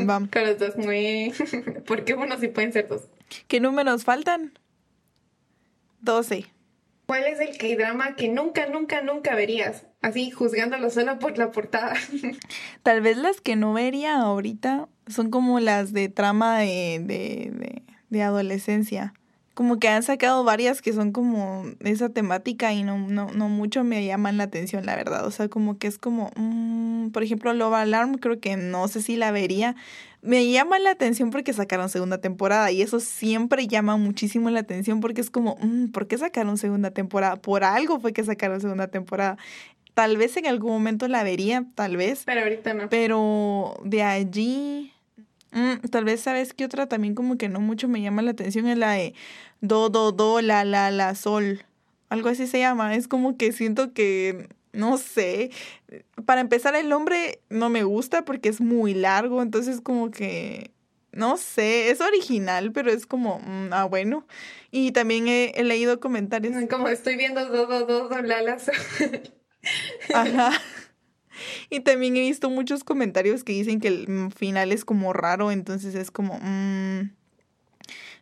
Vamos. 0.05 0.31
con 0.33 0.45
los 0.45 0.59
dos 0.59 0.77
muy... 0.77 1.33
porque 1.87 2.15
uno 2.15 2.39
sí 2.39 2.49
pueden 2.49 2.73
ser 2.73 2.89
dos. 2.89 3.03
¿Qué 3.49 3.61
números 3.61 4.05
faltan? 4.05 4.59
12. 6.01 6.47
¿Cuál 7.07 7.25
es 7.25 7.41
el 7.41 7.57
K-drama 7.57 8.17
que 8.17 8.29
nunca, 8.29 8.67
nunca, 8.67 9.03
nunca 9.03 9.35
verías? 9.35 9.85
Así, 10.03 10.33
juzgándolo 10.33 10.91
solo 10.91 11.21
por 11.21 11.39
la 11.39 11.53
portada. 11.53 11.95
Tal 12.83 13.01
vez 13.01 13.17
las 13.17 13.41
que 13.41 13.55
no 13.55 13.73
vería 13.73 14.17
ahorita 14.17 14.89
son 15.07 15.31
como 15.31 15.61
las 15.61 15.93
de 15.93 16.09
trama 16.09 16.59
de, 16.59 17.01
de, 17.05 17.83
de, 18.11 18.23
adolescencia. 18.23 19.15
Como 19.55 19.79
que 19.79 19.89
han 19.89 20.03
sacado 20.03 20.43
varias 20.43 20.83
que 20.83 20.93
son 20.93 21.13
como 21.13 21.65
esa 21.81 22.09
temática 22.09 22.73
y 22.73 22.83
no, 22.83 22.99
no, 22.99 23.31
no 23.31 23.49
mucho 23.49 23.85
me 23.85 24.05
llaman 24.05 24.39
la 24.39 24.45
atención, 24.45 24.87
la 24.87 24.97
verdad. 24.97 25.25
O 25.25 25.31
sea, 25.31 25.49
como 25.49 25.79
que 25.79 25.87
es 25.87 25.99
como, 25.99 26.31
mm, 26.35 27.11
por 27.11 27.23
ejemplo, 27.23 27.53
Love 27.53 27.75
Alarm, 27.75 28.15
creo 28.15 28.41
que 28.41 28.57
no 28.57 28.89
sé 28.89 29.03
si 29.03 29.15
la 29.15 29.31
vería, 29.31 29.77
me 30.23 30.49
llama 30.49 30.79
la 30.79 30.93
atención 30.93 31.31
porque 31.31 31.53
sacaron 31.53 31.89
segunda 31.89 32.19
temporada 32.19 32.71
y 32.71 32.81
eso 32.81 33.01
siempre 33.01 33.67
llama 33.67 33.97
muchísimo 33.97 34.51
la 34.51 34.61
atención 34.61 35.01
porque 35.01 35.21
es 35.21 35.31
como, 35.31 35.57
mm, 35.61 35.89
¿por 35.89 36.07
qué 36.07 36.17
sacaron 36.17 36.57
segunda 36.59 36.93
temporada? 36.93 37.37
Por 37.37 37.65
algo 37.65 37.99
fue 37.99 38.13
que 38.13 38.23
sacaron 38.23 38.61
segunda 38.61 38.87
temporada. 38.87 39.37
Tal 39.95 40.17
vez 40.17 40.37
en 40.37 40.47
algún 40.47 40.73
momento 40.73 41.07
la 41.09 41.23
vería, 41.23 41.67
tal 41.75 41.97
vez. 41.97 42.23
Pero 42.25 42.43
ahorita 42.43 42.75
no. 42.75 42.89
Pero 42.89 43.75
de 43.85 44.03
allí, 44.03 44.93
mm, 45.53 45.87
tal 45.91 46.05
vez 46.05 46.21
sabes 46.21 46.55
que 46.55 46.65
otra 46.65 46.87
también 46.87 47.15
como 47.15 47.37
que 47.37 47.49
no 47.49 47.61
mucho 47.61 47.89
me 47.89 48.01
llama 48.01 48.23
la 48.23 48.31
atención 48.31 48.67
es 48.67 48.79
la 48.79 48.93
de 48.93 49.15
do, 49.61 49.91
do, 49.91 50.13
do, 50.13 50.41
la, 50.41 50.65
la, 50.65 50.91
la, 50.91 51.15
sol. 51.15 51.65
Algo 52.09 52.31
así 52.31 52.47
se 52.47 52.59
llama. 52.59 52.95
Es 52.95 53.07
como 53.07 53.37
que 53.37 53.53
siento 53.53 53.93
que 53.93 54.49
no 54.73 54.97
sé. 54.97 55.51
Para 56.25 56.41
empezar, 56.41 56.75
el 56.75 56.89
nombre 56.89 57.41
no 57.51 57.69
me 57.69 57.85
gusta 57.85 58.25
porque 58.25 58.49
es 58.49 58.61
muy 58.61 58.95
largo, 58.95 59.43
entonces 59.43 59.81
como 59.81 60.11
que, 60.11 60.71
no 61.13 61.37
sé, 61.37 61.91
es 61.91 62.01
original, 62.01 62.73
pero 62.73 62.91
es 62.91 63.07
como, 63.07 63.39
mm, 63.41 63.69
ah, 63.73 63.85
bueno. 63.85 64.27
Y 64.71 64.93
también 64.93 65.29
he, 65.29 65.63
leído 65.63 66.01
comentarios. 66.01 66.55
Como 66.69 66.89
estoy 66.89 67.17
viendo 67.17 67.47
dos, 67.47 67.69
dos, 67.69 68.09
dos, 68.09 68.23
lalas. 68.23 68.71
Ajá. 70.15 70.53
Y 71.71 71.81
también 71.81 72.17
he 72.17 72.21
visto 72.21 72.51
muchos 72.51 72.85
comentarios 72.85 73.43
que 73.43 73.53
dicen 73.53 73.81
que 73.81 73.89
el 73.89 74.33
final 74.37 74.71
es 74.71 74.85
como 74.85 75.13
raro, 75.13 75.51
entonces 75.51 75.95
es 75.95 76.11
como, 76.11 76.39
mm, 76.41 77.11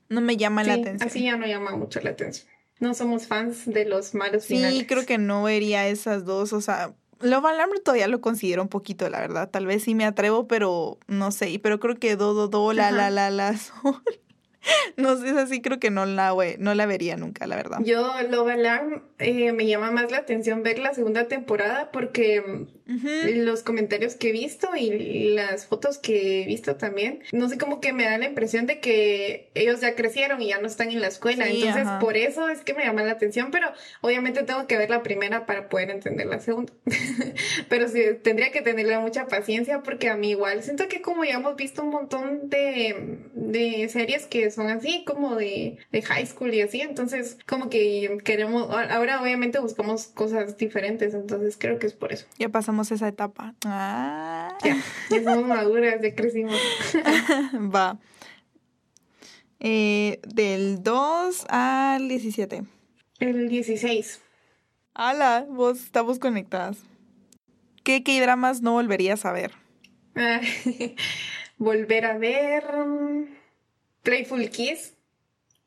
no 0.09 0.20
me 0.20 0.37
llama 0.37 0.64
la 0.64 0.74
atención. 0.74 1.09
Así 1.09 1.24
ya 1.24 1.37
no 1.37 1.46
llama 1.46 1.76
mucho 1.76 2.00
la 2.00 2.11
atención 2.11 2.50
no 2.81 2.94
somos 2.94 3.26
fans 3.26 3.66
de 3.66 3.85
los 3.85 4.14
malos 4.14 4.46
finales. 4.46 4.79
Sí, 4.79 4.87
creo 4.87 5.07
que 5.07 5.18
no 5.18 5.44
vería 5.44 5.87
esas 5.87 6.24
dos, 6.24 6.53
o 6.53 6.61
sea, 6.61 6.94
Love 7.20 7.44
Alarm 7.44 7.72
todavía 7.85 8.09
lo 8.09 8.22
considero 8.22 8.62
un 8.62 8.68
poquito, 8.68 9.09
la 9.11 9.20
verdad. 9.20 9.50
Tal 9.50 9.66
vez 9.66 9.83
sí 9.83 9.94
me 9.94 10.07
atrevo, 10.07 10.48
pero 10.48 10.98
no 11.07 11.31
sé. 11.33 11.61
Pero 11.62 11.79
creo 11.79 11.96
que 11.96 12.16
Do, 12.16 12.33
Do, 12.33 12.48
Do, 12.48 12.72
La, 12.72 12.90
La, 12.90 13.11
La, 13.11 13.31
La, 13.31 13.50
No 14.96 15.16
sé, 15.16 15.31
es 15.31 15.37
así, 15.37 15.61
creo 15.61 15.79
que 15.79 15.90
no 15.90 16.07
la, 16.07 16.35
no 16.59 16.75
la 16.75 16.87
vería 16.87 17.16
nunca, 17.16 17.46
la 17.46 17.57
verdad. 17.57 17.79
Yo 17.83 18.12
Love 18.29 18.49
Alarm 18.49 19.03
eh, 19.18 19.53
me 19.53 19.66
llama 19.66 19.90
más 19.90 20.11
la 20.11 20.18
atención 20.18 20.62
ver 20.62 20.79
la 20.79 20.94
segunda 20.94 21.29
temporada 21.29 21.90
porque 21.92 22.66
los 23.37 23.62
comentarios 23.62 24.14
que 24.14 24.31
he 24.31 24.33
visto 24.33 24.68
y 24.76 25.31
las 25.35 25.66
fotos 25.66 25.98
que 25.98 26.42
he 26.42 26.46
visto 26.46 26.76
también, 26.76 27.22
no 27.33 27.48
sé, 27.48 27.59
como 27.59 27.81
que 27.81 27.92
me 27.92 28.05
da 28.05 28.18
la 28.18 28.26
impresión 28.26 28.66
de 28.66 28.81
que 28.81 29.50
ellos 29.55 29.81
ya 29.81 29.94
crecieron 29.94 30.42
y 30.42 30.48
ya 30.48 30.61
no 30.61 30.66
están 30.66 30.90
en 30.90 31.00
la 31.00 31.09
escuela. 31.09 31.48
Entonces, 31.48 31.87
por 32.00 32.16
eso 32.16 32.48
es 32.48 32.61
que 32.61 32.74
me 32.74 32.85
llama 32.85 33.03
la 33.03 33.12
atención, 33.12 33.50
pero 33.50 33.68
obviamente 34.00 34.42
tengo 34.42 34.66
que 34.66 34.76
ver 34.76 34.90
la 34.90 35.03
primera 35.03 35.46
para 35.46 35.68
poder 35.68 35.90
entender 35.90 36.26
la 36.26 36.40
segunda. 36.40 36.72
pero 37.68 37.88
sí, 37.88 38.03
tendría 38.22 38.50
que 38.50 38.62
tenerle 38.62 38.98
mucha 38.98 39.26
paciencia 39.26 39.83
porque 39.83 40.09
a 40.09 40.16
mí 40.16 40.31
igual 40.31 40.62
siento 40.62 40.88
que 40.88 41.00
como 41.00 41.24
ya 41.24 41.35
hemos 41.35 41.57
visto 41.57 41.83
un 41.83 41.90
montón 41.90 42.48
de, 42.48 43.18
de 43.35 43.88
series 43.88 44.26
que 44.26 44.50
son 44.50 44.68
así, 44.68 45.05
como 45.05 45.37
de, 45.37 45.79
de 45.92 46.03
high 46.03 46.26
school 46.26 46.55
y 46.55 46.62
así, 46.62 46.81
entonces 46.81 47.38
como 47.46 47.70
que 47.70 48.18
queremos, 48.24 48.68
ahora 48.70 49.22
obviamente 49.22 49.59
buscamos 49.59 50.07
cosas 50.09 50.57
diferentes, 50.57 51.14
entonces 51.14 51.57
creo 51.59 51.79
que 51.79 51.87
es 51.87 51.92
por 51.92 52.12
eso. 52.12 52.26
Ya 52.38 52.48
pasamos 52.48 52.79
esa 52.90 53.08
etapa. 53.08 53.54
Ah. 53.64 54.56
Ya, 54.64 54.76
ya 55.10 55.22
somos 55.22 55.46
maduras, 55.46 56.00
ya 56.02 56.14
crecimos. 56.14 56.58
Va. 57.74 57.98
Eh, 59.60 60.20
del 60.26 60.82
2 60.82 61.46
al 61.50 62.08
17. 62.08 62.62
El 63.18 63.48
16. 63.50 64.20
Ala, 64.94 65.46
vos 65.48 65.82
estamos 65.82 66.18
conectadas. 66.18 66.78
¿Qué 67.84 68.02
K-dramas 68.02 68.62
no 68.62 68.72
volverías 68.72 69.24
a 69.24 69.32
ver? 69.32 69.52
Ah, 70.14 70.40
volver 71.58 72.06
a 72.06 72.18
ver 72.18 72.64
mm, 72.74 73.24
Playful 74.02 74.48
Kiss. 74.50 74.94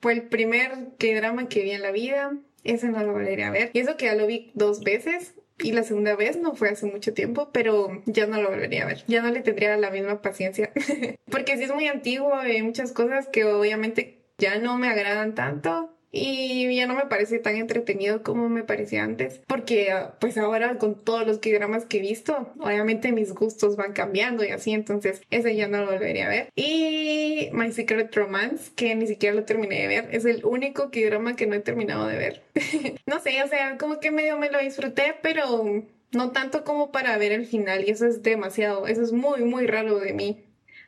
Fue 0.01 0.13
el 0.13 0.23
primer 0.23 0.95
K-drama 0.97 1.47
que 1.47 1.63
vi 1.63 1.71
en 1.71 1.83
la 1.83 1.91
vida. 1.91 2.33
Ese 2.63 2.89
no 2.89 3.03
lo 3.03 3.13
volvería 3.13 3.47
a 3.47 3.51
ver. 3.51 3.71
Y 3.73 3.79
eso 3.79 3.95
que 3.95 4.05
ya 4.05 4.15
lo 4.15 4.25
vi 4.25 4.51
dos 4.55 4.81
veces. 4.81 5.35
Y 5.59 5.71
la 5.71 5.83
segunda 5.83 6.15
vez 6.15 6.37
no 6.37 6.55
fue 6.55 6.69
hace 6.69 6.85
mucho 6.85 7.13
tiempo, 7.13 7.49
pero 7.51 8.01
ya 8.05 8.25
no 8.25 8.41
lo 8.41 8.49
volvería 8.49 8.83
a 8.83 8.87
ver. 8.87 9.03
Ya 9.07 9.21
no 9.21 9.29
le 9.29 9.41
tendría 9.41 9.77
la 9.77 9.91
misma 9.91 10.21
paciencia. 10.21 10.71
Porque 11.31 11.57
sí 11.57 11.63
es 11.63 11.73
muy 11.73 11.87
antiguo, 11.87 12.35
hay 12.35 12.61
muchas 12.61 12.91
cosas 12.91 13.27
que 13.27 13.45
obviamente 13.45 14.23
ya 14.37 14.57
no 14.57 14.77
me 14.77 14.89
agradan 14.89 15.35
tanto 15.35 15.95
y 16.15 16.73
ya 16.75 16.85
no 16.85 16.93
me 16.93 17.07
parece 17.07 17.39
tan 17.39 17.55
entretenido 17.55 18.21
como 18.21 18.47
me 18.47 18.63
parecía 18.63 19.03
antes, 19.03 19.41
porque 19.47 19.91
ah, 19.91 20.15
pues 20.19 20.37
ahora 20.37 20.77
con 20.77 21.03
todos 21.03 21.25
los 21.25 21.41
dramas 21.41 21.85
que 21.85 21.97
he 21.97 22.01
visto, 22.01 22.53
obviamente 22.59 23.11
mis 23.11 23.33
gustos 23.33 23.75
van 23.75 23.93
cambiando 23.93 24.45
y 24.45 24.49
así, 24.49 24.71
entonces 24.71 25.23
ese 25.31 25.55
ya 25.55 25.67
no 25.67 25.79
lo 25.79 25.91
volvería 25.91 26.27
a 26.27 26.29
ver. 26.29 26.49
Y 26.55 27.49
My 27.51 27.71
Secret 27.71 28.15
Romance, 28.15 28.71
que 28.75 28.93
ni 28.95 29.07
siquiera 29.07 29.35
lo 29.35 29.43
terminé 29.43 29.81
de 29.81 29.87
ver, 29.87 30.09
es 30.11 30.25
el 30.25 30.45
único 30.45 30.91
drama 30.93 31.35
que 31.35 31.47
no 31.47 31.55
he 31.55 31.59
terminado 31.59 32.07
de 32.07 32.17
ver. 32.17 32.43
no 33.07 33.19
sé, 33.19 33.41
o 33.43 33.47
sea, 33.47 33.77
como 33.79 33.99
que 33.99 34.11
medio 34.11 34.37
me 34.37 34.51
lo 34.51 34.59
disfruté, 34.59 35.15
pero 35.23 35.83
no 36.11 36.31
tanto 36.31 36.63
como 36.63 36.91
para 36.91 37.17
ver 37.17 37.31
el 37.31 37.47
final 37.47 37.83
y 37.87 37.89
eso 37.89 38.05
es 38.05 38.21
demasiado, 38.21 38.85
eso 38.85 39.01
es 39.01 39.11
muy, 39.11 39.41
muy 39.41 39.65
raro 39.65 39.99
de 39.99 40.13
mí 40.13 40.43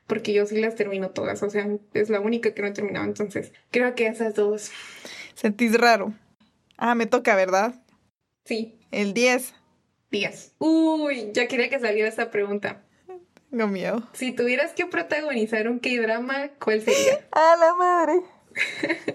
porque 0.08 0.34
yo 0.34 0.46
sí 0.46 0.60
las 0.60 0.76
termino 0.76 1.10
todas, 1.12 1.42
o 1.44 1.50
sea, 1.50 1.68
es 1.94 2.10
la 2.10 2.20
única 2.20 2.54
que 2.54 2.62
no 2.62 2.68
he 2.68 2.72
terminado, 2.72 3.06
entonces 3.06 3.52
creo 3.72 3.96
que 3.96 4.08
esas 4.08 4.36
dos. 4.36 4.72
¿Sentís 5.34 5.78
raro? 5.78 6.14
Ah, 6.78 6.96
me 6.96 7.06
toca, 7.06 7.36
¿verdad? 7.36 7.76
Sí. 8.46 8.78
El 8.92 9.14
10. 9.14 9.54
10. 10.12 10.54
Uy, 10.60 11.32
ya 11.34 11.48
quería 11.48 11.70
que 11.70 11.80
saliera 11.80 12.08
esta 12.08 12.32
pregunta. 12.32 12.84
Tengo 13.50 13.68
miedo. 13.68 14.08
Si 14.14 14.32
tuvieras 14.34 14.74
que 14.74 14.86
protagonizar 14.86 15.68
un 15.70 15.80
K-drama, 15.80 16.50
¿cuál 16.60 16.82
sería? 16.82 17.26
¡A 17.32 17.56
la 17.56 17.74
madre! 17.74 18.22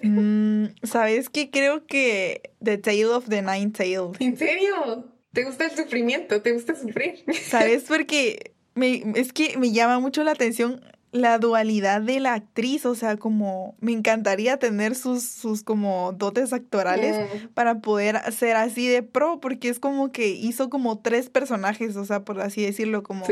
Mm, 0.02 0.66
¿Sabes 0.82 1.28
qué? 1.28 1.50
Creo 1.50 1.86
que 1.86 2.52
The 2.62 2.78
Tale 2.78 3.06
of 3.06 3.28
the 3.28 3.42
Nine 3.42 3.70
Tails. 3.70 4.20
¿En 4.20 4.36
serio? 4.36 5.10
¿Te 5.32 5.44
gusta 5.44 5.64
el 5.66 5.70
sufrimiento? 5.70 6.42
¿Te 6.42 6.52
gusta 6.52 6.74
sufrir? 6.74 7.24
¿Sabes? 7.48 7.84
Porque 7.88 8.54
me, 8.74 9.02
es 9.16 9.32
que 9.32 9.56
me 9.58 9.72
llama 9.72 9.98
mucho 9.98 10.22
la 10.24 10.32
atención 10.32 10.80
la 11.12 11.38
dualidad 11.38 12.00
de 12.00 12.20
la 12.20 12.34
actriz, 12.34 12.86
o 12.86 12.94
sea, 12.94 13.16
como 13.16 13.74
me 13.80 13.92
encantaría 13.92 14.58
tener 14.58 14.94
sus, 14.94 15.24
sus 15.24 15.62
como 15.64 16.12
dotes 16.12 16.52
actorales 16.52 17.48
para 17.52 17.80
poder 17.80 18.20
ser 18.32 18.56
así 18.56 18.86
de 18.86 19.02
pro, 19.02 19.40
porque 19.40 19.68
es 19.68 19.80
como 19.80 20.12
que 20.12 20.28
hizo 20.28 20.70
como 20.70 21.00
tres 21.00 21.28
personajes, 21.28 21.96
o 21.96 22.04
sea, 22.04 22.24
por 22.24 22.40
así 22.40 22.62
decirlo, 22.62 23.02
como 23.02 23.26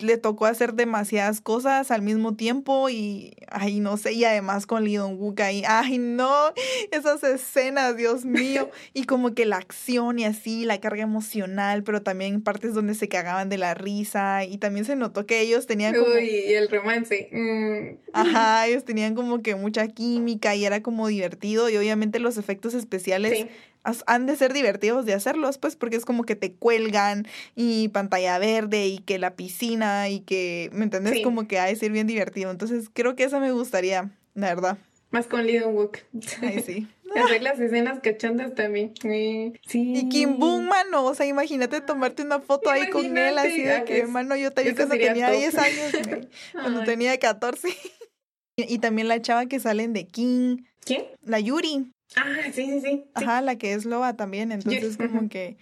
le 0.00 0.16
tocó 0.18 0.46
hacer 0.46 0.74
demasiadas 0.74 1.40
cosas 1.40 1.90
al 1.90 2.02
mismo 2.02 2.34
tiempo 2.34 2.88
y, 2.88 3.34
ay, 3.48 3.80
no 3.80 3.96
sé, 3.96 4.12
y 4.12 4.24
además 4.24 4.66
con 4.66 4.84
Lee 4.84 4.96
Dong-wook 4.96 5.40
ahí, 5.40 5.62
ay, 5.66 5.98
no, 5.98 6.52
esas 6.90 7.22
escenas, 7.22 7.96
Dios 7.96 8.24
mío, 8.24 8.70
y 8.94 9.04
como 9.04 9.34
que 9.34 9.46
la 9.46 9.56
acción 9.56 10.18
y 10.18 10.24
así, 10.24 10.64
la 10.64 10.80
carga 10.80 11.02
emocional, 11.02 11.82
pero 11.82 12.02
también 12.02 12.42
partes 12.42 12.74
donde 12.74 12.94
se 12.94 13.08
cagaban 13.08 13.48
de 13.48 13.58
la 13.58 13.74
risa 13.74 14.44
y 14.44 14.58
también 14.58 14.84
se 14.84 14.96
notó 14.96 15.26
que 15.26 15.40
ellos 15.40 15.66
tenían 15.66 15.94
como... 15.94 16.14
Uy, 16.14 16.28
y 16.28 16.54
el 16.54 16.68
romance. 16.68 17.28
Mm. 17.32 17.98
Ajá, 18.12 18.66
ellos 18.66 18.84
tenían 18.84 19.14
como 19.14 19.42
que 19.42 19.54
mucha 19.54 19.88
química 19.88 20.54
y 20.54 20.64
era 20.64 20.82
como 20.82 21.08
divertido 21.08 21.68
y 21.68 21.76
obviamente 21.76 22.18
los 22.18 22.36
efectos 22.38 22.74
especiales 22.74 23.46
han 24.06 24.26
de 24.26 24.36
ser 24.36 24.52
divertidos 24.52 25.06
de 25.06 25.14
hacerlos, 25.14 25.58
pues, 25.58 25.76
porque 25.76 25.96
es 25.96 26.04
como 26.04 26.24
que 26.24 26.36
te 26.36 26.52
cuelgan 26.52 27.26
y 27.54 27.88
pantalla 27.88 28.38
verde 28.38 28.86
y 28.86 28.98
que 28.98 29.18
la 29.18 29.34
piscina 29.34 30.08
y 30.08 30.20
que, 30.20 30.70
¿me 30.72 30.84
entendés? 30.84 31.22
Como 31.22 31.46
que 31.48 31.58
ha 31.58 31.66
de 31.66 31.76
ser 31.76 31.92
bien 31.92 32.06
divertido. 32.06 32.50
Entonces, 32.50 32.90
creo 32.92 33.16
que 33.16 33.24
eso 33.24 33.40
me 33.40 33.52
gustaría, 33.52 34.10
la 34.34 34.48
verdad. 34.48 34.78
Más 35.10 35.26
con 35.26 35.46
Lee 35.46 35.60
Wook. 35.60 35.98
Ay, 36.42 36.62
sí. 36.66 36.88
Hacer 37.16 37.42
las 37.42 37.58
escenas 37.58 37.98
cachondas 38.00 38.54
también. 38.54 38.92
Sí. 39.00 39.52
Y 39.66 40.08
Kim 40.08 40.38
Boom, 40.38 40.68
mano. 40.68 41.04
O 41.04 41.14
sea, 41.14 41.26
imagínate 41.26 41.80
tomarte 41.80 42.22
una 42.22 42.38
foto 42.38 42.70
ahí 42.70 42.88
con 42.90 43.18
él, 43.18 43.36
así 43.36 43.62
de 43.62 43.82
que, 43.84 44.06
mano, 44.06 44.36
yo 44.36 44.52
te 44.52 44.62
vi 44.62 44.74
cuando 44.74 44.96
tenía 44.96 45.30
10 45.30 45.58
años, 45.58 45.92
cuando 46.52 46.84
tenía 46.84 47.18
14. 47.18 47.68
y 48.56 48.78
también 48.78 49.08
la 49.08 49.20
chava 49.20 49.46
que 49.46 49.58
salen 49.58 49.92
de 49.92 50.06
King. 50.06 50.58
¿Quién? 50.84 51.06
La 51.22 51.40
Yuri. 51.40 51.90
Ah, 52.16 52.50
sí, 52.52 52.66
sí, 52.66 52.80
sí. 52.80 53.04
Ajá, 53.14 53.40
la 53.40 53.56
que 53.56 53.72
es 53.72 53.84
loba 53.84 54.16
también, 54.16 54.52
entonces 54.52 54.96
como 54.96 55.28
que 55.28 55.56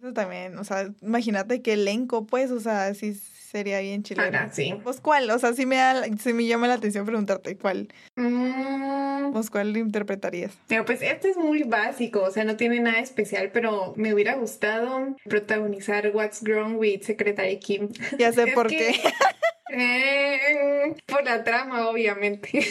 eso 0.00 0.12
también, 0.12 0.58
o 0.58 0.64
sea, 0.64 0.90
imagínate 1.00 1.62
qué 1.62 1.74
elenco, 1.74 2.26
pues, 2.26 2.50
o 2.50 2.60
sea, 2.60 2.92
sí 2.94 3.14
sería 3.14 3.80
bien 3.80 4.02
chileno. 4.02 4.36
Ah, 4.38 4.50
sí. 4.52 4.74
¿Vos 4.84 5.00
cuál? 5.00 5.30
O 5.30 5.38
sea, 5.38 5.52
sí 5.54 5.64
me, 5.66 5.76
da, 5.76 6.04
sí 6.18 6.32
me 6.32 6.46
llama 6.46 6.68
la 6.68 6.74
atención 6.74 7.06
preguntarte 7.06 7.56
cuál. 7.56 7.88
Mm. 8.16 9.32
¿Vos 9.32 9.50
cuál 9.50 9.76
interpretarías? 9.76 10.52
Pero 10.68 10.84
pues 10.84 11.00
este 11.02 11.30
es 11.30 11.36
muy 11.36 11.62
básico, 11.62 12.22
o 12.22 12.30
sea, 12.30 12.44
no 12.44 12.56
tiene 12.56 12.80
nada 12.80 12.98
especial, 12.98 13.50
pero 13.52 13.94
me 13.96 14.12
hubiera 14.12 14.34
gustado 14.34 15.16
protagonizar 15.24 16.10
What's 16.12 16.42
Grown 16.42 16.76
with 16.76 17.02
Secretary 17.02 17.58
Kim. 17.58 17.88
Ya 18.18 18.32
sé 18.32 18.46
por 18.54 18.68
qué. 18.68 18.94
Eh, 19.68 20.94
por 21.06 21.24
la 21.24 21.42
trama, 21.42 21.88
obviamente. 21.88 22.64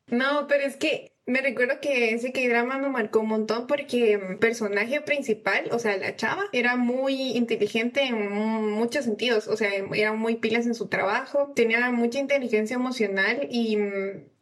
no, 0.08 0.48
pero 0.48 0.64
es 0.64 0.76
que 0.76 1.12
me 1.26 1.40
recuerdo 1.40 1.80
que 1.80 2.14
ese 2.14 2.32
K-drama 2.32 2.78
me 2.78 2.88
marcó 2.88 3.20
un 3.20 3.28
montón 3.28 3.66
porque 3.66 4.12
el 4.12 4.38
personaje 4.38 5.00
principal, 5.00 5.68
o 5.72 5.78
sea, 5.80 5.96
la 5.96 6.14
chava, 6.14 6.44
era 6.52 6.76
muy 6.76 7.32
inteligente 7.32 8.04
en 8.04 8.30
muchos 8.70 9.04
sentidos. 9.04 9.48
O 9.48 9.56
sea, 9.56 9.70
era 9.92 10.12
muy 10.12 10.36
pilas 10.36 10.66
en 10.66 10.74
su 10.76 10.86
trabajo, 10.86 11.52
tenía 11.56 11.90
mucha 11.90 12.20
inteligencia 12.20 12.76
emocional 12.76 13.48
y, 13.50 13.76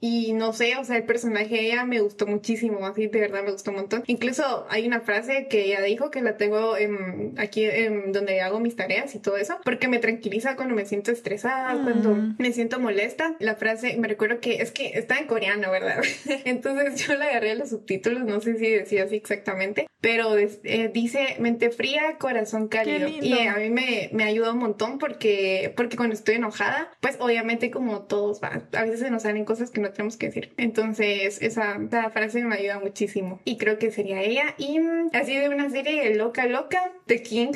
y 0.00 0.34
no 0.34 0.52
sé, 0.52 0.76
o 0.76 0.84
sea, 0.84 0.98
el 0.98 1.04
personaje 1.04 1.54
de 1.54 1.66
ella 1.68 1.86
me 1.86 2.00
gustó 2.00 2.26
muchísimo, 2.26 2.86
así 2.86 3.06
de 3.06 3.20
verdad 3.20 3.42
me 3.42 3.52
gustó 3.52 3.70
un 3.70 3.78
montón. 3.78 4.04
Incluso 4.06 4.66
hay 4.68 4.86
una 4.86 5.00
frase 5.00 5.48
que 5.48 5.64
ella 5.64 5.80
dijo 5.80 6.10
que 6.10 6.20
la 6.20 6.36
tengo 6.36 6.74
aquí 7.38 7.64
en 7.64 8.12
donde 8.12 8.42
hago 8.42 8.60
mis 8.60 8.76
tareas 8.76 9.14
y 9.14 9.20
todo 9.20 9.38
eso, 9.38 9.56
porque 9.64 9.88
me 9.88 10.00
tranquiliza 10.00 10.56
cuando 10.56 10.74
me 10.74 10.84
siento 10.84 11.10
estresada, 11.10 11.82
cuando 11.82 12.14
mm. 12.14 12.36
me 12.38 12.52
siento 12.52 12.78
molesta. 12.78 13.36
La 13.38 13.54
frase, 13.54 13.96
me 13.96 14.06
recuerdo 14.06 14.40
que 14.40 14.56
es 14.56 14.70
que 14.70 14.98
está 14.98 15.18
en 15.18 15.26
coreano, 15.26 15.70
¿verdad? 15.70 16.02
Entonces, 16.44 16.73
entonces 16.80 17.06
yo 17.06 17.16
le 17.16 17.24
agarré 17.24 17.54
los 17.54 17.70
subtítulos, 17.70 18.24
no 18.24 18.40
sé 18.40 18.58
si 18.58 18.70
decía 18.70 19.04
así 19.04 19.16
exactamente, 19.16 19.86
pero 20.00 20.36
eh, 20.36 20.90
dice 20.92 21.36
mente 21.38 21.70
fría, 21.70 22.16
corazón 22.18 22.68
cálido. 22.68 23.08
Y 23.08 23.32
a 23.46 23.56
mí 23.56 23.70
me, 23.70 24.10
me 24.12 24.24
ayuda 24.24 24.52
un 24.52 24.58
montón 24.58 24.98
porque, 24.98 25.72
porque 25.76 25.96
cuando 25.96 26.14
estoy 26.14 26.36
enojada, 26.36 26.90
pues 27.00 27.16
obviamente 27.20 27.70
como 27.70 28.02
todos, 28.02 28.42
va, 28.42 28.62
a 28.72 28.82
veces 28.82 29.00
se 29.00 29.10
nos 29.10 29.22
salen 29.22 29.44
cosas 29.44 29.70
que 29.70 29.80
no 29.80 29.90
tenemos 29.92 30.16
que 30.16 30.26
decir. 30.26 30.52
Entonces 30.56 31.40
esa, 31.40 31.76
esa 31.76 32.10
frase 32.10 32.44
me 32.44 32.56
ayuda 32.56 32.80
muchísimo. 32.80 33.40
Y 33.44 33.56
creo 33.56 33.78
que 33.78 33.90
sería 33.90 34.22
ella. 34.22 34.54
Y 34.58 34.78
así 35.12 35.36
de 35.36 35.48
una 35.48 35.70
serie 35.70 36.14
loca, 36.14 36.46
loca, 36.46 36.92
The 37.06 37.22
King. 37.22 37.52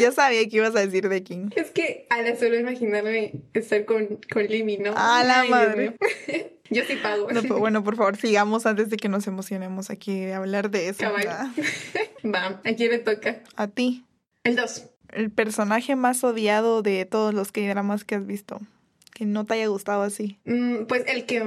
Yo 0.00 0.12
sabía 0.12 0.48
que 0.48 0.56
ibas 0.56 0.76
a 0.76 0.80
decir 0.80 1.08
The 1.08 1.22
King. 1.22 1.50
Es 1.56 1.70
que 1.70 2.06
a 2.10 2.22
la 2.22 2.36
solo 2.36 2.58
imaginarme 2.58 3.32
estar 3.54 3.84
con, 3.84 4.20
con 4.30 4.46
Limi, 4.46 4.78
¿no? 4.78 4.92
A 4.96 5.24
la 5.24 5.44
madre. 5.44 5.94
Yo 6.70 6.82
sí 6.84 6.96
pago. 6.96 7.28
bueno, 7.58 7.82
por 7.82 7.96
favor, 7.96 8.16
sigamos 8.16 8.66
antes 8.66 8.90
de 8.90 8.96
que 8.96 9.08
nos 9.08 9.26
emocionemos 9.26 9.90
aquí 9.90 10.20
de 10.20 10.34
hablar 10.34 10.70
de 10.70 10.88
eso. 10.88 11.04
Va, 12.24 12.60
¿a 12.64 12.74
quién 12.74 12.90
le 12.90 12.98
toca? 12.98 13.42
A 13.56 13.68
ti. 13.68 14.04
El 14.44 14.56
2. 14.56 14.84
El 15.12 15.30
personaje 15.30 15.96
más 15.96 16.22
odiado 16.24 16.82
de 16.82 17.04
todos 17.06 17.32
los 17.32 17.52
K-dramas 17.52 18.04
que 18.04 18.16
has 18.16 18.26
visto. 18.26 18.60
Que 19.18 19.26
no 19.26 19.44
te 19.44 19.54
haya 19.54 19.66
gustado 19.66 20.02
así? 20.02 20.38
Mm, 20.44 20.84
pues 20.84 21.02
el 21.08 21.26
que 21.26 21.42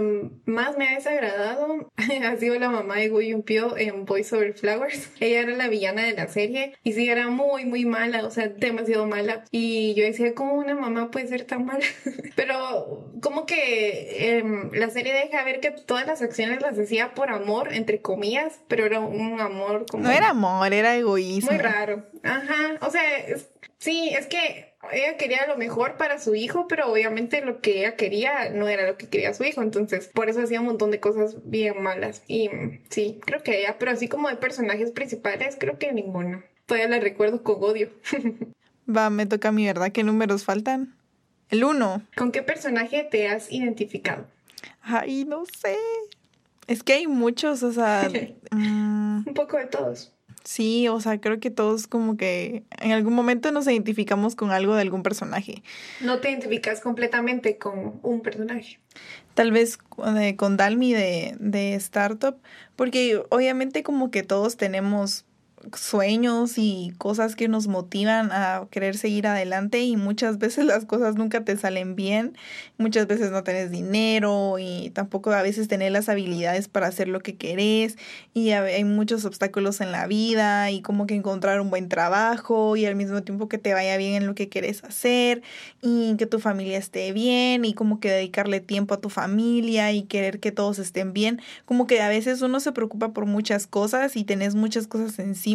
más 0.45 0.77
me 0.77 0.89
ha 0.89 0.95
desagradado 0.95 1.89
ha 2.25 2.36
sido 2.36 2.60
la 2.60 2.69
mamá 2.69 2.97
de 2.97 3.07
Gu 3.07 3.43
Pyo 3.43 3.77
en 3.77 4.03
Boys 4.03 4.34
Over 4.34 4.53
Flowers. 4.53 5.10
Ella 5.21 5.39
era 5.39 5.55
la 5.55 5.69
villana 5.69 6.03
de 6.03 6.12
la 6.12 6.27
serie 6.27 6.73
y 6.84 6.91
sí 6.91 7.07
era 7.07 7.29
muy, 7.29 7.63
muy 7.63 7.86
mala, 7.86 8.25
o 8.25 8.31
sea, 8.31 8.49
demasiado 8.49 9.07
mala. 9.07 9.45
Y 9.51 9.93
yo 9.93 10.03
decía, 10.03 10.36
¿cómo 10.36 10.55
una 10.55 10.75
mamá 10.75 11.12
puede 11.12 11.27
ser 11.27 11.45
tan 11.45 11.65
mala? 11.65 11.86
Pero 12.36 13.10
como 13.21 13.45
que 13.45 14.38
em, 14.38 14.69
la 14.73 14.89
serie 14.89 15.13
deja 15.13 15.41
ver 15.45 15.62
que 15.62 15.71
todas 15.71 16.05
las 16.05 16.21
acciones 16.21 16.62
las 16.62 16.77
hacía 16.77 17.13
por 17.13 17.29
amor, 17.29 17.71
entre 17.71 18.01
comillas, 18.01 18.60
pero 18.67 18.86
era 18.86 18.99
un 18.99 19.39
amor 19.39 19.86
como... 19.89 20.03
No 20.03 20.12
era 20.12 20.29
amor, 20.29 20.73
era 20.73 20.97
egoísmo. 20.97 21.51
Muy 21.51 21.60
raro. 21.60 22.05
Ajá, 22.23 22.77
o 22.81 22.89
sea, 22.89 23.01
sí, 23.82 24.10
es 24.17 24.28
que 24.28 24.76
ella 24.91 25.17
quería 25.17 25.46
lo 25.48 25.58
mejor 25.58 25.98
para 25.98 26.20
su 26.20 26.36
hijo, 26.36 26.67
pero 26.67 26.91
obviamente 26.91 27.41
lo 27.41 27.60
que 27.62 27.80
ella 27.80 27.96
quería 27.96 28.50
no 28.50 28.70
era 28.70 28.88
lo 28.88 28.98
que 28.98 29.10
quería 29.10 29.34
su 29.34 29.44
hijo, 29.44 29.62
entonces 29.62 30.10
por 30.13 30.30
eso 30.30 30.41
hacía 30.41 30.62
un 30.62 30.67
montón 30.67 30.91
de 30.91 31.00
cosas 31.00 31.38
bien 31.44 31.82
malas. 31.82 32.24
Y 32.28 32.50
sí, 32.89 33.20
creo 33.26 33.44
que 33.44 33.60
ella, 33.60 33.78
pero 33.78 33.91
así 33.91 34.08
como 34.08 34.30
de 34.30 34.38
personajes 34.38 34.91
principales, 34.91 35.58
creo 35.60 35.78
que 35.78 35.91
ninguno. 35.91 36.44
Todavía 36.65 36.88
la 36.88 37.00
recuerdo 37.00 37.44
con 37.44 37.62
odio. 37.62 37.89
Va, 38.96 39.10
me 39.10 39.26
toca 39.26 39.50
a 39.50 39.52
mí, 39.52 39.65
¿verdad? 39.65 39.91
¿Qué 39.91 40.04
números 40.04 40.46
faltan? 40.46 40.96
El 41.50 41.63
uno. 41.63 42.02
¿Con 42.15 42.32
qué 42.32 42.44
personaje 42.44 43.04
te 43.04 43.28
has 43.28 43.52
identificado? 43.52 44.26
Ay, 44.82 45.26
no 45.26 45.44
sé. 45.46 45.78
Es 46.67 46.84
que 46.84 46.94
hay 46.94 47.08
muchos, 47.08 47.63
o 47.63 47.74
sea... 47.74 48.10
Mm. 48.54 49.24
Un 49.26 49.34
poco 49.34 49.56
de 49.56 49.65
todos. 49.65 50.13
Sí, 50.43 50.88
o 50.88 50.99
sea, 50.99 51.19
creo 51.21 51.39
que 51.39 51.51
todos 51.51 51.88
como 51.88 52.17
que 52.17 52.63
en 52.80 52.91
algún 52.91 53.13
momento 53.13 53.51
nos 53.51 53.67
identificamos 53.67 54.36
con 54.36 54.51
algo 54.51 54.75
de 54.75 54.82
algún 54.82 55.04
personaje. 55.04 55.62
No 55.99 56.19
te 56.19 56.32
identificas 56.32 56.82
completamente 56.82 57.58
con 57.58 57.99
un 58.01 58.21
personaje. 58.21 58.80
Tal 59.36 59.51
vez 59.51 59.77
eh, 60.17 60.36
con 60.36 60.58
Dalmi 60.58 60.93
de, 60.93 61.36
de 61.39 61.75
Startup, 61.75 62.36
porque 62.75 63.21
obviamente 63.30 63.84
como 63.84 64.10
que 64.10 64.23
todos 64.23 64.58
tenemos 64.58 65.25
sueños 65.76 66.58
y 66.58 66.93
cosas 66.97 67.36
que 67.36 67.47
nos 67.47 67.67
motivan 67.67 68.32
a 68.32 68.67
querer 68.71 68.97
seguir 68.97 69.28
adelante 69.28 69.82
y 69.82 69.95
muchas 69.95 70.38
veces 70.38 70.65
las 70.65 70.86
cosas 70.86 71.15
nunca 71.15 71.43
te 71.43 71.56
salen 71.58 71.95
bien, 71.95 72.38
muchas 72.78 73.08
veces 73.08 73.32
no 73.32 73.43
tienes 73.43 73.71
dinero 73.71 74.58
y 74.60 74.91
tampoco 74.91 75.32
a 75.32 75.41
veces 75.41 75.67
tener 75.67 75.91
las 75.91 76.10
habilidades 76.10 76.67
para 76.67 76.88
hacer 76.88 77.08
lo 77.08 77.21
que 77.21 77.36
querés 77.36 77.97
y 78.34 78.52
hay 78.52 78.84
muchos 78.84 79.26
obstáculos 79.26 79.82
en 79.82 79.91
la 79.91 80.08
vida 80.08 80.71
y 80.71 80.82
como 80.82 81.06
que 81.06 81.15
encontrar 81.15 81.62
un 81.62 81.69
buen 81.69 81.89
trabajo 81.89 82.76
y 82.76 82.86
al 82.86 82.95
mismo 82.95 83.21
tiempo 83.24 83.47
que 83.47 83.58
te 83.58 83.74
vaya 83.74 83.97
bien 83.97 84.15
en 84.15 84.26
lo 84.26 84.36
que 84.36 84.50
querés 84.50 84.84
hacer 84.84 85.41
y 85.82 86.15
que 86.17 86.26
tu 86.26 86.39
familia 86.39 86.78
esté 86.78 87.12
bien 87.12 87.65
y 87.65 87.74
como 87.74 88.00
que 88.00 88.10
dedicarle 88.10 88.60
tiempo 88.60 88.93
a 88.93 89.02
tu 89.02 89.10
familia 89.10 89.91
y 89.91 90.04
querer 90.04 90.39
que 90.39 90.52
todos 90.52 90.80
estén 90.80 91.13
bien, 91.13 91.41
como 91.65 91.88
que 91.88 92.02
a 92.02 92.10
veces 92.10 92.41
uno 92.41 92.60
se 92.60 92.71
preocupa 92.71 93.13
por 93.13 93.26
muchas 93.26 93.67
cosas 93.67 94.15
y 94.15 94.24
tenés 94.24 94.56
muchas 94.56 94.88
cosas 94.88 95.19
encima 95.19 95.50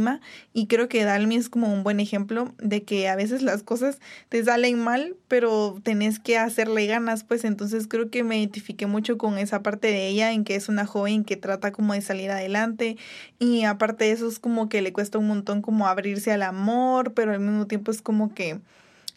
y 0.52 0.66
creo 0.66 0.88
que 0.88 1.04
Dalmi 1.04 1.36
es 1.36 1.48
como 1.48 1.72
un 1.72 1.82
buen 1.82 2.00
ejemplo 2.00 2.54
de 2.58 2.82
que 2.82 3.08
a 3.08 3.16
veces 3.16 3.42
las 3.42 3.62
cosas 3.62 3.98
te 4.28 4.42
salen 4.44 4.78
mal, 4.78 5.16
pero 5.28 5.80
tenés 5.82 6.18
que 6.18 6.38
hacerle 6.38 6.86
ganas, 6.86 7.24
pues. 7.24 7.44
Entonces 7.44 7.86
creo 7.88 8.10
que 8.10 8.24
me 8.24 8.38
identifiqué 8.38 8.86
mucho 8.86 9.18
con 9.18 9.38
esa 9.38 9.62
parte 9.62 9.88
de 9.88 10.08
ella 10.08 10.32
en 10.32 10.44
que 10.44 10.54
es 10.54 10.68
una 10.68 10.86
joven 10.86 11.24
que 11.24 11.36
trata 11.36 11.72
como 11.72 11.94
de 11.94 12.00
salir 12.00 12.30
adelante 12.30 12.96
y 13.38 13.64
aparte 13.64 14.04
de 14.04 14.12
eso 14.12 14.28
es 14.28 14.38
como 14.38 14.68
que 14.68 14.82
le 14.82 14.92
cuesta 14.92 15.18
un 15.18 15.28
montón 15.28 15.62
como 15.62 15.86
abrirse 15.86 16.32
al 16.32 16.42
amor, 16.42 17.14
pero 17.14 17.32
al 17.32 17.40
mismo 17.40 17.66
tiempo 17.66 17.90
es 17.90 18.02
como 18.02 18.34
que 18.34 18.60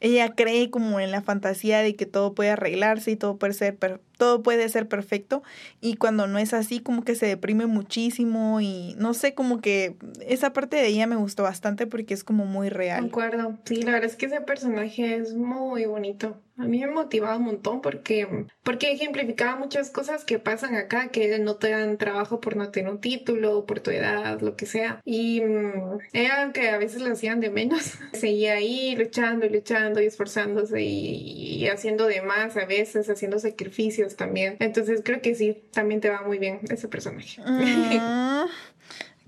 ella 0.01 0.33
cree 0.33 0.69
como 0.69 0.99
en 0.99 1.11
la 1.11 1.21
fantasía 1.21 1.79
de 1.79 1.95
que 1.95 2.05
todo 2.05 2.33
puede 2.33 2.51
arreglarse 2.51 3.11
y 3.11 3.15
todo 3.15 3.37
puede 3.37 3.53
ser 3.53 3.77
todo 4.19 4.43
puede 4.43 4.67
ser 4.67 4.88
perfecto 4.88 5.41
y 5.79 5.95
cuando 5.95 6.27
no 6.27 6.38
es 6.38 6.53
así 6.53 6.82
como 6.82 7.03
que 7.03 7.15
se 7.15 7.25
deprime 7.25 7.65
muchísimo 7.65 8.60
y 8.60 8.93
no 8.97 9.13
sé, 9.13 9.34
como 9.34 9.62
que 9.62 9.95
esa 10.27 10.51
parte 10.53 10.75
de 10.75 10.88
ella 10.88 11.08
me 11.08 11.15
gustó 11.15 11.43
bastante 11.43 11.88
porque 11.88 12.13
es 12.13 12.23
como 12.23 12.45
muy 12.45 12.69
real. 12.69 13.05
acuerdo 13.05 13.58
sí, 13.63 13.82
la 13.82 13.93
verdad 13.93 14.10
es 14.10 14.17
que 14.17 14.27
ese 14.27 14.41
personaje 14.41 15.15
es 15.15 15.34
muy 15.34 15.86
bonito. 15.86 16.38
A 16.60 16.65
mí 16.65 16.79
me 16.82 16.88
motivaba 16.88 17.38
un 17.38 17.45
montón 17.45 17.82
porque, 17.82 18.27
porque 18.63 18.91
ejemplificaba 18.91 19.55
muchas 19.55 19.91
cosas 19.91 20.25
que 20.25 20.39
pasan 20.39 20.75
acá, 20.75 21.08
que 21.08 21.39
no 21.39 21.55
te 21.55 21.69
dan 21.69 21.97
trabajo 21.97 22.41
por 22.41 22.58
no 22.58 22.69
tener 22.69 22.91
un 22.91 22.99
título, 22.99 23.65
por 23.65 23.79
tu 23.79 23.91
edad, 23.91 24.41
lo 24.41 24.58
que 24.58 24.65
sea. 24.65 24.99
Y 25.05 25.39
mm, 25.39 25.99
ella, 26.12 26.51
que 26.53 26.69
a 26.69 26.77
veces 26.77 27.01
lo 27.01 27.13
hacían 27.13 27.39
de 27.39 27.49
menos, 27.49 27.93
seguía 28.13 28.55
ahí 28.55 28.93
luchando 28.97 29.45
y 29.45 29.49
luchando 29.49 30.01
y 30.01 30.05
esforzándose 30.08 30.82
y 30.82 31.65
haciendo 31.69 32.08
de 32.08 32.21
más 32.21 32.58
a 32.58 32.65
veces, 32.65 33.10
haciendo 33.10 33.39
sacrificios 33.39 34.09
también. 34.15 34.58
Entonces 34.60 35.02
creo 35.04 35.22
que 35.22 35.36
sí, 35.36 35.63
también 35.72 36.02
te 36.02 36.10
va 36.10 36.22
muy 36.22 36.38
bien 36.38 36.60
ese 36.69 36.88
personaje. 36.88 37.41
Mm, 37.41 38.45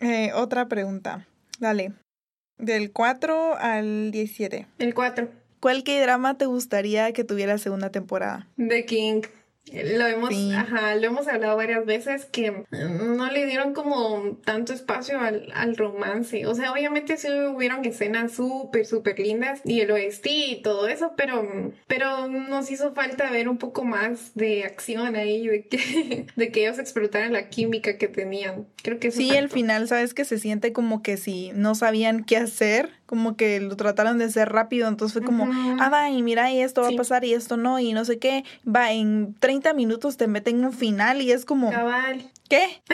eh, 0.00 0.32
otra 0.34 0.68
pregunta. 0.68 1.26
Dale. 1.58 1.92
Del 2.58 2.92
4 2.92 3.56
al 3.56 4.10
17. 4.10 4.66
El 4.78 4.94
4. 4.94 5.28
¿Cuál 5.60 5.84
drama 6.00 6.38
te 6.38 6.46
gustaría 6.46 7.12
que 7.12 7.24
tuviera 7.24 7.58
segunda 7.58 7.90
temporada? 7.90 8.48
The 8.56 8.86
King. 8.86 9.22
Lo 9.72 10.06
hemos, 10.06 10.34
ajá, 10.52 10.96
lo 10.96 11.06
hemos 11.06 11.28
hablado 11.28 11.56
varias 11.56 11.86
veces 11.86 12.24
que 12.24 12.64
no 12.70 13.30
le 13.30 13.46
dieron 13.46 13.72
como 13.72 14.36
tanto 14.44 14.72
espacio 14.72 15.20
al, 15.20 15.48
al 15.54 15.76
romance. 15.76 16.44
O 16.46 16.54
sea, 16.54 16.72
obviamente 16.72 17.16
sí 17.16 17.28
hubieron 17.30 17.84
escenas 17.84 18.32
súper, 18.32 18.84
súper 18.84 19.20
lindas 19.20 19.60
y 19.64 19.80
el 19.80 19.92
OST 19.92 20.26
y 20.26 20.62
todo 20.62 20.88
eso, 20.88 21.12
pero, 21.16 21.72
pero 21.86 22.26
nos 22.26 22.70
hizo 22.70 22.94
falta 22.94 23.30
ver 23.30 23.48
un 23.48 23.58
poco 23.58 23.84
más 23.84 24.32
de 24.34 24.64
acción 24.64 25.14
ahí, 25.14 25.46
de 25.46 25.66
que, 25.66 26.26
de 26.36 26.50
que 26.50 26.62
ellos 26.66 26.80
explotaran 26.80 27.32
la 27.32 27.48
química 27.48 27.96
que 27.96 28.08
tenían. 28.08 28.66
Creo 28.82 28.98
que 28.98 29.12
Sí, 29.12 29.36
al 29.36 29.50
final, 29.50 29.86
sabes 29.86 30.14
que 30.14 30.24
se 30.24 30.38
siente 30.38 30.72
como 30.72 31.02
que 31.02 31.16
si 31.16 31.52
no 31.54 31.76
sabían 31.76 32.24
qué 32.24 32.38
hacer 32.38 32.90
como 33.10 33.34
que 33.34 33.58
lo 33.58 33.74
trataron 33.74 34.18
de 34.18 34.26
hacer 34.26 34.52
rápido, 34.52 34.86
entonces 34.86 35.14
fue 35.14 35.26
como, 35.26 35.48
ah, 35.80 35.88
va, 35.88 36.10
y 36.10 36.22
mira, 36.22 36.52
y 36.52 36.60
esto 36.60 36.82
va 36.82 36.90
a 36.90 36.96
pasar 36.96 37.24
y 37.24 37.34
esto 37.34 37.56
no, 37.56 37.80
y 37.80 37.92
no 37.92 38.04
sé 38.04 38.20
qué, 38.20 38.44
va, 38.64 38.92
en 38.92 39.34
30 39.50 39.74
minutos 39.74 40.16
te 40.16 40.28
meten 40.28 40.64
un 40.64 40.72
final 40.72 41.20
y 41.20 41.32
es 41.32 41.44
como, 41.44 41.72
Cabal. 41.72 42.30
¿qué? 42.48 42.84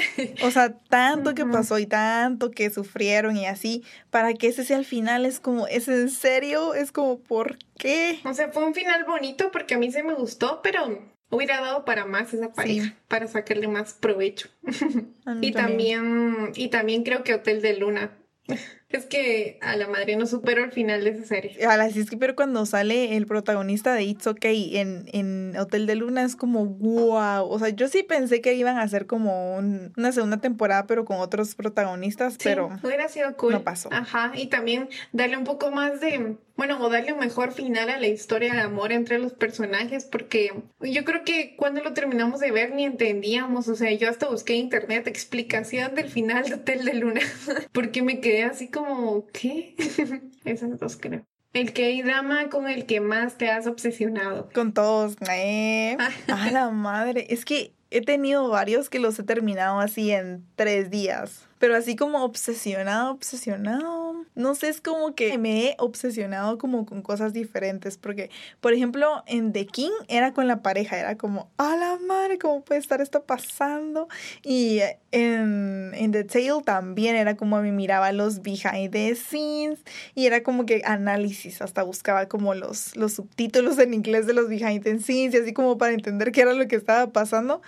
O 0.42 0.50
sea, 0.50 0.72
tanto 0.88 1.34
que 1.34 1.44
pasó 1.44 1.78
y 1.78 1.84
tanto 1.84 2.50
que 2.50 2.70
sufrieron 2.70 3.36
y 3.36 3.44
así, 3.44 3.84
para 4.08 4.32
que 4.32 4.46
ese 4.46 4.64
sea 4.64 4.78
el 4.78 4.86
final, 4.86 5.26
es 5.26 5.38
como, 5.38 5.66
¿es 5.66 5.86
en 5.86 6.08
serio? 6.08 6.72
Es 6.72 6.92
como, 6.92 7.20
¿por 7.20 7.58
qué? 7.76 8.20
O 8.24 8.32
sea, 8.32 8.50
fue 8.52 8.64
un 8.64 8.72
final 8.72 9.04
bonito 9.04 9.50
porque 9.50 9.74
a 9.74 9.78
mí 9.78 9.92
se 9.92 10.02
me 10.02 10.14
gustó, 10.14 10.62
pero 10.62 10.98
hubiera 11.28 11.60
dado 11.60 11.84
para 11.84 12.06
más 12.06 12.32
esa 12.32 12.54
pareja, 12.54 12.94
para 13.06 13.28
sacarle 13.28 13.68
más 13.68 13.92
provecho. 13.92 14.48
y 15.42 15.52
también, 15.52 16.52
y 16.54 16.68
también 16.68 17.02
creo 17.02 17.22
que 17.22 17.34
Hotel 17.34 17.60
de 17.60 17.76
Luna 17.76 18.16
es 18.88 19.06
que 19.06 19.58
a 19.62 19.76
la 19.76 19.88
madre 19.88 20.16
no 20.16 20.26
supero 20.26 20.64
el 20.64 20.70
final 20.70 21.02
de 21.02 21.10
esa 21.10 21.24
serie. 21.24 21.64
A 21.66 21.76
la 21.76 21.86
es 21.86 22.10
que 22.10 22.16
pero 22.16 22.36
cuando 22.36 22.66
sale 22.66 23.16
el 23.16 23.26
protagonista 23.26 23.94
de 23.94 24.04
It's 24.04 24.26
Okay 24.26 24.76
en, 24.76 25.08
en 25.12 25.56
Hotel 25.56 25.86
de 25.86 25.96
Luna 25.96 26.22
es 26.22 26.36
como 26.36 26.66
wow. 26.66 27.48
O 27.48 27.58
sea, 27.58 27.70
yo 27.70 27.88
sí 27.88 28.02
pensé 28.02 28.40
que 28.40 28.54
iban 28.54 28.76
a 28.78 28.82
hacer 28.82 29.06
como 29.06 29.56
una 29.56 30.12
segunda 30.12 30.38
temporada, 30.38 30.86
pero 30.86 31.04
con 31.04 31.18
otros 31.18 31.54
protagonistas, 31.54 32.36
pero 32.42 32.70
hubiera 32.82 33.08
sido 33.08 33.36
cool. 33.36 33.52
No 33.54 33.64
pasó. 33.64 33.88
Ajá, 33.92 34.32
y 34.34 34.46
también 34.46 34.88
darle 35.12 35.36
un 35.36 35.44
poco 35.44 35.70
más 35.70 36.00
de, 36.00 36.36
bueno, 36.56 36.78
o 36.80 36.88
darle 36.88 37.12
un 37.12 37.20
mejor 37.20 37.52
final 37.52 37.90
a 37.90 37.98
la 37.98 38.06
historia 38.06 38.54
de 38.54 38.60
amor 38.60 38.92
entre 38.92 39.18
los 39.18 39.32
personajes, 39.32 40.04
porque 40.04 40.52
yo 40.80 41.04
creo 41.04 41.24
que 41.24 41.56
cuando 41.56 41.82
lo 41.82 41.92
terminamos 41.92 42.40
de 42.40 42.50
ver 42.52 42.72
ni 42.72 42.84
entendíamos. 42.84 43.68
O 43.68 43.74
sea, 43.74 43.92
yo 43.92 44.08
hasta 44.08 44.28
busqué 44.28 44.54
en 44.54 44.60
internet 44.60 45.06
explicación 45.06 45.94
del 45.94 46.08
final 46.08 46.44
de 46.44 46.54
Hotel 46.54 46.84
de 46.84 46.94
Luna, 46.94 47.20
porque 47.72 48.02
me 48.02 48.20
quedé 48.20 48.44
así 48.44 48.68
como, 48.76 49.26
¿qué? 49.28 49.74
Esas 50.44 50.78
dos 50.78 50.96
creo. 51.00 51.24
El 51.52 51.72
que 51.72 52.02
drama 52.02 52.50
con 52.50 52.68
el 52.68 52.84
que 52.84 53.00
más 53.00 53.38
te 53.38 53.50
has 53.50 53.66
obsesionado. 53.66 54.50
Con 54.52 54.74
todos, 54.74 55.16
eh. 55.32 55.96
A 56.28 56.50
la 56.50 56.70
madre. 56.70 57.26
Es 57.30 57.46
que 57.46 57.72
he 57.90 58.02
tenido 58.02 58.48
varios 58.50 58.90
que 58.90 58.98
los 58.98 59.18
he 59.18 59.22
terminado 59.22 59.80
así 59.80 60.10
en 60.10 60.44
tres 60.54 60.90
días. 60.90 61.46
Pero 61.58 61.74
así 61.74 61.96
como 61.96 62.24
obsesionado, 62.24 63.12
obsesionado. 63.12 64.05
No 64.36 64.54
sé, 64.54 64.68
es 64.68 64.82
como 64.82 65.14
que 65.14 65.38
me 65.38 65.64
he 65.64 65.76
obsesionado 65.78 66.58
como 66.58 66.84
con 66.84 67.00
cosas 67.00 67.32
diferentes. 67.32 67.96
Porque, 67.96 68.30
por 68.60 68.74
ejemplo, 68.74 69.24
en 69.26 69.52
The 69.52 69.66
King 69.66 69.90
era 70.08 70.32
con 70.34 70.46
la 70.46 70.62
pareja. 70.62 70.98
Era 70.98 71.16
como, 71.16 71.50
a 71.56 71.74
la 71.74 71.98
madre, 71.98 72.38
¿cómo 72.38 72.62
puede 72.62 72.78
estar 72.78 73.00
esto 73.00 73.24
pasando? 73.24 74.08
Y 74.42 74.80
en, 75.10 75.92
en 75.94 76.12
The 76.12 76.24
Tale 76.24 76.62
también 76.64 77.16
era 77.16 77.36
como 77.36 77.60
me 77.62 77.72
miraba 77.72 78.12
los 78.12 78.42
behind 78.42 78.92
the 78.92 79.14
scenes. 79.16 79.82
Y 80.14 80.26
era 80.26 80.42
como 80.42 80.66
que 80.66 80.82
análisis. 80.84 81.62
Hasta 81.62 81.82
buscaba 81.82 82.26
como 82.28 82.54
los, 82.54 82.94
los 82.94 83.14
subtítulos 83.14 83.78
en 83.78 83.94
inglés 83.94 84.26
de 84.26 84.34
los 84.34 84.48
behind 84.50 84.84
the 84.84 84.98
scenes. 85.00 85.34
Y 85.34 85.38
así 85.38 85.54
como 85.54 85.78
para 85.78 85.94
entender 85.94 86.30
qué 86.30 86.42
era 86.42 86.52
lo 86.52 86.68
que 86.68 86.76
estaba 86.76 87.10
pasando. 87.10 87.62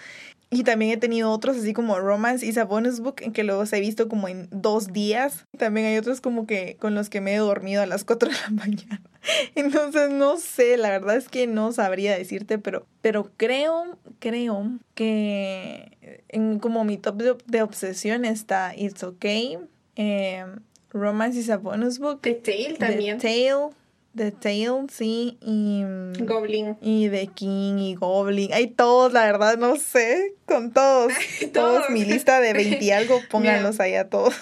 Y 0.50 0.62
también 0.62 0.92
he 0.92 0.96
tenido 0.96 1.30
otros 1.30 1.58
así 1.58 1.74
como 1.74 1.98
Romance 1.98 2.46
is 2.46 2.56
a 2.56 2.64
Bonus 2.64 3.00
Book, 3.00 3.16
en 3.20 3.32
que 3.32 3.44
los 3.44 3.70
he 3.72 3.80
visto 3.80 4.08
como 4.08 4.28
en 4.28 4.48
dos 4.50 4.92
días. 4.94 5.46
También 5.58 5.86
hay 5.86 5.98
otros 5.98 6.22
como 6.22 6.46
que 6.46 6.76
con 6.80 6.94
los 6.94 7.10
que 7.10 7.20
me 7.20 7.34
he 7.34 7.38
dormido 7.38 7.82
a 7.82 7.86
las 7.86 8.04
4 8.04 8.30
de 8.30 8.34
la 8.34 8.50
mañana. 8.50 9.02
Entonces 9.54 10.10
no 10.10 10.38
sé, 10.38 10.78
la 10.78 10.88
verdad 10.88 11.16
es 11.16 11.28
que 11.28 11.46
no 11.46 11.72
sabría 11.72 12.16
decirte, 12.16 12.58
pero, 12.58 12.86
pero 13.02 13.30
creo, 13.36 13.98
creo 14.20 14.78
que 14.94 16.22
en 16.28 16.58
como 16.60 16.84
mi 16.84 16.96
top 16.96 17.16
de, 17.44 17.62
obsesión 17.62 18.24
está 18.24 18.74
It's 18.74 19.02
Okay, 19.02 19.58
eh, 19.96 20.46
Romance 20.90 21.38
is 21.38 21.50
a 21.50 21.58
Bonus 21.58 21.98
Book. 21.98 22.22
The 22.22 22.34
Tale 22.34 22.76
también. 22.78 23.18
The 23.18 23.28
Tale. 23.28 23.70
The 24.18 24.32
Tale, 24.32 24.86
sí, 24.92 25.38
y... 25.40 25.84
Goblin. 26.24 26.76
Y 26.82 27.08
The 27.08 27.28
King 27.28 27.78
y 27.78 27.94
Goblin. 27.94 28.52
Hay 28.52 28.66
todos, 28.66 29.12
la 29.12 29.24
verdad, 29.24 29.56
no 29.56 29.76
sé, 29.76 30.34
con 30.44 30.72
todos. 30.72 31.12
todos. 31.54 31.88
mi 31.88 32.04
lista 32.04 32.40
de 32.40 32.52
20 32.52 32.84
y 32.84 32.90
algo, 32.90 33.20
pónganlos 33.30 33.78
ahí 33.78 33.94
a 33.94 34.08
todos. 34.08 34.34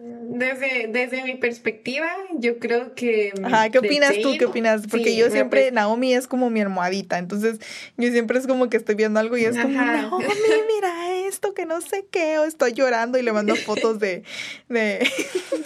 Desde, 0.00 0.88
desde 0.88 1.24
mi 1.24 1.36
perspectiva, 1.36 2.08
yo 2.34 2.58
creo 2.58 2.94
que... 2.94 3.32
Ajá, 3.42 3.70
¿qué 3.70 3.78
opinas 3.78 4.12
tú? 4.22 4.36
¿Qué 4.38 4.44
opinas? 4.44 4.82
Porque 4.88 5.16
yo 5.16 5.30
siempre, 5.30 5.72
Naomi 5.72 6.14
es 6.14 6.26
como 6.26 6.50
mi 6.50 6.60
almohadita, 6.60 7.18
entonces 7.18 7.58
yo 7.96 8.10
siempre 8.10 8.38
es 8.38 8.46
como 8.46 8.68
que 8.68 8.76
estoy 8.76 8.94
viendo 8.94 9.20
algo 9.20 9.38
y 9.38 9.44
es 9.44 9.56
como, 9.56 9.80
Naomi, 9.80 10.24
mira 10.26 11.03
esto, 11.34 11.54
que 11.54 11.66
no 11.66 11.80
sé 11.80 12.06
qué, 12.10 12.38
o 12.38 12.44
estoy 12.44 12.72
llorando 12.72 13.18
y 13.18 13.22
le 13.22 13.32
mando 13.32 13.56
fotos 13.56 13.98
de... 13.98 14.22
De, 14.68 15.06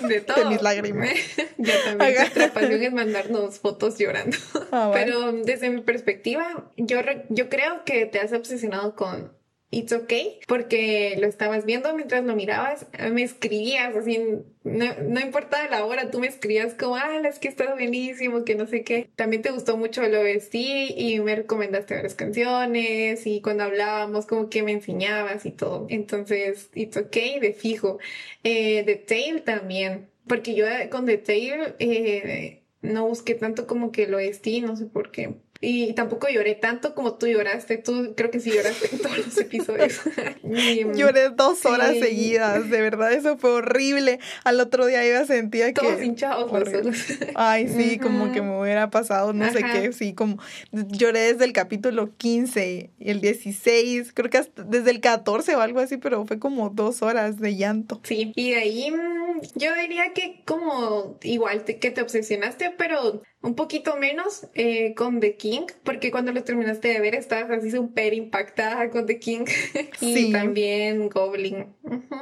de, 0.08 0.20
todo. 0.20 0.36
de 0.36 0.44
mis 0.46 0.62
lágrimas. 0.62 1.10
yo 1.58 1.72
también, 1.84 2.14
nuestra 2.14 2.52
pasión 2.52 2.82
es 2.82 2.92
mandarnos 2.92 3.58
fotos 3.58 3.98
llorando. 3.98 4.36
Ah, 4.72 4.90
Pero 4.92 5.32
desde 5.32 5.70
mi 5.70 5.80
perspectiva, 5.82 6.66
yo, 6.76 6.98
yo 7.28 7.48
creo 7.48 7.84
que 7.84 8.06
te 8.06 8.18
has 8.20 8.32
obsesionado 8.32 8.94
con 8.94 9.37
It's 9.70 9.92
okay, 9.92 10.40
porque 10.48 11.16
lo 11.20 11.26
estabas 11.26 11.66
viendo 11.66 11.94
mientras 11.94 12.24
lo 12.24 12.34
mirabas, 12.34 12.86
me 13.12 13.22
escribías 13.22 13.94
así, 13.94 14.18
no, 14.64 14.86
no 15.02 15.20
importaba 15.20 15.68
la 15.68 15.84
hora, 15.84 16.10
tú 16.10 16.20
me 16.20 16.26
escribías 16.26 16.72
como, 16.72 16.96
ah, 16.96 17.20
es 17.28 17.38
que 17.38 17.48
está 17.48 17.74
buenísimo, 17.74 18.44
que 18.44 18.54
no 18.54 18.66
sé 18.66 18.82
qué. 18.82 19.10
También 19.14 19.42
te 19.42 19.50
gustó 19.50 19.76
mucho 19.76 20.02
lo 20.08 20.22
vestí 20.22 20.94
y 20.96 21.20
me 21.20 21.36
recomendaste 21.36 21.94
varias 21.94 22.14
canciones 22.14 23.26
y 23.26 23.42
cuando 23.42 23.64
hablábamos 23.64 24.24
como 24.24 24.48
que 24.48 24.62
me 24.62 24.72
enseñabas 24.72 25.44
y 25.44 25.50
todo. 25.50 25.86
Entonces, 25.90 26.70
It's 26.74 26.96
okay, 26.96 27.38
de 27.38 27.52
fijo. 27.52 27.98
Eh, 28.44 28.84
The 28.86 28.96
Tale 28.96 29.40
también, 29.42 30.08
porque 30.26 30.54
yo 30.54 30.64
con 30.90 31.04
The 31.04 31.18
Tale 31.18 31.74
eh, 31.78 32.62
no 32.80 33.06
busqué 33.06 33.34
tanto 33.34 33.66
como 33.66 33.92
que 33.92 34.06
lo 34.06 34.16
vestí, 34.16 34.62
no 34.62 34.76
sé 34.76 34.86
por 34.86 35.10
qué 35.10 35.34
y 35.60 35.92
tampoco 35.94 36.28
lloré 36.28 36.54
tanto 36.54 36.94
como 36.94 37.14
tú 37.14 37.26
lloraste. 37.26 37.78
Tú 37.78 38.14
creo 38.16 38.30
que 38.30 38.38
sí 38.38 38.50
lloraste 38.50 38.88
en 38.92 38.98
todos 39.02 39.18
los 39.18 39.38
episodios. 39.38 40.00
Lloré 40.94 41.30
dos 41.30 41.64
horas 41.66 41.98
seguidas, 41.98 42.70
de 42.70 42.80
verdad, 42.80 43.12
eso 43.12 43.36
fue 43.38 43.50
horrible. 43.50 44.20
Al 44.44 44.60
otro 44.60 44.86
día 44.86 45.06
iba 45.06 45.18
a 45.18 45.26
sentir 45.26 45.66
que... 45.66 45.72
Todos 45.72 46.02
hinchados 46.02 46.50
Ay, 47.34 47.68
sí, 47.68 47.98
como 47.98 48.32
que 48.32 48.40
me 48.40 48.60
hubiera 48.60 48.90
pasado, 48.90 49.32
no 49.32 49.50
sé 49.52 49.62
qué, 49.62 49.92
sí, 49.92 50.14
como... 50.14 50.38
Lloré 50.72 51.32
desde 51.32 51.44
el 51.44 51.52
capítulo 51.52 52.14
15 52.16 52.90
y 52.98 53.10
el 53.10 53.20
16, 53.20 54.12
creo 54.14 54.30
que 54.30 54.38
hasta 54.38 54.62
desde 54.62 54.90
el 54.90 55.00
14 55.00 55.56
o 55.56 55.60
algo 55.60 55.80
así, 55.80 55.96
pero 55.96 56.24
fue 56.24 56.38
como 56.38 56.70
dos 56.70 57.02
horas 57.02 57.38
de 57.38 57.56
llanto. 57.56 58.00
Sí, 58.04 58.32
y 58.36 58.50
de 58.50 58.56
ahí 58.56 58.90
mm, 58.90 59.40
yo 59.56 59.74
diría 59.74 60.12
que 60.14 60.42
como 60.44 61.18
igual 61.22 61.64
te, 61.64 61.78
que 61.78 61.90
te 61.90 62.02
obsesionaste, 62.02 62.74
pero 62.76 63.22
un 63.40 63.54
poquito 63.54 63.96
menos 63.96 64.48
eh, 64.54 64.94
con 64.94 65.20
The 65.20 65.36
King, 65.36 65.66
porque 65.84 66.10
cuando 66.10 66.32
lo 66.32 66.42
terminaste 66.42 66.88
de 66.88 67.00
ver 67.00 67.14
estabas 67.14 67.50
así 67.50 67.70
súper 67.70 68.12
impactada 68.12 68.90
con 68.90 69.06
The 69.06 69.20
King 69.20 69.44
y 70.00 70.32
también 70.32 71.08
Goblin. 71.08 71.66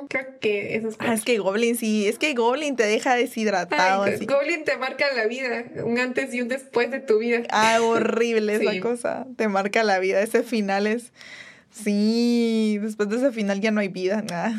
Creo 0.08 0.38
que 0.40 0.76
eso 0.76 0.88
es. 0.88 0.96
Ah, 0.98 1.14
es 1.14 1.24
que 1.24 1.38
Goblin 1.38 1.76
sí, 1.76 2.06
es 2.06 2.18
que 2.18 2.34
Goblin 2.34 2.76
te 2.76 2.84
deja 2.84 3.14
deshidratado. 3.14 4.02
así. 4.02 4.26
Goblin 4.26 4.64
te 4.64 4.76
marca 4.76 5.06
la 5.14 5.26
vida, 5.26 5.64
un 5.84 5.98
antes 5.98 6.34
y 6.34 6.42
un 6.42 6.48
después 6.48 6.90
de 6.90 7.00
tu 7.00 7.18
vida. 7.18 7.42
Ah, 7.50 7.78
horrible 7.80 8.56
esa 8.56 8.78
cosa, 8.80 9.26
te 9.36 9.48
marca 9.48 9.82
la 9.84 9.98
vida, 9.98 10.20
ese 10.20 10.42
final 10.42 10.86
es... 10.86 11.12
Sí, 11.70 12.78
después 12.80 13.10
de 13.10 13.16
ese 13.16 13.32
final 13.32 13.60
ya 13.60 13.70
no 13.70 13.80
hay 13.80 13.88
vida, 13.88 14.22
nada. 14.22 14.54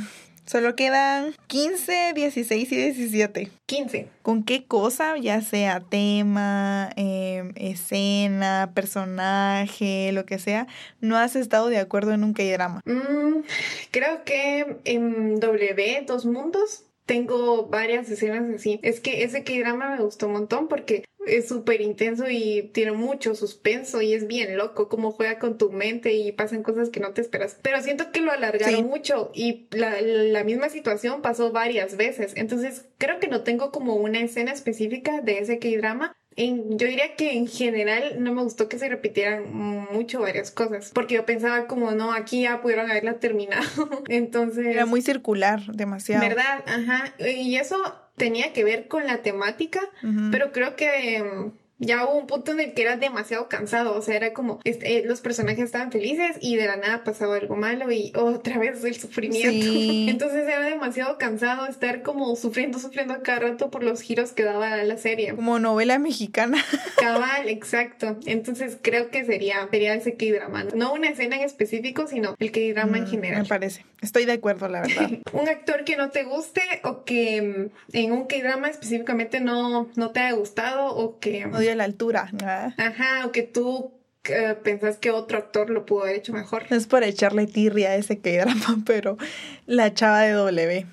Solo 0.47 0.77
quedan 0.77 1.35
15, 1.47 2.13
16 2.15 2.71
y 2.71 2.75
17. 2.77 3.51
15. 3.65 4.07
¿Con 4.21 4.43
qué 4.43 4.63
cosa, 4.63 5.17
ya 5.17 5.41
sea 5.41 5.81
tema, 5.81 6.89
em, 6.95 7.51
escena, 7.57 8.71
personaje, 8.73 10.13
lo 10.13 10.25
que 10.25 10.39
sea, 10.39 10.67
no 11.01 11.17
has 11.17 11.35
estado 11.35 11.67
de 11.67 11.79
acuerdo 11.79 12.13
en 12.13 12.23
un 12.23 12.31
K-drama? 12.31 12.79
Mm, 12.85 13.43
creo 13.91 14.23
que 14.23 14.77
en 14.85 15.41
W, 15.41 16.03
Dos 16.07 16.25
Mundos, 16.25 16.85
tengo 17.07 17.65
varias 17.67 18.11
escenas 18.11 18.53
así. 18.53 18.79
Es 18.83 18.99
que 18.99 19.23
ese 19.23 19.43
K-drama 19.43 19.95
me 19.95 20.03
gustó 20.03 20.27
un 20.27 20.33
montón 20.33 20.67
porque 20.67 21.05
es 21.25 21.47
súper 21.47 21.81
intenso 21.81 22.29
y 22.29 22.69
tiene 22.73 22.91
mucho 22.91 23.33
suspenso 23.33 24.01
y 24.01 24.13
es 24.13 24.27
bien 24.27 24.57
loco 24.57 24.89
cómo 24.89 25.11
juega 25.11 25.39
con 25.39 25.57
tu 25.57 25.71
mente 25.71 26.13
y 26.13 26.31
pasan 26.33 26.63
cosas 26.63 26.89
que 26.89 26.99
no 26.99 27.13
te 27.13 27.21
esperas. 27.21 27.57
Pero 27.61 27.81
siento 27.81 28.11
que 28.11 28.21
lo 28.21 28.31
alargaron 28.31 28.85
mucho 28.85 29.31
y 29.33 29.67
la, 29.71 30.01
la, 30.01 30.43
misma 30.43 30.69
situación 30.69 31.21
pasó 31.21 31.51
varias 31.51 31.97
veces. 31.97 32.33
Entonces 32.35 32.85
creo 32.97 33.19
que 33.19 33.27
no 33.27 33.41
tengo 33.41 33.71
como 33.71 33.95
una 33.95 34.19
escena 34.19 34.51
específica 34.51 35.21
de 35.21 35.39
ese 35.39 35.59
K-drama, 35.59 36.15
yo 36.37 36.87
diría 36.87 37.15
que 37.15 37.33
en 37.33 37.47
general 37.47 38.23
no 38.23 38.33
me 38.33 38.43
gustó 38.43 38.69
que 38.69 38.77
se 38.77 38.87
repitieran 38.87 39.51
mucho 39.53 40.21
varias 40.21 40.51
cosas, 40.51 40.91
porque 40.93 41.15
yo 41.15 41.25
pensaba 41.25 41.65
como, 41.65 41.91
no, 41.91 42.13
aquí 42.13 42.43
ya 42.43 42.61
pudieron 42.61 42.89
haberla 42.89 43.19
terminado. 43.19 43.65
Entonces... 44.07 44.67
Era 44.67 44.85
muy 44.85 45.01
circular, 45.01 45.65
demasiado. 45.73 46.21
¿Verdad? 46.21 46.63
Ajá. 46.67 47.13
Y 47.19 47.55
eso 47.55 47.77
tenía 48.17 48.53
que 48.53 48.63
ver 48.63 48.87
con 48.87 49.05
la 49.05 49.23
temática, 49.23 49.81
pero 50.31 50.51
creo 50.51 50.75
que 50.75 51.51
ya 51.79 52.05
hubo 52.05 52.17
un 52.17 52.27
punto 52.27 52.51
en 52.51 52.59
el 52.59 52.73
que 52.73 52.81
era 52.81 52.97
demasiado 52.97 53.49
cansado, 53.49 53.95
o 53.95 54.01
sea, 54.01 54.15
era 54.15 54.33
como 54.33 54.59
este, 54.63 55.03
los 55.05 55.21
personajes 55.21 55.65
estaban 55.65 55.91
felices 55.91 56.37
y 56.41 56.55
de 56.55 56.65
la 56.65 56.75
nada 56.75 57.03
pasaba 57.03 57.35
algo 57.35 57.55
malo 57.55 57.91
y 57.91 58.11
otra 58.15 58.57
vez 58.57 58.83
el 58.83 58.95
sufrimiento. 58.95 59.49
Entonces 60.11 60.47
era 60.47 60.65
demasiado 60.65 61.17
cansado 61.17 61.67
estar 61.67 62.01
como 62.01 62.35
sufriendo, 62.35 62.79
sufriendo 62.79 63.13
a 63.13 63.21
cada 63.21 63.39
rato 63.39 63.69
por 63.69 63.83
los 63.83 64.01
giros 64.01 64.31
que 64.31 64.43
daba 64.43 64.75
la 64.77 64.97
serie. 64.97 65.35
Como 65.35 65.59
novela 65.59 65.99
mexicana. 65.99 66.63
Cabal, 66.97 67.47
exacto. 67.47 68.17
Entonces 68.25 68.77
creo 68.81 69.09
que 69.11 69.23
sería, 69.25 69.67
sería 69.69 69.93
ese 69.93 70.15
K-drama. 70.15 70.65
No 70.75 70.93
una 70.93 71.09
escena 71.09 71.35
en 71.35 71.43
específico, 71.43 72.07
sino 72.07 72.35
el 72.39 72.51
K-drama 72.51 72.97
en 72.97 73.03
mm, 73.03 73.07
general. 73.07 73.41
Me 73.43 73.47
parece. 73.47 73.85
Estoy 74.01 74.25
de 74.25 74.33
acuerdo, 74.33 74.67
la 74.67 74.81
verdad. 74.81 75.09
un 75.33 75.47
actor 75.47 75.83
que 75.83 75.95
no 75.95 76.09
te 76.09 76.23
guste 76.23 76.61
o 76.83 77.03
que 77.03 77.41
mm, 77.41 77.95
en 77.95 78.11
un 78.11 78.25
K-drama 78.25 78.69
específicamente 78.69 79.39
no, 79.39 79.89
no 79.95 80.11
te 80.11 80.21
haya 80.21 80.35
gustado 80.35 80.87
o 80.87 81.19
que 81.19 81.45
de 81.69 81.75
la 81.75 81.83
altura. 81.83 82.31
Ajá, 82.77 83.25
o 83.25 83.31
que 83.31 83.43
tú 83.43 83.91
eh, 84.25 84.55
pensás 84.63 84.97
que 84.97 85.11
otro 85.11 85.37
actor 85.37 85.69
lo 85.69 85.85
pudo 85.85 86.03
haber 86.03 86.17
hecho 86.17 86.33
mejor. 86.33 86.65
No 86.69 86.77
es 86.77 86.87
por 86.87 87.03
echarle 87.03 87.47
tirria 87.47 87.89
a 87.89 87.95
ese 87.95 88.19
que 88.19 88.37
drama, 88.37 88.81
pero 88.85 89.17
la 89.65 89.93
chava 89.93 90.21
de 90.21 90.31
W. 90.31 90.85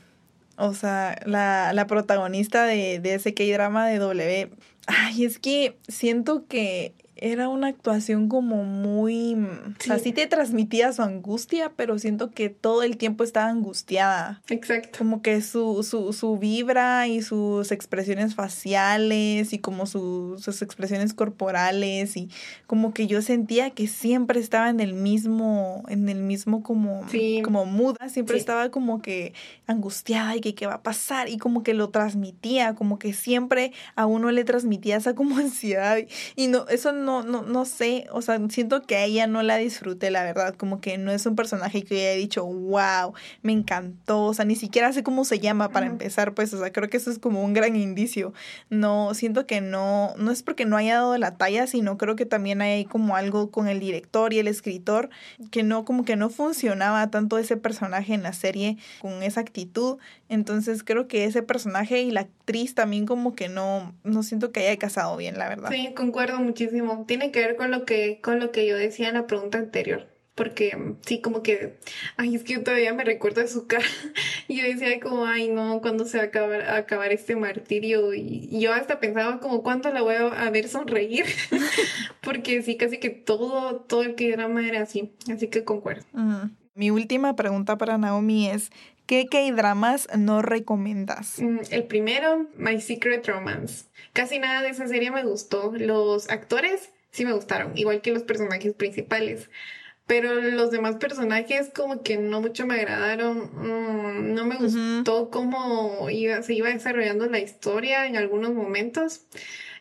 O 0.56 0.72
sea, 0.72 1.20
la, 1.26 1.72
la 1.72 1.86
protagonista 1.86 2.64
de, 2.64 3.00
de 3.00 3.14
ese 3.14 3.34
K-drama 3.34 3.88
de 3.88 3.98
W. 3.98 4.50
Ay, 4.86 5.24
es 5.24 5.38
que 5.38 5.76
siento 5.88 6.46
que 6.46 6.92
era 7.24 7.48
una 7.48 7.68
actuación 7.68 8.28
como 8.28 8.64
muy... 8.64 9.34
Mm, 9.34 9.76
o 9.80 9.82
sea, 9.82 9.98
sí. 9.98 10.12
te 10.12 10.26
transmitía 10.26 10.92
su 10.92 11.00
angustia, 11.00 11.72
pero 11.74 11.98
siento 11.98 12.30
que 12.30 12.50
todo 12.50 12.82
el 12.82 12.98
tiempo 12.98 13.24
estaba 13.24 13.48
angustiada. 13.48 14.42
Exacto. 14.48 14.98
Como 14.98 15.22
que 15.22 15.40
su, 15.40 15.82
su, 15.82 16.12
su 16.12 16.36
vibra 16.36 17.08
y 17.08 17.22
sus 17.22 17.72
expresiones 17.72 18.34
faciales 18.34 19.54
y 19.54 19.58
como 19.58 19.86
sus 19.86 20.60
expresiones 20.60 21.14
corporales 21.14 22.14
y 22.18 22.28
como 22.66 22.92
que 22.92 23.06
yo 23.06 23.22
sentía 23.22 23.70
que 23.70 23.86
siempre 23.86 24.38
estaba 24.38 24.68
en 24.68 24.80
el 24.80 24.92
mismo, 24.92 25.82
en 25.88 26.10
el 26.10 26.20
mismo 26.20 26.62
como, 26.62 27.06
como 27.42 27.64
muda, 27.64 28.06
siempre 28.10 28.36
estaba 28.36 28.68
como 28.70 29.00
que 29.00 29.32
angustiada 29.66 30.36
y 30.36 30.42
que 30.42 30.54
qué 30.54 30.66
va 30.66 30.74
a 30.74 30.82
pasar 30.82 31.30
y 31.30 31.38
como 31.38 31.62
que 31.62 31.72
lo 31.72 31.88
transmitía, 31.88 32.74
como 32.74 32.98
que 32.98 33.14
siempre 33.14 33.72
a 33.94 34.04
uno 34.04 34.30
le 34.30 34.44
transmitía 34.44 34.96
esa 34.96 35.14
como 35.14 35.38
ansiedad 35.38 35.96
y 36.36 36.48
no, 36.48 36.68
eso 36.68 36.92
no 36.92 37.13
no, 37.22 37.22
no, 37.22 37.42
no 37.42 37.64
sé, 37.64 38.06
o 38.10 38.22
sea, 38.22 38.40
siento 38.48 38.82
que 38.82 38.96
a 38.96 39.04
ella 39.04 39.26
no 39.26 39.42
la 39.42 39.56
disfruté, 39.56 40.10
la 40.10 40.24
verdad, 40.24 40.54
como 40.54 40.80
que 40.80 40.98
no 40.98 41.12
es 41.12 41.26
un 41.26 41.36
personaje 41.36 41.82
que 41.82 42.08
haya 42.08 42.18
dicho, 42.18 42.44
wow, 42.44 43.14
me 43.42 43.52
encantó, 43.52 44.24
o 44.24 44.34
sea, 44.34 44.44
ni 44.44 44.56
siquiera 44.56 44.92
sé 44.92 45.02
cómo 45.02 45.24
se 45.24 45.38
llama 45.38 45.70
para 45.70 45.86
empezar, 45.86 46.34
pues, 46.34 46.52
o 46.54 46.58
sea, 46.58 46.72
creo 46.72 46.88
que 46.88 46.96
eso 46.96 47.10
es 47.10 47.18
como 47.18 47.42
un 47.44 47.52
gran 47.52 47.76
indicio. 47.76 48.32
No, 48.70 49.14
siento 49.14 49.46
que 49.46 49.60
no, 49.60 50.14
no 50.16 50.30
es 50.30 50.42
porque 50.42 50.64
no 50.64 50.76
haya 50.76 50.94
dado 50.96 51.16
la 51.18 51.36
talla, 51.36 51.66
sino 51.66 51.98
creo 51.98 52.16
que 52.16 52.26
también 52.26 52.62
hay 52.62 52.84
como 52.84 53.16
algo 53.16 53.50
con 53.50 53.68
el 53.68 53.80
director 53.80 54.32
y 54.32 54.38
el 54.38 54.48
escritor 54.48 55.10
que 55.50 55.62
no, 55.62 55.84
como 55.84 56.04
que 56.04 56.16
no 56.16 56.30
funcionaba 56.30 57.10
tanto 57.10 57.38
ese 57.38 57.56
personaje 57.56 58.14
en 58.14 58.22
la 58.22 58.32
serie 58.32 58.76
con 59.00 59.22
esa 59.22 59.40
actitud, 59.40 59.98
entonces 60.28 60.82
creo 60.82 61.06
que 61.08 61.24
ese 61.24 61.42
personaje 61.42 62.02
y 62.02 62.10
la 62.10 62.22
actriz 62.22 62.74
también 62.74 63.06
como 63.06 63.34
que 63.34 63.48
no, 63.48 63.94
no 64.04 64.22
siento 64.22 64.52
que 64.52 64.60
haya 64.60 64.78
casado 64.78 65.16
bien, 65.16 65.38
la 65.38 65.48
verdad. 65.48 65.70
Sí, 65.70 65.92
concuerdo 65.94 66.38
muchísimo 66.40 66.93
tiene 67.06 67.30
que 67.30 67.40
ver 67.40 67.56
con 67.56 67.70
lo 67.70 67.84
que, 67.84 68.20
con 68.20 68.40
lo 68.40 68.50
que 68.50 68.66
yo 68.66 68.76
decía 68.76 69.08
en 69.08 69.14
la 69.14 69.26
pregunta 69.26 69.58
anterior. 69.58 70.08
porque 70.34 70.76
mm, 70.76 70.96
sí, 71.02 71.20
como 71.20 71.42
que, 71.42 71.76
ay, 72.16 72.34
es 72.34 72.44
que 72.44 72.58
todavía 72.58 72.92
me 72.94 73.04
recuerdo 73.04 73.40
de 73.40 73.48
su 73.48 73.66
cara 73.68 73.86
y 74.48 74.56
yo 74.56 74.64
decía 74.64 74.98
como, 75.00 75.26
ay, 75.26 75.48
no, 75.48 75.80
¿cuándo 75.80 76.04
se 76.04 76.18
va 76.18 76.24
a 76.24 76.26
acabar, 76.26 76.62
acabar 76.70 77.12
este 77.12 77.36
martirio? 77.36 78.14
Y, 78.14 78.58
yo 78.60 78.72
hasta 78.72 79.00
pensaba 79.00 79.40
como, 79.40 79.62
¿cuándo 79.62 79.90
la 79.90 80.02
voy 80.02 80.14
a 80.14 80.50
ver 80.50 80.68
sonreír? 80.68 81.26
porque 82.22 82.62
sí, 82.62 82.76
casi 82.76 82.98
que 82.98 83.10
todo, 83.10 83.80
todo 83.80 84.02
el 84.02 84.14
que 84.14 84.32
drama 84.32 84.66
era 84.66 84.82
así, 84.82 85.12
así 85.32 85.48
que 85.48 85.64
concuerdo. 85.64 86.04
Mi 86.74 86.90
última 86.90 87.36
pregunta 87.36 87.78
para 87.78 87.98
Naomi 87.98 88.48
es, 88.48 88.70
¿qué 89.06 89.26
K-dramas 89.26 90.08
no 90.16 90.42
recomiendas? 90.42 91.40
Mm, 91.40 91.58
El 91.70 91.84
primero, 91.84 92.48
My 92.56 92.80
Secret 92.80 93.26
Romance. 93.26 93.86
Casi 94.12 94.38
nada 94.38 94.62
de 94.62 94.70
esa 94.70 94.86
serie 94.86 95.10
me 95.10 95.24
gustó. 95.24 95.72
Los 95.76 96.30
actores 96.30 96.90
sí 97.10 97.24
me 97.24 97.32
gustaron, 97.32 97.76
igual 97.76 98.00
que 98.00 98.12
los 98.12 98.22
personajes 98.22 98.74
principales. 98.74 99.50
Pero 100.06 100.34
los 100.34 100.70
demás 100.70 100.96
personajes 100.96 101.70
como 101.74 102.02
que 102.02 102.18
no 102.18 102.42
mucho 102.42 102.66
me 102.66 102.74
agradaron. 102.74 103.50
Mm, 103.54 104.34
no 104.34 104.44
me 104.44 104.56
gustó 104.56 105.30
cómo 105.30 106.10
iba, 106.10 106.42
se 106.42 106.52
iba 106.54 106.68
desarrollando 106.68 107.26
la 107.26 107.38
historia 107.40 108.06
en 108.06 108.16
algunos 108.16 108.52
momentos. 108.52 109.26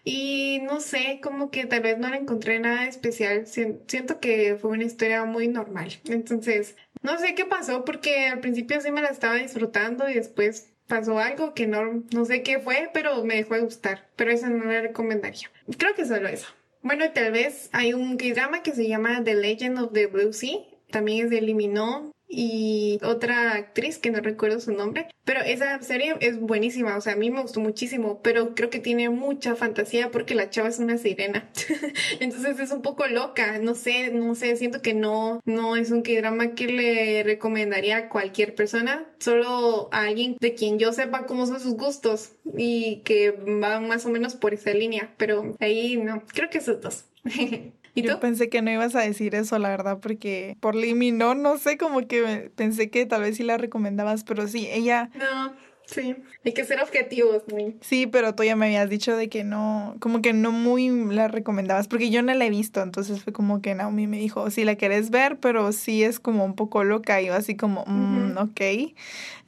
Y 0.05 0.59
no 0.63 0.79
sé, 0.79 1.19
como 1.21 1.49
que 1.51 1.65
tal 1.65 1.81
vez 1.81 1.97
no 1.97 2.09
le 2.09 2.17
encontré 2.17 2.59
nada 2.59 2.85
especial. 2.87 3.45
Sien- 3.47 3.81
Siento 3.87 4.19
que 4.19 4.57
fue 4.59 4.71
una 4.71 4.83
historia 4.83 5.25
muy 5.25 5.47
normal. 5.49 5.91
Entonces, 6.05 6.75
no 7.03 7.19
sé 7.19 7.35
qué 7.35 7.45
pasó 7.45 7.85
porque 7.85 8.27
al 8.27 8.39
principio 8.39 8.81
sí 8.81 8.91
me 8.91 9.01
la 9.01 9.09
estaba 9.09 9.35
disfrutando 9.35 10.09
y 10.09 10.15
después 10.15 10.73
pasó 10.87 11.19
algo 11.19 11.53
que 11.53 11.67
no, 11.67 12.03
no 12.13 12.25
sé 12.25 12.43
qué 12.43 12.59
fue, 12.59 12.89
pero 12.93 13.23
me 13.23 13.35
dejó 13.35 13.55
de 13.55 13.61
gustar. 13.61 14.09
Pero 14.15 14.31
esa 14.31 14.49
no 14.49 14.65
la 14.65 14.81
recomendaría. 14.81 15.49
Creo 15.77 15.93
que 15.95 16.05
solo 16.05 16.27
eso. 16.27 16.47
Bueno, 16.81 17.05
y 17.05 17.09
tal 17.09 17.31
vez 17.31 17.69
hay 17.71 17.93
un 17.93 18.17
drama 18.17 18.63
que 18.63 18.73
se 18.73 18.87
llama 18.87 19.23
The 19.23 19.35
Legend 19.35 19.79
of 19.79 19.93
the 19.93 20.07
Blue 20.07 20.33
Sea. 20.33 20.59
También 20.91 21.25
es 21.25 21.31
de 21.31 21.41
Liminó 21.41 22.11
y 22.35 22.99
otra 23.03 23.53
actriz 23.53 23.99
que 23.99 24.09
no 24.09 24.19
recuerdo 24.19 24.59
su 24.59 24.71
nombre. 24.71 25.07
Pero 25.23 25.41
esa 25.41 25.79
serie 25.81 26.15
es 26.19 26.39
buenísima. 26.39 26.97
O 26.97 27.01
sea, 27.01 27.13
a 27.13 27.15
mí 27.15 27.29
me 27.29 27.41
gustó 27.41 27.59
muchísimo. 27.59 28.21
Pero 28.23 28.55
creo 28.55 28.71
que 28.71 28.79
tiene 28.79 29.09
mucha 29.09 29.55
fantasía 29.55 30.09
porque 30.09 30.33
la 30.33 30.49
chava 30.49 30.69
es 30.69 30.79
una 30.79 30.97
sirena. 30.97 31.47
Entonces 32.19 32.59
es 32.59 32.71
un 32.71 32.81
poco 32.81 33.05
loca. 33.07 33.59
No 33.59 33.75
sé, 33.75 34.11
no 34.11 34.33
sé. 34.33 34.55
Siento 34.55 34.81
que 34.81 34.95
no, 34.95 35.41
no 35.45 35.75
es 35.75 35.91
un 35.91 36.01
drama 36.01 36.55
que 36.55 36.67
le 36.67 37.23
recomendaría 37.23 37.97
a 37.97 38.09
cualquier 38.09 38.55
persona. 38.55 39.05
Solo 39.19 39.89
a 39.91 40.05
alguien 40.05 40.35
de 40.39 40.55
quien 40.55 40.79
yo 40.79 40.91
sepa 40.91 41.27
cómo 41.27 41.45
son 41.45 41.59
sus 41.59 41.75
gustos 41.75 42.31
y 42.57 43.01
que 43.05 43.31
van 43.31 43.87
más 43.87 44.05
o 44.07 44.09
menos 44.09 44.33
por 44.35 44.55
esa 44.55 44.71
línea. 44.71 45.13
Pero 45.17 45.55
ahí 45.59 45.97
no. 45.97 46.23
Creo 46.33 46.49
que 46.49 46.57
esos 46.57 46.81
dos. 46.81 47.05
¿Y 47.95 48.01
tú? 48.01 48.09
Yo 48.09 48.19
pensé 48.19 48.49
que 48.49 48.61
no 48.61 48.71
ibas 48.71 48.95
a 48.95 49.01
decir 49.01 49.35
eso, 49.35 49.57
la 49.59 49.69
verdad, 49.69 49.99
porque 50.01 50.57
por 50.59 50.75
Limi 50.75 51.11
no, 51.11 51.35
no 51.35 51.57
sé, 51.57 51.77
como 51.77 52.07
que 52.07 52.51
pensé 52.55 52.89
que 52.89 53.05
tal 53.05 53.21
vez 53.21 53.37
sí 53.37 53.43
la 53.43 53.57
recomendabas, 53.57 54.23
pero 54.23 54.47
sí, 54.47 54.67
ella, 54.71 55.09
No, 55.15 55.53
sí. 55.85 56.15
Hay 56.43 56.53
que 56.53 56.63
ser 56.65 56.81
objetivos, 56.81 57.43
¿no? 57.47 57.73
sí, 57.81 58.07
pero 58.07 58.33
tú 58.33 58.43
ya 58.43 58.55
me 58.55 58.65
habías 58.65 58.89
dicho 58.89 59.15
de 59.15 59.29
que 59.29 59.43
no, 59.43 59.95
como 59.99 60.21
que 60.21 60.33
no 60.33 60.51
muy 60.51 60.89
la 60.89 61.27
recomendabas, 61.27 61.87
porque 61.87 62.09
yo 62.09 62.23
no 62.23 62.33
la 62.33 62.45
he 62.45 62.49
visto, 62.49 62.81
entonces 62.81 63.21
fue 63.23 63.31
como 63.31 63.61
que 63.61 63.75
Naomi 63.75 64.07
me 64.07 64.17
dijo, 64.17 64.49
sí 64.49 64.63
la 64.63 64.75
querés 64.75 65.11
ver, 65.11 65.37
pero 65.39 65.71
sí 65.71 66.03
es 66.03 66.19
como 66.19 66.45
un 66.45 66.55
poco 66.55 66.83
loca, 66.83 67.21
y 67.21 67.27
yo 67.27 67.35
así 67.35 67.55
como, 67.55 67.83
mm, 67.85 68.37
ok. 68.37 68.61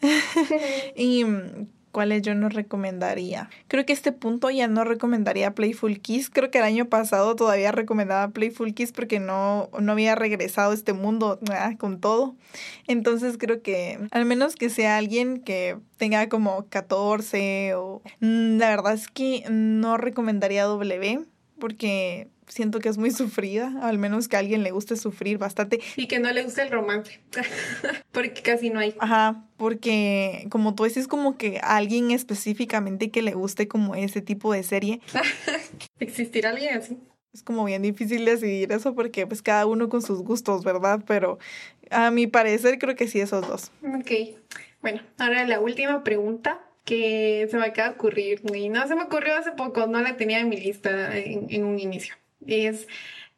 Y 0.95 1.25
cuáles 1.95 2.23
yo 2.23 2.35
no 2.35 2.49
recomendaría. 2.49 3.49
Creo 3.69 3.85
que 3.85 3.93
este 3.93 4.11
punto 4.11 4.49
ya 4.49 4.67
no 4.67 4.83
recomendaría 4.83 5.55
Playful 5.55 6.01
Kiss. 6.01 6.29
Creo 6.29 6.51
que 6.51 6.57
el 6.57 6.65
año 6.65 6.89
pasado 6.89 7.37
todavía 7.37 7.71
recomendaba 7.71 8.33
Playful 8.33 8.73
Kiss 8.73 8.91
porque 8.91 9.21
no, 9.21 9.69
no 9.79 9.93
había 9.93 10.13
regresado 10.13 10.71
a 10.71 10.73
este 10.73 10.91
mundo 10.91 11.39
ah, 11.49 11.71
con 11.77 12.01
todo. 12.01 12.35
Entonces 12.85 13.37
creo 13.37 13.61
que 13.61 13.97
al 14.11 14.25
menos 14.25 14.57
que 14.57 14.69
sea 14.69 14.97
alguien 14.97 15.39
que 15.39 15.77
tenga 15.95 16.27
como 16.27 16.65
14 16.67 17.75
o... 17.75 18.01
Mm, 18.19 18.57
La 18.57 18.67
verdad 18.71 18.91
es 18.91 19.07
que 19.07 19.45
no 19.49 19.95
recomendaría 19.95 20.65
W 20.65 21.21
porque 21.61 22.27
siento 22.47 22.79
que 22.79 22.89
es 22.89 22.97
muy 22.97 23.11
sufrida, 23.11 23.73
al 23.81 23.97
menos 23.97 24.27
que 24.27 24.35
a 24.35 24.39
alguien 24.39 24.63
le 24.63 24.71
guste 24.71 24.95
sufrir 24.95 25.37
bastante. 25.37 25.79
Y 25.95 26.07
que 26.07 26.19
no 26.19 26.31
le 26.31 26.43
gusta 26.43 26.63
el 26.63 26.71
romance. 26.71 27.19
Porque 28.11 28.41
casi 28.41 28.69
no 28.69 28.79
hay. 28.79 28.95
Ajá, 28.99 29.45
porque 29.57 30.47
como 30.49 30.75
tú 30.75 30.85
dices, 30.85 31.07
como 31.07 31.37
que 31.37 31.59
a 31.61 31.75
alguien 31.77 32.11
específicamente 32.11 33.11
que 33.11 33.21
le 33.21 33.33
guste 33.33 33.67
como 33.67 33.95
ese 33.95 34.21
tipo 34.21 34.53
de 34.53 34.63
serie, 34.63 35.01
¿Existirá 35.99 36.51
alguien 36.51 36.77
así? 36.77 36.97
es 37.33 37.43
como 37.43 37.65
bien 37.65 37.81
difícil 37.81 38.23
decidir 38.23 38.71
eso 38.71 38.95
porque 38.95 39.27
pues 39.27 39.41
cada 39.41 39.65
uno 39.65 39.89
con 39.89 40.01
sus 40.01 40.21
gustos, 40.21 40.63
¿verdad? 40.63 41.03
Pero 41.05 41.37
a 41.91 42.09
mi 42.09 42.27
parecer 42.27 42.79
creo 42.79 42.95
que 42.95 43.09
sí 43.09 43.19
esos 43.19 43.45
dos. 43.45 43.71
Ok. 43.83 44.37
Bueno, 44.81 45.01
ahora 45.17 45.45
la 45.45 45.59
última 45.59 46.01
pregunta 46.05 46.61
que 46.85 47.47
se 47.51 47.57
me 47.57 47.65
acaba 47.65 47.89
de 47.89 47.95
ocurrir. 47.95 48.41
Y 48.53 48.69
no 48.69 48.87
se 48.87 48.95
me 48.95 49.03
ocurrió 49.03 49.35
hace 49.35 49.51
poco, 49.51 49.87
no 49.87 49.99
la 50.01 50.15
tenía 50.15 50.39
en 50.39 50.47
mi 50.47 50.57
lista 50.57 51.17
en, 51.17 51.47
en 51.49 51.65
un 51.65 51.79
inicio. 51.79 52.15
Es, 52.47 52.87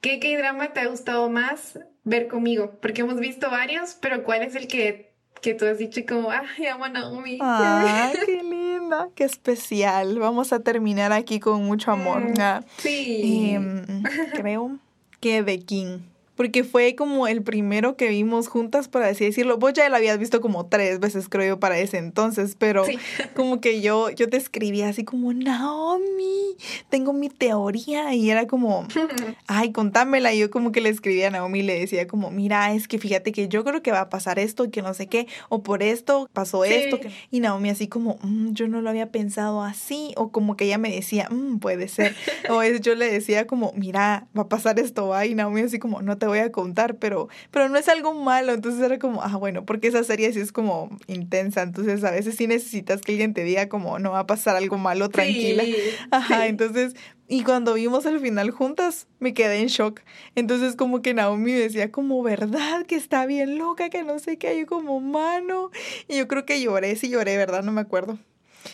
¿qué 0.01 0.37
drama 0.37 0.73
te 0.73 0.79
ha 0.81 0.87
gustado 0.87 1.29
más 1.29 1.79
ver 2.03 2.27
conmigo? 2.27 2.77
Porque 2.81 3.01
hemos 3.01 3.19
visto 3.19 3.49
varios, 3.49 3.95
pero 4.01 4.23
¿cuál 4.23 4.43
es 4.43 4.55
el 4.55 4.67
que, 4.67 5.11
que 5.41 5.53
tú 5.53 5.65
has 5.65 5.77
dicho 5.77 6.01
como, 6.07 6.31
ah, 6.31 6.43
amo 6.71 6.85
a 6.85 6.89
Naomi? 6.89 7.39
¡Ay, 7.41 8.13
qué 8.25 8.43
linda! 8.43 9.09
¡Qué 9.15 9.23
especial! 9.23 10.19
Vamos 10.19 10.53
a 10.53 10.59
terminar 10.59 11.11
aquí 11.13 11.39
con 11.39 11.63
mucho 11.63 11.91
amor. 11.91 12.21
Mm, 12.21 12.63
Sí. 12.77 13.51
Em, 13.53 14.03
creo 14.33 14.77
que 15.19 15.43
The 15.43 15.59
King. 15.59 15.99
Porque 16.37 16.63
fue 16.63 16.95
como 16.95 17.27
el 17.27 17.41
primero 17.43 17.97
que 17.97 18.07
vimos 18.09 18.47
juntas, 18.47 18.87
por 18.87 19.03
así 19.03 19.25
decirlo. 19.25 19.57
Vos 19.57 19.73
ya 19.73 19.89
la 19.89 19.97
habías 19.97 20.17
visto 20.19 20.39
como 20.39 20.67
tres 20.67 20.99
veces, 21.01 21.27
creo 21.27 21.45
yo, 21.55 21.59
para 21.59 21.77
ese 21.79 21.97
entonces, 21.97 22.55
pero 22.57 22.85
Sí. 22.85 22.97
como 23.35 23.59
que 23.59 23.81
yo, 23.81 24.09
yo 24.11 24.29
te 24.29 24.37
escribía 24.37 24.87
así 24.89 25.03
como, 25.03 25.33
Naomi, 25.33 26.55
tengo 26.89 27.13
mi 27.13 27.29
teoría. 27.29 28.13
Y 28.13 28.29
era 28.29 28.47
como, 28.47 28.87
ay, 29.47 29.71
contámela. 29.71 30.33
Y 30.33 30.39
yo 30.39 30.49
como 30.51 30.71
que 30.71 30.81
le 30.81 30.89
escribía 30.89 31.27
a 31.27 31.31
Naomi 31.31 31.59
y 31.59 31.63
le 31.63 31.79
decía 31.79 32.07
como, 32.07 32.31
mira, 32.31 32.73
es 32.73 32.87
que 32.87 32.99
fíjate 32.99 33.31
que 33.31 33.47
yo 33.47 33.63
creo 33.63 33.81
que 33.81 33.91
va 33.91 34.01
a 34.01 34.09
pasar 34.09 34.39
esto 34.39 34.65
y 34.65 34.69
que 34.69 34.81
no 34.81 34.93
sé 34.93 35.07
qué, 35.07 35.27
o 35.49 35.63
por 35.63 35.83
esto 35.83 36.29
pasó 36.33 36.63
Sí. 36.63 36.73
esto. 36.73 36.99
que-". 36.99 37.09
Y 37.31 37.39
Naomi 37.39 37.69
así 37.69 37.87
como, 37.87 38.19
"Mm, 38.21 38.53
yo 38.53 38.67
no 38.67 38.81
lo 38.81 38.89
había 38.89 39.11
pensado 39.11 39.63
así, 39.63 40.13
o 40.17 40.31
como 40.31 40.55
que 40.55 40.65
ella 40.65 40.77
me 40.77 40.91
decía, 40.91 41.27
"Mm, 41.31 41.57
puede 41.59 41.87
ser. 41.87 42.15
O 42.59 42.61
es, 42.61 42.81
yo 42.81 42.95
le 42.95 43.11
decía 43.11 43.47
como, 43.47 43.73
mira, 43.75 44.27
va 44.37 44.43
a 44.43 44.49
pasar 44.49 44.79
esto, 44.79 45.07
va. 45.07 45.25
Y 45.25 45.35
Naomi 45.35 45.61
así 45.61 45.79
como, 45.79 46.01
no 46.01 46.17
te 46.17 46.26
voy 46.27 46.39
a 46.39 46.51
contar, 46.51 46.97
pero, 46.97 47.29
pero 47.51 47.69
no 47.69 47.77
es 47.77 47.87
algo 47.89 48.13
malo. 48.13 48.53
Entonces 48.53 48.81
era 48.81 48.99
como, 48.99 49.23
ah, 49.23 49.35
bueno, 49.37 49.65
porque 49.65 49.87
esa 49.87 50.03
serie 50.03 50.31
sí 50.33 50.39
es 50.39 50.51
como 50.51 50.89
intensa. 51.07 51.61
Entonces 51.61 52.03
a 52.03 52.11
veces 52.11 52.35
sí 52.35 52.47
necesitas 52.47 53.01
que 53.01 53.13
alguien 53.13 53.33
te 53.33 53.43
diga 53.43 53.69
como, 53.69 53.99
no 53.99 54.11
va 54.11 54.19
a 54.19 54.27
pasar 54.27 54.55
algo 54.55 54.77
malo, 54.77 55.09
tranquila. 55.09 55.63
Sí, 55.63 55.75
Ajá, 56.11 56.43
sí. 56.43 56.47
entonces, 56.49 56.95
y 57.27 57.43
cuando 57.43 57.73
vimos 57.73 58.05
el 58.05 58.19
final 58.19 58.51
juntas, 58.51 59.07
me 59.19 59.33
quedé 59.33 59.59
en 59.59 59.67
shock. 59.67 60.01
Entonces, 60.35 60.75
como 60.75 61.01
que 61.01 61.13
Naomi 61.13 61.51
decía 61.51 61.91
como, 61.91 62.23
¿verdad? 62.23 62.85
Que 62.85 62.95
está 62.95 63.25
bien 63.25 63.57
loca, 63.57 63.89
que 63.89 64.03
no 64.03 64.19
sé 64.19 64.37
qué, 64.37 64.57
yo 64.57 64.65
como, 64.65 64.99
mano. 65.01 65.71
Y 66.07 66.17
yo 66.17 66.27
creo 66.27 66.45
que 66.45 66.61
lloré, 66.61 66.95
sí 66.95 67.09
lloré, 67.09 67.35
¿verdad? 67.37 67.63
No 67.63 67.71
me 67.71 67.81
acuerdo. 67.81 68.17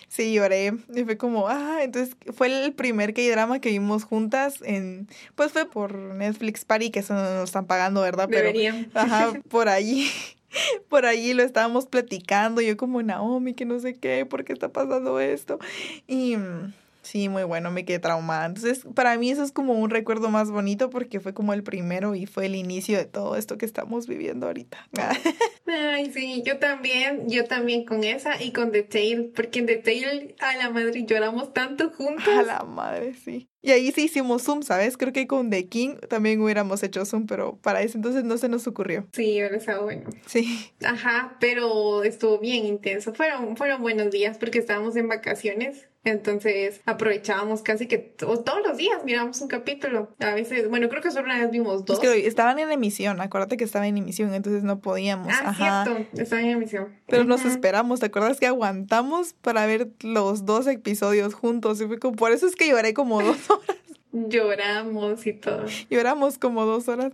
Sí, 0.08 0.34
lloré. 0.34 0.74
Y 0.94 1.04
fue 1.04 1.18
como, 1.18 1.48
ah, 1.48 1.80
entonces 1.82 2.16
fue 2.34 2.48
el 2.48 2.74
primer 2.74 3.14
K-drama 3.14 3.60
que 3.60 3.70
vimos 3.70 4.04
juntas 4.04 4.56
en, 4.64 5.08
pues 5.36 5.52
fue 5.52 5.66
por 5.66 5.96
Netflix 5.96 6.66
Party, 6.66 6.92
que 6.92 7.00
eso 7.00 7.14
no 7.14 7.22
nos 7.22 7.46
están 7.46 7.66
pagando, 7.66 8.02
¿verdad? 8.02 8.28
Pero, 8.30 8.48
Deberían. 8.48 8.90
Ajá, 8.94 9.34
por 9.50 9.70
allí. 9.70 10.10
Por 10.88 11.08
allí 11.08 11.34
lo 11.34 11.42
estábamos 11.42 11.88
platicando, 11.88 12.62
yo 12.62 12.78
como 12.78 13.02
Naomi, 13.02 13.56
que 13.56 13.66
no 13.66 13.80
sé 13.80 13.96
qué, 13.96 14.24
¿por 14.24 14.46
qué 14.46 14.54
está 14.54 14.70
pasando 14.70 15.20
esto? 15.20 15.58
Y 16.06 16.38
mm, 16.38 16.74
sí, 17.04 17.30
muy 17.30 17.44
bueno, 17.44 17.70
me 17.72 17.86
quedé 17.86 18.00
traumada. 18.00 18.46
Entonces, 18.46 18.86
para 18.96 19.18
mí 19.18 19.30
eso 19.30 19.44
es 19.44 19.52
como 19.52 19.74
un 19.74 19.90
recuerdo 19.90 20.30
más 20.30 20.50
bonito 20.50 20.90
porque 20.90 21.20
fue 21.20 21.34
como 21.34 21.54
el 21.54 21.64
primero 21.64 22.16
y 22.16 22.26
fue 22.26 22.48
el 22.48 22.56
inicio 22.56 22.98
de 22.98 23.06
todo 23.06 23.36
esto 23.36 23.58
que 23.58 23.66
estamos 23.66 24.08
viviendo 24.08 24.48
ahorita. 24.48 24.90
Ay, 25.68 26.12
sí, 26.12 26.44
yo 26.46 26.58
también, 26.58 27.30
yo 27.30 27.46
también 27.46 27.86
con 27.86 28.04
esa 28.04 28.42
y 28.42 28.52
con 28.52 28.72
The 28.72 28.84
Tale, 28.84 29.32
porque 29.36 29.60
en 29.60 29.66
The 29.68 29.78
Tale 29.78 30.36
a 30.40 30.58
la 30.58 30.70
madre 30.70 31.06
lloramos 31.06 31.54
tanto 31.54 31.92
juntos. 31.92 32.28
A 32.28 32.44
la 32.44 32.64
madre, 32.64 33.14
sí. 33.14 33.50
Y 33.66 33.72
ahí 33.72 33.94
sí 33.94 34.04
hicimos 34.04 34.44
Zoom, 34.44 34.62
¿sabes? 34.62 34.98
Creo 34.98 35.14
que 35.14 35.26
con 35.26 35.50
The 35.50 35.70
King 35.70 35.96
también 36.10 36.42
hubiéramos 36.42 36.84
hecho 36.84 37.06
Zoom, 37.06 37.28
pero 37.28 37.56
para 37.62 37.82
ese 37.82 37.98
entonces 37.98 38.26
no 38.26 38.38
se 38.38 38.50
nos 38.50 38.68
ocurrió. 38.68 39.08
Sí, 39.14 39.40
ahora 39.40 39.56
está 39.56 39.80
bueno. 39.80 40.10
Sí. 40.26 40.70
Ajá, 40.84 41.38
pero 41.40 42.04
estuvo 42.04 42.40
bien 42.40 42.66
intenso. 42.66 43.14
Fueron, 43.14 43.56
fueron 43.56 43.82
buenos 43.82 44.12
días 44.12 44.38
porque 44.38 44.60
estábamos 44.60 44.98
en 44.98 45.08
vacaciones. 45.08 45.88
Entonces 46.06 46.82
aprovechábamos 46.86 47.62
casi 47.62 47.88
que 47.88 47.98
to- 47.98 48.40
todos 48.40 48.60
los 48.68 48.78
días 48.78 49.04
mirábamos 49.06 49.40
un 49.42 49.48
capítulo. 49.48 50.10
A 50.20 50.34
veces, 50.34 50.70
bueno, 50.70 50.90
creo 50.90 51.02
que 51.02 51.12
solo 51.12 51.26
una 51.26 51.40
vez 51.40 51.50
vimos 51.52 51.80
Es 51.82 51.86
dos. 51.86 52.00
que 52.00 52.28
estaban 52.28 52.60
en 52.60 52.72
emisión, 52.72 53.22
acuérdate 53.22 53.56
que 53.58 53.64
estaba 53.64 53.88
en 53.88 53.98
emisión, 53.98 54.34
entonces 54.34 54.64
no 54.64 54.80
podíamos. 54.80 55.28
ah, 55.32 55.50
Ajá. 55.50 55.84
cierto, 55.86 56.22
estaban 56.22 56.46
en 56.46 56.52
emisión. 56.52 56.90
Pero 57.08 57.24
nos 57.24 57.46
esperamos, 57.46 58.02
¿te 58.02 58.08
acuerdas 58.08 58.40
que 58.40 58.48
aguantamos 58.48 59.34
para 59.42 59.66
ver 59.66 59.90
los 60.02 60.46
dos 60.46 60.68
episodios 60.68 61.34
juntos? 61.34 61.80
Y 61.82 61.86
fue 61.88 62.00
como, 62.00 62.16
por 62.18 62.32
eso 62.34 62.48
es 62.48 62.56
que 62.56 62.68
lloré 62.68 62.94
como 62.94 63.22
dos 63.24 63.38
horas. 63.50 63.78
Lloramos 64.16 65.26
y 65.26 65.34
todo. 65.34 65.66
Lloramos 65.90 66.38
como 66.38 66.66
dos 66.66 66.88
horas. 66.88 67.14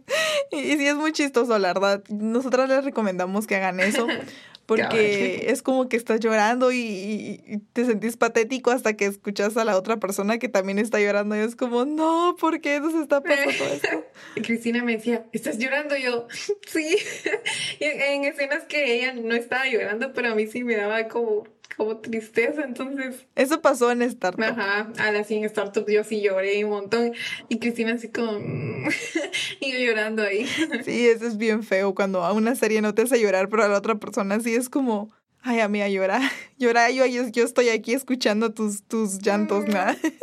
Y, 0.52 0.58
sí 0.78 0.86
es 0.86 0.96
muy 0.96 1.12
chistoso, 1.14 1.58
la 1.58 1.70
verdad. 1.74 2.04
Nosotras 2.10 2.68
les 2.68 2.84
recomendamos 2.84 3.48
que 3.48 3.56
hagan 3.56 3.80
eso. 3.80 4.06
Porque 4.70 5.46
es 5.48 5.64
como 5.64 5.90
que 5.90 5.98
estás 5.98 6.20
llorando 6.20 6.72
y, 6.72 7.64
te 7.74 7.86
sentís 7.86 8.18
patético 8.18 8.70
hasta 8.70 8.94
que 8.96 9.06
escuchas 9.06 9.58
a 9.58 9.66
la 9.66 9.76
otra 9.76 9.98
persona 9.98 10.38
que 10.38 10.48
también 10.48 10.78
está 10.78 11.00
llorando 11.00 11.36
y 11.36 11.40
es 11.40 11.56
como, 11.56 11.86
no, 11.86 12.36
¿por 12.40 12.62
qué 12.62 12.80
nos 12.80 12.94
está 12.94 13.20
pasando 13.22 13.50
esto? 13.74 14.06
Cristina 14.36 14.84
me 14.84 14.98
decía, 14.98 15.26
¿estás 15.32 15.58
llorando? 15.58 15.98
yo, 15.98 16.28
sí. 16.68 16.98
en 17.80 18.26
escenas 18.26 18.66
que 18.66 18.94
ella 18.94 19.14
no 19.14 19.34
estaba 19.34 19.66
llorando, 19.66 20.14
pero 20.14 20.34
a 20.34 20.36
mí 20.36 20.46
sí 20.46 20.64
me 20.64 20.76
daba 20.76 21.08
como 21.08 21.48
como 21.76 21.98
tristeza, 21.98 22.64
entonces... 22.64 23.26
Eso 23.36 23.62
pasó 23.62 23.92
en 23.92 24.02
Startup. 24.02 24.44
Ajá, 24.44 24.92
a 24.98 25.24
sí 25.24 25.36
en 25.36 25.46
Startup 25.46 25.86
yo 25.88 26.04
sí 26.04 26.22
lloré 26.22 26.64
un 26.66 26.72
montón 26.72 27.14
y 27.48 27.60
Cristina 27.60 27.94
así 27.94 28.10
como... 28.10 28.32
y 29.60 29.72
yo 29.72 29.80
llorando 29.80 30.24
ahí. 30.24 30.46
sí, 30.86 31.08
eso 31.08 31.26
es 31.26 31.38
bien 31.38 31.64
feo 31.64 31.96
cuando 31.96 32.24
a 32.24 32.34
una 32.34 32.56
serie 32.56 32.82
no 32.82 32.94
te 32.94 33.04
hace 33.04 33.20
llorar, 33.20 33.50
pero 33.50 33.64
a 33.64 33.68
la 33.68 33.78
otra 33.78 33.96
persona 33.96 34.40
sí 34.40 34.56
es 34.56 34.70
como... 34.70 35.12
Ay, 35.42 35.62
amiga, 35.62 35.88
llora. 35.88 36.20
Llora, 36.58 36.92
yo, 36.92 37.06
yo, 37.06 37.26
yo 37.30 37.46
estoy 37.46 37.70
aquí 37.70 37.94
escuchando 37.94 38.54
tus, 38.54 38.84
tus 38.84 39.20
llantos, 39.20 39.66
¿no? 39.68 39.80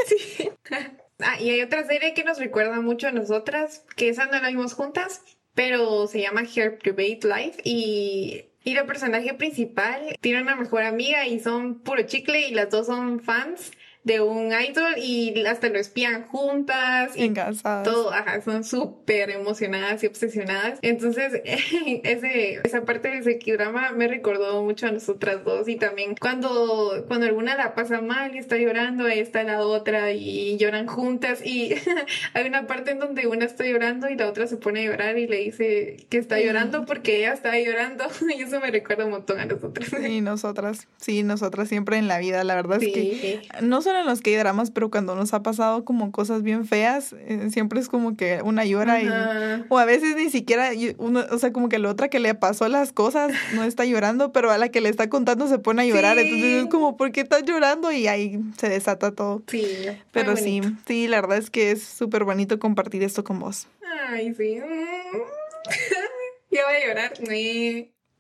sí. 0.06 0.50
Ah, 1.18 1.40
y 1.40 1.48
hay 1.48 1.62
otra 1.62 1.86
serie 1.86 2.12
que 2.12 2.24
nos 2.24 2.38
recuerda 2.38 2.80
mucho 2.80 3.08
a 3.08 3.12
nosotras, 3.12 3.84
que 3.96 4.10
esa 4.10 4.26
no 4.26 4.32
la 4.32 4.48
vimos 4.48 4.74
juntas, 4.74 5.22
pero 5.54 6.06
se 6.06 6.20
llama 6.20 6.42
Her 6.42 6.78
Private 6.78 7.20
Life 7.22 7.62
y 7.64 8.44
y 8.66 8.74
la 8.74 8.84
personaje 8.84 9.32
principal 9.32 10.16
tiene 10.20 10.42
una 10.42 10.56
mejor 10.56 10.82
amiga 10.82 11.24
y 11.24 11.38
son 11.38 11.76
puro 11.76 12.02
chicle 12.02 12.48
y 12.48 12.52
las 12.52 12.68
dos 12.68 12.86
son 12.86 13.20
fans 13.20 13.70
de 14.06 14.20
un 14.20 14.52
idol 14.52 14.94
y 14.98 15.44
hasta 15.46 15.68
lo 15.68 15.80
espían 15.80 16.22
juntas. 16.28 17.10
Y 17.16 17.34
Todo, 17.82 18.12
ajá, 18.12 18.40
son 18.40 18.62
súper 18.62 19.30
emocionadas 19.30 20.04
y 20.04 20.06
obsesionadas. 20.06 20.78
Entonces, 20.82 21.42
ese, 21.44 22.60
esa 22.62 22.84
parte 22.84 23.08
de 23.08 23.18
ese 23.18 23.40
drama 23.56 23.90
me 23.90 24.06
recordó 24.06 24.62
mucho 24.62 24.86
a 24.86 24.92
nosotras 24.92 25.42
dos 25.44 25.68
y 25.68 25.74
también 25.74 26.14
cuando, 26.20 27.04
cuando 27.08 27.26
alguna 27.26 27.56
la 27.56 27.74
pasa 27.74 28.00
mal 28.00 28.36
y 28.36 28.38
está 28.38 28.56
llorando, 28.56 29.06
ahí 29.06 29.18
está 29.18 29.42
la 29.42 29.62
otra 29.62 30.12
y 30.12 30.56
lloran 30.56 30.86
juntas 30.86 31.44
y 31.44 31.74
hay 32.34 32.46
una 32.46 32.68
parte 32.68 32.92
en 32.92 33.00
donde 33.00 33.26
una 33.26 33.44
está 33.44 33.64
llorando 33.64 34.08
y 34.08 34.14
la 34.14 34.28
otra 34.28 34.46
se 34.46 34.56
pone 34.56 34.82
a 34.82 34.84
llorar 34.84 35.18
y 35.18 35.26
le 35.26 35.38
dice 35.38 36.06
que 36.08 36.18
está 36.18 36.38
llorando 36.38 36.84
porque 36.84 37.16
ella 37.16 37.32
está 37.32 37.58
llorando 37.58 38.04
y 38.38 38.42
eso 38.42 38.60
me 38.60 38.70
recuerda 38.70 39.04
un 39.04 39.10
montón 39.10 39.40
a 39.40 39.46
nosotras. 39.46 39.88
Sí, 39.88 40.20
nosotras, 40.20 40.86
sí, 40.98 41.24
nosotras 41.24 41.68
siempre 41.68 41.96
en 41.96 42.06
la 42.06 42.18
vida, 42.18 42.44
la 42.44 42.54
verdad 42.54 42.80
es 42.80 42.92
que 42.92 43.42
no 43.62 43.82
solo 43.82 43.95
en 44.00 44.06
los 44.06 44.20
que 44.20 44.30
hay 44.30 44.36
dramas, 44.36 44.70
pero 44.70 44.90
cuando 44.90 45.14
nos 45.14 45.34
ha 45.34 45.42
pasado 45.42 45.84
como 45.84 46.12
cosas 46.12 46.42
bien 46.42 46.66
feas, 46.66 47.14
eh, 47.18 47.48
siempre 47.50 47.80
es 47.80 47.88
como 47.88 48.16
que 48.16 48.40
una 48.42 48.64
llora 48.64 49.00
y, 49.02 49.08
o 49.68 49.78
a 49.78 49.84
veces 49.84 50.16
ni 50.16 50.30
siquiera, 50.30 50.70
uno, 50.98 51.24
o 51.30 51.38
sea, 51.38 51.52
como 51.52 51.68
que 51.68 51.78
la 51.78 51.90
otra 51.90 52.08
que 52.08 52.20
le 52.20 52.34
pasó 52.34 52.68
las 52.68 52.92
cosas 52.92 53.32
no 53.54 53.64
está 53.64 53.84
llorando, 53.84 54.32
pero 54.32 54.50
a 54.50 54.58
la 54.58 54.68
que 54.68 54.80
le 54.80 54.88
está 54.88 55.08
contando 55.08 55.48
se 55.48 55.58
pone 55.58 55.82
a 55.82 55.86
llorar, 55.86 56.18
entonces 56.18 56.64
es 56.64 56.66
como, 56.70 56.96
¿por 56.96 57.12
qué 57.12 57.20
estás 57.20 57.42
llorando? 57.44 57.92
Y 57.92 58.06
ahí 58.08 58.40
se 58.58 58.68
desata 58.68 59.12
todo. 59.12 59.42
Sí. 59.46 59.66
Pero 60.12 60.36
sí, 60.36 60.60
sí, 60.86 61.08
la 61.08 61.20
verdad 61.20 61.38
es 61.38 61.50
que 61.50 61.70
es 61.70 61.82
súper 61.82 62.24
bonito 62.24 62.58
compartir 62.58 63.02
esto 63.02 63.24
con 63.24 63.38
vos. 63.38 63.68
Ay, 64.08 64.34
sí. 64.34 64.58
ya 66.50 66.60
voy 66.64 66.74
a 66.74 66.86
llorar. 66.86 67.12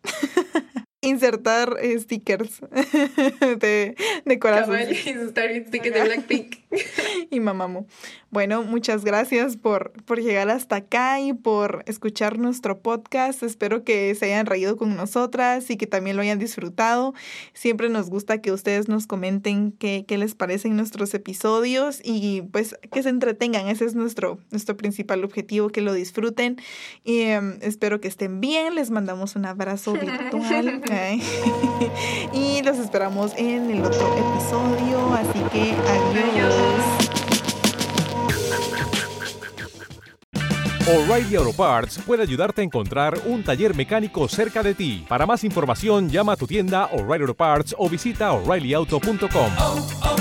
insertar 1.08 1.76
eh, 1.80 1.98
stickers 1.98 2.60
de, 3.60 3.96
de 4.24 4.38
corazón. 4.38 4.78
stickers 4.90 5.34
de 5.34 6.04
Blackpink. 6.04 6.56
y 7.30 7.40
mamamo. 7.40 7.86
Bueno, 8.30 8.62
muchas 8.62 9.04
gracias 9.04 9.56
por, 9.56 9.92
por 10.04 10.20
llegar 10.20 10.50
hasta 10.50 10.76
acá 10.76 11.20
y 11.20 11.32
por 11.32 11.84
escuchar 11.86 12.38
nuestro 12.38 12.80
podcast. 12.80 13.42
Espero 13.42 13.84
que 13.84 14.14
se 14.14 14.26
hayan 14.26 14.46
reído 14.46 14.76
con 14.76 14.96
nosotras 14.96 15.70
y 15.70 15.76
que 15.76 15.86
también 15.86 16.16
lo 16.16 16.22
hayan 16.22 16.38
disfrutado. 16.38 17.14
Siempre 17.54 17.88
nos 17.88 18.10
gusta 18.10 18.42
que 18.42 18.52
ustedes 18.52 18.88
nos 18.88 19.06
comenten 19.06 19.72
qué, 19.72 20.04
qué 20.06 20.18
les 20.18 20.34
parecen 20.34 20.76
nuestros 20.76 21.14
episodios 21.14 22.00
y 22.04 22.42
pues 22.42 22.76
que 22.92 23.02
se 23.02 23.08
entretengan. 23.08 23.68
Ese 23.68 23.84
es 23.84 23.94
nuestro, 23.94 24.38
nuestro 24.50 24.76
principal 24.76 25.24
objetivo, 25.24 25.70
que 25.70 25.80
lo 25.80 25.94
disfruten. 25.94 26.56
Y 27.04 27.20
em, 27.22 27.58
espero 27.62 28.00
que 28.00 28.08
estén 28.08 28.40
bien. 28.40 28.74
Les 28.74 28.90
mandamos 28.90 29.36
un 29.36 29.46
abrazo 29.46 29.94
virtual. 29.94 30.82
y 32.32 32.62
los 32.62 32.78
esperamos 32.78 33.32
en 33.36 33.70
el 33.70 33.84
otro 33.84 34.14
episodio. 34.16 35.14
Así 35.14 35.40
que 35.52 35.72
adiós. 35.72 36.54
O'Reilly 40.88 41.34
Auto 41.34 41.52
Parts 41.52 41.98
puede 42.06 42.22
ayudarte 42.22 42.60
a 42.60 42.64
encontrar 42.64 43.18
un 43.26 43.42
taller 43.42 43.74
mecánico 43.74 44.28
cerca 44.28 44.62
de 44.62 44.72
ti. 44.72 45.04
Para 45.08 45.26
más 45.26 45.42
información, 45.42 46.08
llama 46.08 46.34
a 46.34 46.36
tu 46.36 46.46
tienda 46.46 46.86
O'Reilly 46.92 47.22
Auto 47.22 47.34
Parts 47.34 47.74
o 47.76 47.88
visita 47.88 48.32
oreillyauto.com. 48.32 49.50
Oh, 49.58 49.88
oh, 50.04 50.16